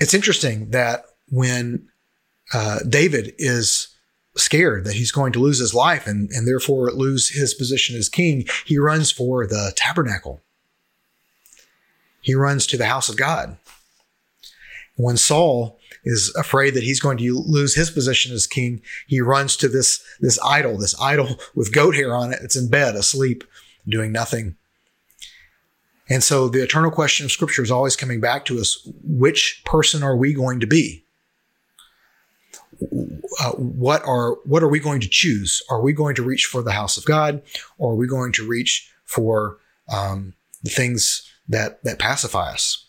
it's 0.00 0.14
interesting 0.14 0.70
that 0.70 1.04
when 1.28 1.88
uh, 2.52 2.80
David 2.88 3.34
is 3.38 3.88
scared 4.36 4.84
that 4.84 4.94
he's 4.94 5.12
going 5.12 5.32
to 5.32 5.38
lose 5.38 5.58
his 5.58 5.74
life 5.74 6.06
and, 6.06 6.30
and 6.30 6.48
therefore 6.48 6.90
lose 6.90 7.28
his 7.28 7.54
position 7.54 7.96
as 7.96 8.08
king, 8.08 8.46
he 8.64 8.78
runs 8.78 9.10
for 9.10 9.46
the 9.46 9.72
tabernacle. 9.76 10.40
He 12.22 12.34
runs 12.34 12.66
to 12.68 12.76
the 12.76 12.86
house 12.86 13.08
of 13.08 13.16
God. 13.16 13.58
When 14.96 15.16
Saul 15.16 15.78
is 16.04 16.34
afraid 16.36 16.74
that 16.74 16.82
he's 16.82 17.00
going 17.00 17.18
to 17.18 17.44
lose 17.46 17.74
his 17.74 17.90
position 17.90 18.34
as 18.34 18.46
king, 18.46 18.82
he 19.06 19.20
runs 19.20 19.56
to 19.56 19.68
this, 19.68 20.02
this 20.20 20.38
idol, 20.44 20.78
this 20.78 20.98
idol 21.00 21.36
with 21.54 21.72
goat 21.72 21.94
hair 21.94 22.14
on 22.14 22.32
it. 22.32 22.40
It's 22.42 22.56
in 22.56 22.68
bed, 22.68 22.94
asleep, 22.94 23.44
doing 23.88 24.12
nothing. 24.12 24.56
And 26.10 26.24
so 26.24 26.48
the 26.48 26.62
eternal 26.62 26.90
question 26.90 27.24
of 27.24 27.32
scripture 27.32 27.62
is 27.62 27.70
always 27.70 27.94
coming 27.94 28.20
back 28.20 28.44
to 28.46 28.58
us. 28.58 28.86
Which 29.04 29.62
person 29.64 30.02
are 30.02 30.16
we 30.16 30.34
going 30.34 30.58
to 30.58 30.66
be? 30.66 31.04
Uh, 33.40 33.52
what 33.52 34.02
are 34.04 34.34
what 34.44 34.62
are 34.62 34.68
we 34.68 34.80
going 34.80 35.00
to 35.00 35.08
choose? 35.08 35.62
Are 35.70 35.80
we 35.80 35.92
going 35.92 36.16
to 36.16 36.22
reach 36.22 36.46
for 36.46 36.62
the 36.62 36.72
house 36.72 36.96
of 36.96 37.04
God, 37.04 37.42
or 37.78 37.92
are 37.92 37.96
we 37.96 38.08
going 38.08 38.32
to 38.32 38.46
reach 38.46 38.90
for 39.04 39.58
um, 39.88 40.34
the 40.62 40.70
things 40.70 41.30
that 41.48 41.82
that 41.84 41.98
pacify 41.98 42.50
us? 42.50 42.86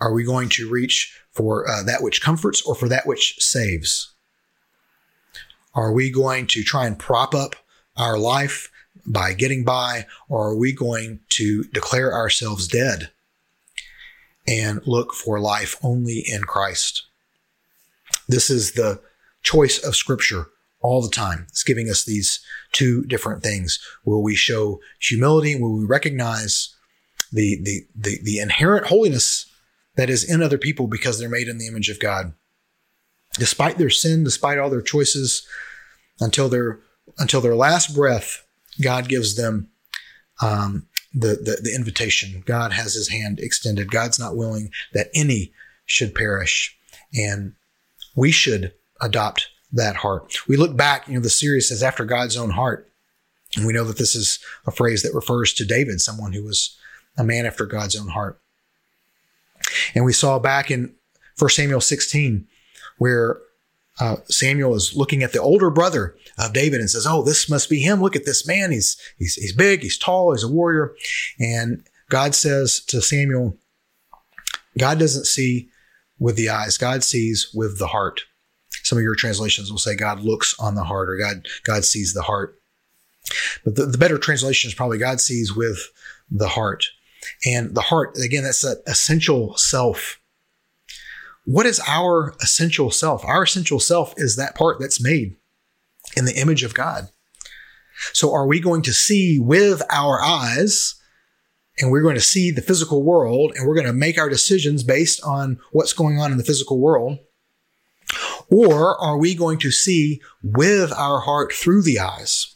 Are 0.00 0.12
we 0.12 0.24
going 0.24 0.48
to 0.50 0.68
reach 0.68 1.20
for 1.30 1.68
uh, 1.68 1.82
that 1.84 2.02
which 2.02 2.22
comforts 2.22 2.60
or 2.62 2.74
for 2.74 2.88
that 2.88 3.06
which 3.06 3.36
saves? 3.38 4.12
Are 5.74 5.92
we 5.92 6.10
going 6.10 6.46
to 6.48 6.62
try 6.62 6.86
and 6.86 6.98
prop 6.98 7.34
up 7.34 7.54
our 7.96 8.18
life 8.18 8.70
by 9.06 9.34
getting 9.34 9.64
by, 9.64 10.06
or 10.28 10.48
are 10.48 10.56
we 10.56 10.72
going 10.72 11.20
to 11.30 11.64
declare 11.64 12.12
ourselves 12.12 12.68
dead 12.68 13.10
and 14.46 14.80
look 14.86 15.14
for 15.14 15.40
life 15.40 15.76
only 15.82 16.24
in 16.26 16.42
Christ? 16.42 17.04
This 18.28 18.50
is 18.50 18.72
the 18.72 19.00
choice 19.42 19.82
of 19.82 19.96
Scripture 19.96 20.48
all 20.80 21.02
the 21.02 21.10
time. 21.10 21.46
It's 21.48 21.64
giving 21.64 21.88
us 21.88 22.04
these 22.04 22.40
two 22.72 23.04
different 23.04 23.42
things. 23.42 23.78
Will 24.04 24.22
we 24.22 24.34
show 24.34 24.80
humility? 25.00 25.58
Will 25.58 25.78
we 25.78 25.84
recognize 25.84 26.74
the, 27.32 27.58
the, 27.62 27.86
the, 27.94 28.18
the 28.22 28.38
inherent 28.38 28.86
holiness 28.86 29.46
that 29.96 30.10
is 30.10 30.24
in 30.24 30.42
other 30.42 30.58
people 30.58 30.86
because 30.86 31.18
they're 31.18 31.28
made 31.28 31.48
in 31.48 31.58
the 31.58 31.66
image 31.66 31.88
of 31.88 32.00
God? 32.00 32.34
Despite 33.34 33.78
their 33.78 33.90
sin, 33.90 34.24
despite 34.24 34.58
all 34.58 34.70
their 34.70 34.82
choices, 34.82 35.46
until 36.20 36.48
their 36.48 36.80
until 37.18 37.40
their 37.40 37.54
last 37.54 37.94
breath, 37.94 38.43
God 38.82 39.08
gives 39.08 39.36
them 39.36 39.68
um, 40.42 40.86
the, 41.12 41.28
the 41.28 41.60
the 41.62 41.74
invitation. 41.74 42.42
God 42.46 42.72
has 42.72 42.94
His 42.94 43.08
hand 43.08 43.38
extended. 43.40 43.90
God's 43.90 44.18
not 44.18 44.36
willing 44.36 44.70
that 44.92 45.10
any 45.14 45.52
should 45.86 46.14
perish, 46.14 46.76
and 47.14 47.54
we 48.16 48.30
should 48.30 48.72
adopt 49.00 49.48
that 49.72 49.96
heart. 49.96 50.36
We 50.48 50.56
look 50.56 50.76
back, 50.76 51.08
you 51.08 51.14
know, 51.14 51.20
the 51.20 51.30
series 51.30 51.68
says 51.68 51.82
after 51.82 52.04
God's 52.04 52.36
own 52.36 52.50
heart. 52.50 52.90
And 53.56 53.66
we 53.66 53.72
know 53.72 53.84
that 53.84 53.98
this 53.98 54.14
is 54.14 54.38
a 54.66 54.70
phrase 54.70 55.02
that 55.02 55.14
refers 55.14 55.52
to 55.54 55.64
David, 55.64 56.00
someone 56.00 56.32
who 56.32 56.44
was 56.44 56.76
a 57.16 57.24
man 57.24 57.46
after 57.46 57.66
God's 57.66 57.96
own 57.96 58.08
heart. 58.08 58.40
And 59.94 60.04
we 60.04 60.12
saw 60.12 60.38
back 60.38 60.70
in 60.70 60.94
1 61.38 61.50
Samuel 61.50 61.80
16 61.80 62.46
where 62.98 63.38
uh, 64.00 64.16
Samuel 64.26 64.74
is 64.74 64.94
looking 64.96 65.22
at 65.22 65.32
the 65.32 65.40
older 65.40 65.70
brother 65.70 66.16
of 66.38 66.52
David 66.52 66.80
and 66.80 66.90
says, 66.90 67.06
"Oh, 67.06 67.22
this 67.22 67.48
must 67.48 67.70
be 67.70 67.80
him. 67.80 68.00
Look 68.00 68.16
at 68.16 68.24
this 68.24 68.46
man. 68.46 68.72
He's 68.72 68.96
he's 69.18 69.34
he's 69.34 69.54
big. 69.54 69.82
He's 69.82 69.98
tall. 69.98 70.32
He's 70.32 70.42
a 70.42 70.48
warrior." 70.48 70.94
And 71.38 71.86
God 72.08 72.34
says 72.34 72.80
to 72.86 73.00
Samuel, 73.00 73.56
"God 74.78 74.98
doesn't 74.98 75.26
see 75.26 75.68
with 76.18 76.36
the 76.36 76.48
eyes. 76.48 76.76
God 76.76 77.04
sees 77.04 77.50
with 77.54 77.78
the 77.78 77.88
heart." 77.88 78.22
Some 78.82 78.98
of 78.98 79.04
your 79.04 79.14
translations 79.14 79.70
will 79.70 79.78
say 79.78 79.96
God 79.96 80.20
looks 80.20 80.54
on 80.58 80.74
the 80.74 80.84
heart 80.84 81.08
or 81.08 81.16
God, 81.16 81.46
God 81.64 81.84
sees 81.84 82.12
the 82.12 82.22
heart. 82.22 82.60
But 83.64 83.76
the, 83.76 83.86
the 83.86 83.98
better 83.98 84.18
translation 84.18 84.68
is 84.68 84.74
probably 84.74 84.98
God 84.98 85.20
sees 85.20 85.54
with 85.56 85.90
the 86.30 86.48
heart. 86.48 86.84
And 87.46 87.74
the 87.74 87.80
heart, 87.80 88.16
again, 88.22 88.44
that's 88.44 88.60
that 88.60 88.82
essential 88.86 89.56
self. 89.56 90.20
What 91.44 91.66
is 91.66 91.80
our 91.86 92.34
essential 92.40 92.90
self? 92.90 93.24
Our 93.24 93.42
essential 93.42 93.80
self 93.80 94.14
is 94.16 94.36
that 94.36 94.54
part 94.54 94.78
that's 94.80 95.02
made 95.02 95.36
in 96.16 96.24
the 96.24 96.38
image 96.38 96.62
of 96.62 96.74
God. 96.74 97.08
So 98.12 98.32
are 98.32 98.46
we 98.46 98.60
going 98.60 98.82
to 98.82 98.92
see 98.92 99.38
with 99.38 99.82
our 99.90 100.20
eyes 100.22 100.94
and 101.78 101.90
we're 101.90 102.02
going 102.02 102.14
to 102.14 102.20
see 102.20 102.50
the 102.50 102.62
physical 102.62 103.02
world 103.02 103.52
and 103.54 103.66
we're 103.66 103.74
going 103.74 103.86
to 103.86 103.92
make 103.92 104.18
our 104.18 104.28
decisions 104.28 104.82
based 104.82 105.22
on 105.22 105.58
what's 105.72 105.92
going 105.92 106.18
on 106.18 106.32
in 106.32 106.38
the 106.38 106.44
physical 106.44 106.80
world? 106.80 107.18
Or 108.50 109.00
are 109.00 109.18
we 109.18 109.34
going 109.34 109.58
to 109.60 109.70
see 109.70 110.20
with 110.42 110.92
our 110.92 111.20
heart 111.20 111.52
through 111.52 111.82
the 111.82 111.98
eyes? 111.98 112.54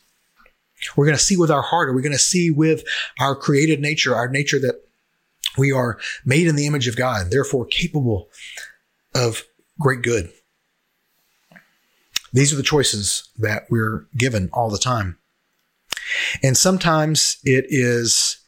We're 0.96 1.06
going 1.06 1.16
to 1.16 1.22
see 1.22 1.36
with 1.36 1.50
our 1.50 1.62
heart. 1.62 1.88
Are 1.88 1.94
we 1.94 2.02
going 2.02 2.12
to 2.12 2.18
see 2.18 2.50
with 2.50 2.84
our 3.18 3.34
created 3.34 3.80
nature, 3.80 4.14
our 4.14 4.28
nature 4.28 4.60
that 4.60 4.82
we 5.56 5.72
are 5.72 5.98
made 6.24 6.46
in 6.46 6.56
the 6.56 6.66
image 6.66 6.86
of 6.86 6.96
God, 6.96 7.30
therefore 7.30 7.66
capable 7.66 8.28
of 9.14 9.44
great 9.78 10.02
good? 10.02 10.30
These 12.32 12.52
are 12.52 12.56
the 12.56 12.62
choices 12.62 13.28
that 13.38 13.64
we're 13.70 14.06
given 14.16 14.50
all 14.52 14.70
the 14.70 14.78
time. 14.78 15.18
And 16.42 16.56
sometimes 16.56 17.38
it 17.44 17.66
is 17.68 18.38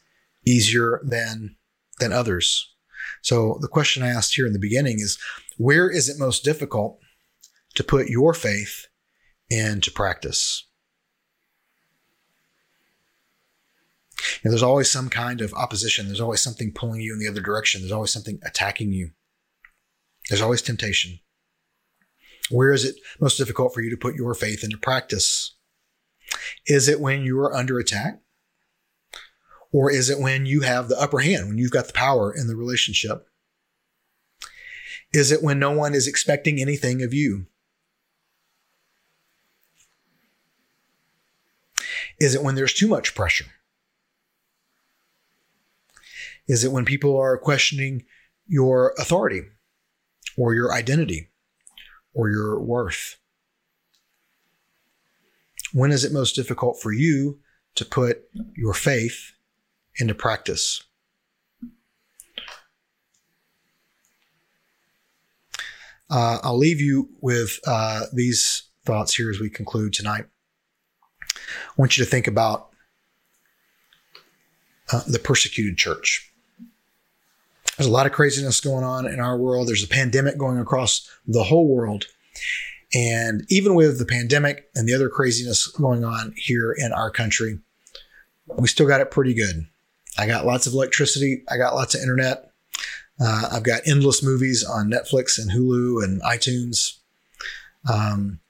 easier 0.47 1.01
than, 1.03 1.57
than 1.99 2.13
others. 2.13 2.73
So 3.23 3.59
the 3.61 3.69
question 3.69 4.03
I 4.03 4.09
asked 4.09 4.35
here 4.35 4.47
in 4.47 4.53
the 4.53 4.59
beginning 4.59 5.01
is, 5.01 5.19
where 5.57 5.91
is 5.91 6.09
it 6.09 6.19
most 6.19 6.45
difficult 6.45 6.99
to 7.75 7.85
put 7.85 8.09
your 8.09 8.35
faith 8.35 8.87
into 9.49 9.91
practice. 9.91 10.67
And 14.43 14.53
there's 14.53 14.63
always 14.63 14.91
some 14.91 15.09
kind 15.09 15.41
of 15.41 15.53
opposition. 15.55 16.07
There's 16.07 16.21
always 16.21 16.41
something 16.41 16.73
pulling 16.73 17.01
you 17.01 17.13
in 17.13 17.19
the 17.19 17.29
other 17.29 17.41
direction. 17.41 17.81
There's 17.81 17.93
always 17.93 18.13
something 18.13 18.39
attacking 18.45 18.93
you. 18.93 19.11
There's 20.31 20.41
always 20.41 20.63
temptation. 20.63 21.19
Where 22.51 22.73
is 22.73 22.85
it 22.85 22.95
most 23.21 23.37
difficult 23.37 23.75
for 23.75 23.83
you 23.83 23.91
to 23.91 23.97
put 23.97 24.15
your 24.15 24.33
faith 24.33 24.63
into 24.63 24.79
practice? 24.79 25.57
Is 26.67 26.89
it 26.89 27.01
when 27.01 27.25
you 27.25 27.39
are 27.41 27.55
under 27.55 27.81
attack? 27.81 28.21
Or 29.73 29.91
is 29.91 30.09
it 30.09 30.21
when 30.21 30.47
you 30.47 30.61
have 30.61 30.89
the 30.89 30.99
upper 30.99 31.19
hand, 31.19 31.49
when 31.49 31.59
you've 31.59 31.73
got 31.73 31.89
the 31.89 31.93
power 31.93 32.33
in 32.33 32.47
the 32.47 32.55
relationship? 32.55 33.27
Is 35.13 35.33
it 35.33 35.43
when 35.43 35.59
no 35.59 35.73
one 35.73 35.95
is 35.95 36.07
expecting 36.07 36.61
anything 36.61 37.03
of 37.03 37.13
you? 37.13 37.47
Is 42.21 42.37
it 42.37 42.43
when 42.43 42.55
there's 42.55 42.75
too 42.75 42.87
much 42.89 43.17
pressure? 43.17 43.47
Is 46.47 46.63
it 46.63 46.71
when 46.71 46.85
people 46.85 47.17
are 47.17 47.37
questioning 47.37 48.05
your 48.47 48.95
authority 48.97 49.43
or 50.41 50.55
your 50.55 50.73
identity 50.73 51.29
or 52.15 52.31
your 52.31 52.59
worth? 52.59 53.19
When 55.75 55.93
is 55.93 56.03
it 56.03 56.13
most 56.13 56.35
difficult 56.35 56.81
for 56.81 56.93
you 56.93 57.41
to 57.75 57.85
put 57.85 58.23
your 58.57 58.73
faith 58.73 59.33
into 59.97 60.15
practice? 60.15 60.83
Uh, 66.09 66.39
I'll 66.43 66.59
leave 66.59 66.81
you 66.81 67.11
with 67.21 67.61
uh, 67.67 68.07
these 68.13 68.71
thoughts 68.87 69.15
here 69.15 69.31
as 69.31 69.39
we 69.39 69.51
conclude 69.51 69.93
tonight. 69.93 70.25
I 71.37 71.73
want 71.77 71.99
you 71.99 72.05
to 72.05 72.11
think 72.11 72.27
about 72.27 72.71
uh, 74.91 75.03
the 75.07 75.19
persecuted 75.19 75.77
church. 75.77 76.30
There's 77.81 77.89
a 77.89 77.93
lot 77.93 78.05
of 78.05 78.13
craziness 78.13 78.61
going 78.61 78.85
on 78.85 79.07
in 79.07 79.21
our 79.21 79.39
world. 79.39 79.67
There's 79.67 79.83
a 79.83 79.89
pandemic 79.89 80.37
going 80.37 80.59
across 80.59 81.09
the 81.27 81.45
whole 81.45 81.67
world. 81.67 82.05
And 82.93 83.47
even 83.49 83.75
with 83.75 83.99
the 83.99 84.05
pandemic 84.05 84.69
and 84.75 84.87
the 84.87 84.93
other 84.93 85.09
craziness 85.09 85.67
going 85.67 86.05
on 86.05 86.35
here 86.37 86.77
in 86.77 86.93
our 86.93 87.11
country, 87.11 87.59
we 88.49 88.69
still 88.69 88.87
got 88.87 89.01
it 89.01 89.11
pretty 89.11 89.33
good. 89.33 89.67
I 90.19 90.27
got 90.27 90.45
lots 90.45 90.67
of 90.67 90.75
electricity. 90.75 91.43
I 91.51 91.57
got 91.57 91.75
lots 91.75 91.95
of 91.95 92.03
internet. 92.03 92.53
Uh, 93.19 93.49
I've 93.51 93.63
got 93.63 93.81
endless 93.87 94.23
movies 94.23 94.63
on 94.63 94.91
Netflix 94.91 95.39
and 95.39 95.51
Hulu 95.51 96.05
and 96.05 96.21
iTunes. 96.21 96.99
Um, 97.91 98.41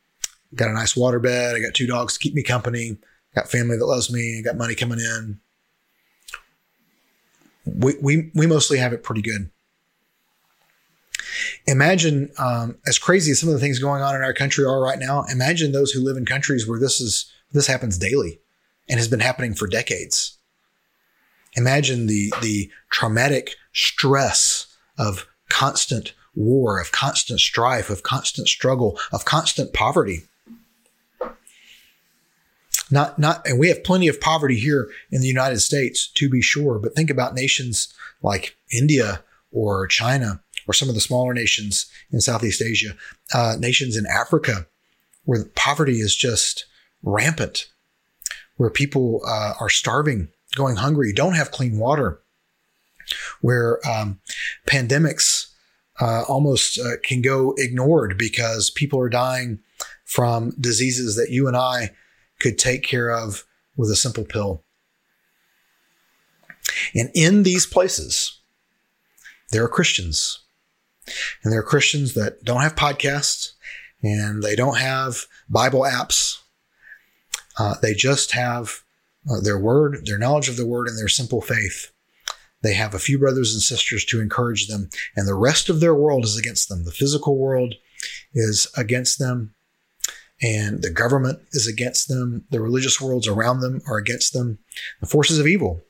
got 0.56 0.70
a 0.70 0.74
nice 0.74 0.96
water 0.96 1.20
bed. 1.20 1.54
I 1.54 1.60
got 1.60 1.74
two 1.74 1.86
dogs 1.86 2.14
to 2.14 2.18
keep 2.18 2.34
me 2.34 2.42
company. 2.42 2.98
Got 3.36 3.48
family 3.48 3.76
that 3.76 3.86
loves 3.86 4.12
me. 4.12 4.40
I 4.40 4.42
got 4.42 4.58
money 4.58 4.74
coming 4.74 4.98
in. 4.98 5.38
We 7.76 7.94
we 8.00 8.30
we 8.34 8.46
mostly 8.46 8.78
have 8.78 8.92
it 8.92 9.02
pretty 9.02 9.22
good. 9.22 9.50
Imagine, 11.66 12.30
um, 12.38 12.78
as 12.86 12.98
crazy 12.98 13.30
as 13.30 13.40
some 13.40 13.48
of 13.48 13.54
the 13.54 13.60
things 13.60 13.78
going 13.78 14.02
on 14.02 14.14
in 14.14 14.22
our 14.22 14.32
country 14.32 14.64
are 14.64 14.80
right 14.80 14.98
now. 14.98 15.24
Imagine 15.30 15.72
those 15.72 15.92
who 15.92 16.04
live 16.04 16.16
in 16.16 16.26
countries 16.26 16.66
where 16.66 16.80
this 16.80 17.00
is 17.00 17.30
this 17.52 17.66
happens 17.66 17.98
daily, 17.98 18.40
and 18.88 18.98
has 18.98 19.08
been 19.08 19.20
happening 19.20 19.54
for 19.54 19.66
decades. 19.66 20.36
Imagine 21.54 22.06
the 22.06 22.32
the 22.40 22.70
traumatic 22.90 23.54
stress 23.72 24.66
of 24.98 25.26
constant 25.48 26.14
war, 26.34 26.80
of 26.80 26.92
constant 26.92 27.40
strife, 27.40 27.90
of 27.90 28.02
constant 28.02 28.48
struggle, 28.48 28.98
of 29.12 29.24
constant 29.24 29.72
poverty 29.72 30.28
not 32.90 33.18
not 33.18 33.46
and 33.46 33.58
we 33.58 33.68
have 33.68 33.84
plenty 33.84 34.08
of 34.08 34.20
poverty 34.20 34.56
here 34.56 34.88
in 35.10 35.20
the 35.20 35.26
United 35.26 35.60
States 35.60 36.10
to 36.14 36.28
be 36.28 36.42
sure, 36.42 36.78
but 36.78 36.94
think 36.94 37.10
about 37.10 37.34
nations 37.34 37.92
like 38.22 38.56
India 38.72 39.22
or 39.52 39.86
China 39.86 40.40
or 40.66 40.74
some 40.74 40.88
of 40.88 40.94
the 40.94 41.00
smaller 41.00 41.34
nations 41.34 41.86
in 42.10 42.20
Southeast 42.20 42.62
Asia, 42.62 42.94
uh, 43.34 43.56
nations 43.58 43.96
in 43.96 44.06
Africa 44.06 44.66
where 45.24 45.44
poverty 45.54 46.00
is 46.00 46.16
just 46.16 46.66
rampant, 47.02 47.68
where 48.56 48.70
people 48.70 49.20
uh, 49.26 49.54
are 49.60 49.68
starving, 49.68 50.28
going 50.56 50.76
hungry, 50.76 51.12
don't 51.12 51.34
have 51.34 51.50
clean 51.50 51.78
water, 51.78 52.20
where 53.40 53.78
um, 53.88 54.20
pandemics 54.66 55.52
uh, 56.00 56.22
almost 56.28 56.78
uh, 56.78 56.96
can 57.02 57.22
go 57.22 57.54
ignored 57.58 58.16
because 58.18 58.70
people 58.70 58.98
are 58.98 59.08
dying 59.08 59.60
from 60.04 60.50
diseases 60.60 61.16
that 61.16 61.30
you 61.30 61.46
and 61.46 61.56
I 61.56 61.90
could 62.40 62.58
take 62.58 62.82
care 62.82 63.10
of 63.10 63.44
with 63.76 63.90
a 63.90 63.96
simple 63.96 64.24
pill. 64.24 64.64
And 66.94 67.10
in 67.14 67.42
these 67.42 67.66
places, 67.66 68.40
there 69.50 69.64
are 69.64 69.68
Christians. 69.68 70.40
And 71.42 71.52
there 71.52 71.60
are 71.60 71.64
Christians 71.64 72.14
that 72.14 72.44
don't 72.44 72.62
have 72.62 72.74
podcasts 72.74 73.52
and 74.02 74.42
they 74.42 74.56
don't 74.56 74.78
have 74.78 75.26
Bible 75.48 75.80
apps. 75.80 76.38
Uh, 77.58 77.74
they 77.82 77.94
just 77.94 78.32
have 78.32 78.82
uh, 79.30 79.40
their 79.40 79.58
word, 79.58 80.06
their 80.06 80.18
knowledge 80.18 80.48
of 80.48 80.56
the 80.56 80.66
word, 80.66 80.88
and 80.88 80.96
their 80.96 81.08
simple 81.08 81.42
faith. 81.42 81.90
They 82.62 82.74
have 82.74 82.94
a 82.94 82.98
few 82.98 83.18
brothers 83.18 83.52
and 83.52 83.62
sisters 83.62 84.04
to 84.06 84.20
encourage 84.20 84.66
them, 84.66 84.88
and 85.16 85.26
the 85.26 85.34
rest 85.34 85.68
of 85.68 85.80
their 85.80 85.94
world 85.94 86.24
is 86.24 86.38
against 86.38 86.68
them. 86.68 86.84
The 86.84 86.90
physical 86.90 87.36
world 87.36 87.74
is 88.32 88.66
against 88.76 89.18
them, 89.18 89.54
and 90.42 90.82
the 90.82 90.90
government 90.90 91.40
is 91.52 91.66
against 91.66 92.08
them. 92.08 92.44
The 92.50 92.60
religious 92.60 93.00
worlds 93.00 93.28
around 93.28 93.60
them 93.60 93.82
are 93.86 93.98
against 93.98 94.32
them. 94.32 94.58
The 95.00 95.06
forces 95.06 95.38
of 95.38 95.46
evil 95.46 95.82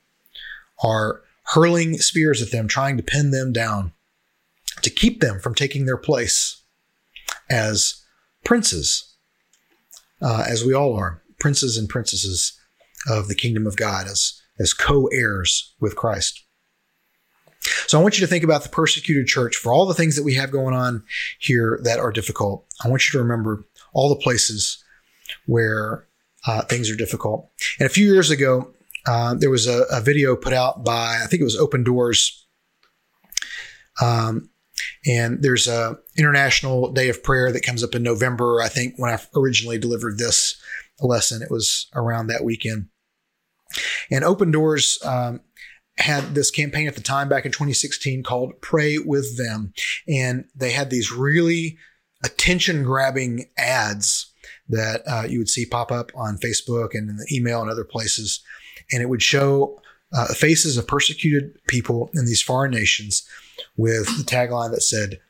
are 0.82 1.22
hurling 1.44 1.98
spears 1.98 2.42
at 2.42 2.50
them, 2.50 2.68
trying 2.68 2.96
to 2.96 3.02
pin 3.02 3.30
them 3.30 3.52
down, 3.52 3.92
to 4.82 4.90
keep 4.90 5.20
them 5.20 5.40
from 5.40 5.54
taking 5.54 5.84
their 5.84 5.96
place 5.96 6.62
as 7.48 8.04
princes, 8.44 9.14
uh, 10.22 10.44
as 10.48 10.64
we 10.64 10.74
all 10.74 10.94
are, 10.94 11.22
princes 11.38 11.76
and 11.76 11.88
princesses 11.88 12.58
of 13.08 13.28
the 13.28 13.34
kingdom 13.34 13.66
of 13.66 13.76
God, 13.76 14.06
as, 14.06 14.40
as 14.58 14.72
co 14.72 15.06
heirs 15.08 15.74
with 15.80 15.96
Christ. 15.96 16.44
So 17.86 17.98
I 17.98 18.02
want 18.02 18.18
you 18.18 18.24
to 18.24 18.30
think 18.30 18.44
about 18.44 18.62
the 18.62 18.68
persecuted 18.70 19.26
church 19.26 19.56
for 19.56 19.72
all 19.72 19.86
the 19.86 19.94
things 19.94 20.16
that 20.16 20.22
we 20.22 20.34
have 20.34 20.50
going 20.50 20.74
on 20.74 21.02
here 21.38 21.78
that 21.82 21.98
are 21.98 22.10
difficult. 22.10 22.64
I 22.82 22.88
want 22.88 23.06
you 23.06 23.12
to 23.12 23.22
remember 23.22 23.64
all 23.92 24.08
the 24.08 24.20
places 24.20 24.82
where 25.46 26.06
uh, 26.46 26.62
things 26.62 26.90
are 26.90 26.96
difficult. 26.96 27.50
And 27.78 27.86
a 27.86 27.92
few 27.92 28.06
years 28.06 28.30
ago, 28.30 28.72
uh, 29.06 29.34
there 29.34 29.50
was 29.50 29.66
a, 29.66 29.84
a, 29.90 30.00
video 30.00 30.36
put 30.36 30.52
out 30.52 30.84
by 30.84 31.20
I 31.22 31.26
think 31.26 31.40
it 31.40 31.44
was 31.44 31.56
Open 31.56 31.82
Doors, 31.82 32.46
um, 34.00 34.50
and 35.06 35.42
there's 35.42 35.66
a 35.66 35.98
international 36.18 36.92
day 36.92 37.08
of 37.08 37.22
prayer 37.22 37.50
that 37.50 37.64
comes 37.64 37.82
up 37.82 37.94
in 37.94 38.02
November. 38.02 38.60
I 38.60 38.68
think 38.68 38.94
when 38.96 39.10
I 39.10 39.18
originally 39.34 39.78
delivered 39.78 40.18
this 40.18 40.60
lesson, 41.00 41.42
it 41.42 41.50
was 41.50 41.88
around 41.94 42.26
that 42.26 42.44
weekend. 42.44 42.88
And 44.10 44.24
Open 44.24 44.50
Doors 44.50 44.98
um, 45.04 45.40
had 45.96 46.34
this 46.34 46.50
campaign 46.50 46.88
at 46.88 46.94
the 46.94 47.02
time 47.02 47.28
back 47.28 47.46
in 47.46 47.52
2016 47.52 48.22
called 48.22 48.60
Pray 48.60 48.98
with 48.98 49.38
Them. 49.38 49.72
And 50.08 50.44
they 50.54 50.72
had 50.72 50.90
these 50.90 51.12
really 51.12 51.78
attention 52.22 52.82
grabbing 52.82 53.48
ads 53.56 54.32
that 54.68 55.02
uh, 55.06 55.24
you 55.28 55.38
would 55.38 55.48
see 55.48 55.66
pop 55.66 55.90
up 55.90 56.10
on 56.14 56.38
Facebook 56.38 56.90
and 56.92 57.10
in 57.10 57.16
the 57.16 57.26
email 57.32 57.60
and 57.60 57.70
other 57.70 57.84
places. 57.84 58.40
And 58.92 59.02
it 59.02 59.08
would 59.08 59.22
show 59.22 59.80
uh, 60.12 60.26
faces 60.26 60.76
of 60.76 60.86
persecuted 60.86 61.58
people 61.66 62.10
in 62.14 62.26
these 62.26 62.42
foreign 62.42 62.70
nations 62.70 63.28
with 63.76 64.06
the 64.16 64.24
tagline 64.24 64.70
that 64.70 64.82
said, 64.82 65.20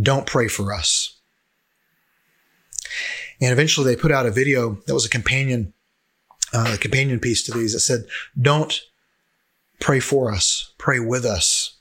Don't 0.00 0.26
pray 0.26 0.48
for 0.48 0.72
us. 0.72 1.18
And 3.40 3.52
eventually 3.52 3.86
they 3.86 4.00
put 4.00 4.12
out 4.12 4.26
a 4.26 4.30
video 4.30 4.78
that 4.86 4.94
was 4.94 5.04
a 5.04 5.10
companion, 5.10 5.72
uh, 6.52 6.72
a 6.74 6.78
companion 6.78 7.20
piece 7.20 7.42
to 7.44 7.52
these 7.52 7.72
that 7.72 7.80
said, 7.80 8.06
Don't 8.40 8.80
pray 9.80 10.00
for 10.00 10.32
us, 10.32 10.72
pray 10.78 11.00
with 11.00 11.24
us. 11.24 11.76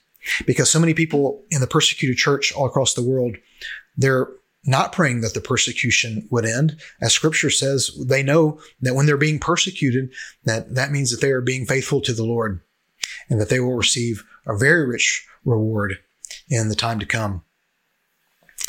Because 0.45 0.69
so 0.69 0.79
many 0.79 0.93
people 0.93 1.43
in 1.51 1.59
the 1.59 1.67
persecuted 1.67 2.17
church 2.17 2.53
all 2.53 2.65
across 2.65 2.93
the 2.93 3.03
world, 3.03 3.35
they're 3.97 4.29
not 4.65 4.93
praying 4.93 5.21
that 5.21 5.33
the 5.33 5.41
persecution 5.41 6.27
would 6.31 6.45
end. 6.45 6.77
As 7.01 7.13
scripture 7.13 7.49
says, 7.49 7.91
they 8.05 8.23
know 8.23 8.59
that 8.81 8.95
when 8.95 9.05
they're 9.05 9.17
being 9.17 9.39
persecuted, 9.39 10.11
that 10.45 10.75
that 10.75 10.91
means 10.91 11.11
that 11.11 11.21
they 11.21 11.31
are 11.31 11.41
being 11.41 11.65
faithful 11.65 12.01
to 12.01 12.13
the 12.13 12.23
Lord 12.23 12.61
and 13.29 13.39
that 13.41 13.49
they 13.49 13.59
will 13.59 13.75
receive 13.75 14.23
a 14.47 14.57
very 14.57 14.85
rich 14.87 15.25
reward 15.45 15.97
in 16.49 16.69
the 16.69 16.75
time 16.75 16.99
to 16.99 17.05
come. 17.05 17.43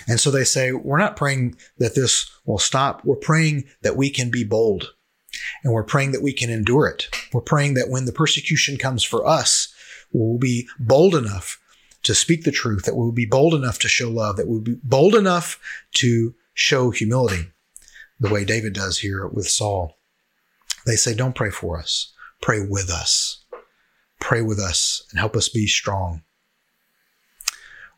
And 0.09 0.18
so 0.18 0.30
they 0.30 0.45
say, 0.45 0.72
we're 0.72 0.99
not 0.99 1.16
praying 1.16 1.57
that 1.78 1.95
this 1.95 2.30
will 2.45 2.59
stop. 2.59 3.05
We're 3.05 3.16
praying 3.16 3.64
that 3.82 3.97
we 3.97 4.11
can 4.11 4.30
be 4.30 4.45
bold 4.45 4.92
and 5.62 5.72
we're 5.72 5.84
praying 5.84 6.12
that 6.12 6.22
we 6.22 6.32
can 6.32 6.51
endure 6.51 6.88
it. 6.88 7.09
We're 7.32 7.40
praying 7.40 7.74
that 7.74 7.88
when 7.88 8.05
the 8.05 8.12
persecution 8.12 8.76
comes 8.76 9.03
for 9.03 9.26
us, 9.26 9.72
we'll 10.12 10.38
be 10.38 10.68
bold 10.78 11.14
enough 11.14 11.61
to 12.05 12.14
speak 12.14 12.44
the 12.44 12.52
truth, 12.52 12.84
that 12.84 12.96
we'll 12.96 13.12
be 13.12 13.26
bold 13.26 13.55
enough 13.55 13.78
to 13.80 13.88
show 13.88 14.11
love, 14.11 14.36
that 14.36 14.46
we'll 14.46 14.61
be 14.61 14.76
bold 14.82 15.14
enough 15.14 15.59
to 15.94 16.34
show 16.55 16.90
humility, 16.90 17.48
the 18.20 18.32
way 18.32 18.44
David 18.44 18.72
does 18.72 18.98
here 18.98 19.26
with 19.26 19.48
Saul. 19.48 19.98
They 20.86 20.96
say, 20.96 21.14
don't 21.14 21.34
pray 21.34 21.50
for 21.50 21.78
us, 21.78 22.12
pray 22.40 22.61
with 22.61 22.90
us. 22.90 23.40
Pray 24.20 24.40
with 24.40 24.59
us 24.59 25.05
and 25.11 25.18
help 25.18 25.36
us 25.36 25.50
be 25.50 25.66
strong. 25.66 26.22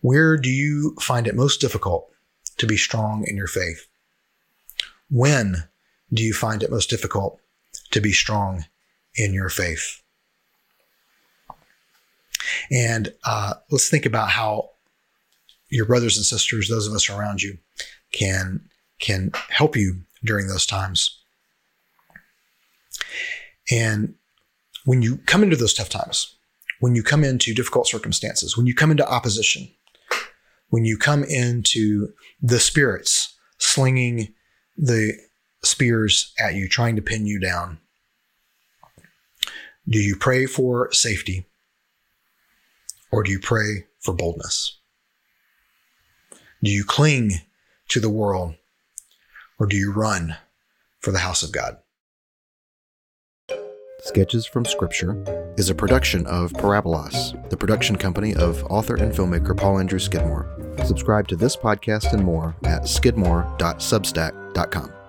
Where 0.00 0.36
do 0.36 0.48
you 0.48 0.96
find 1.00 1.28
it 1.28 1.36
most 1.36 1.60
difficult 1.60 2.10
to 2.56 2.66
be 2.66 2.76
strong 2.76 3.24
in 3.28 3.36
your 3.36 3.46
faith? 3.46 3.86
When 5.08 5.68
do 6.12 6.24
you 6.24 6.34
find 6.34 6.64
it 6.64 6.70
most 6.70 6.90
difficult 6.90 7.38
to 7.92 8.00
be 8.00 8.10
strong 8.10 8.64
in 9.14 9.32
your 9.32 9.48
faith? 9.48 10.02
And 12.70 13.12
uh, 13.24 13.54
let's 13.70 13.88
think 13.88 14.06
about 14.06 14.30
how 14.30 14.70
your 15.68 15.86
brothers 15.86 16.16
and 16.16 16.24
sisters, 16.24 16.68
those 16.68 16.86
of 16.86 16.94
us 16.94 17.10
around 17.10 17.42
you, 17.42 17.58
can 18.12 18.68
can 18.98 19.30
help 19.50 19.76
you 19.76 20.00
during 20.24 20.48
those 20.48 20.64
times. 20.64 21.20
And 23.70 24.14
when 24.84 25.02
you 25.02 25.18
come 25.26 25.42
into 25.42 25.56
those 25.56 25.74
tough 25.74 25.88
times, 25.88 26.36
when 26.80 26.94
you 26.94 27.02
come 27.02 27.24
into 27.24 27.52
difficult 27.52 27.88
circumstances, 27.88 28.56
when 28.56 28.66
you 28.66 28.74
come 28.74 28.90
into 28.90 29.08
opposition, 29.08 29.68
when 30.68 30.84
you 30.84 30.96
come 30.96 31.24
into 31.24 32.08
the 32.40 32.60
spirits 32.60 33.34
slinging 33.58 34.32
the 34.76 35.12
spears 35.62 36.32
at 36.38 36.54
you, 36.54 36.68
trying 36.68 36.96
to 36.96 37.02
pin 37.02 37.26
you 37.26 37.40
down? 37.40 37.78
Do 39.88 39.98
you 39.98 40.16
pray 40.16 40.46
for 40.46 40.92
safety 40.92 41.46
or 43.10 43.22
do 43.22 43.30
you 43.30 43.38
pray 43.38 43.86
for 44.00 44.14
boldness? 44.14 44.78
Do 46.62 46.70
you 46.70 46.84
cling 46.84 47.32
to 47.88 48.00
the 48.00 48.10
world 48.10 48.54
or 49.58 49.66
do 49.66 49.76
you 49.76 49.92
run 49.92 50.36
for 51.00 51.12
the 51.12 51.18
house 51.18 51.42
of 51.42 51.52
God? 51.52 51.76
Sketches 54.00 54.46
from 54.46 54.64
Scripture 54.64 55.22
is 55.56 55.70
a 55.70 55.74
production 55.74 56.26
of 56.26 56.52
Parabolos, 56.52 57.50
the 57.50 57.56
production 57.56 57.96
company 57.96 58.34
of 58.34 58.62
author 58.64 58.96
and 58.96 59.12
filmmaker 59.12 59.56
Paul 59.56 59.78
Andrew 59.78 59.98
Skidmore. 59.98 60.52
Subscribe 60.84 61.26
to 61.28 61.36
this 61.36 61.56
podcast 61.56 62.12
and 62.12 62.22
more 62.22 62.54
at 62.64 62.82
skidmore.substack.com. 62.82 65.05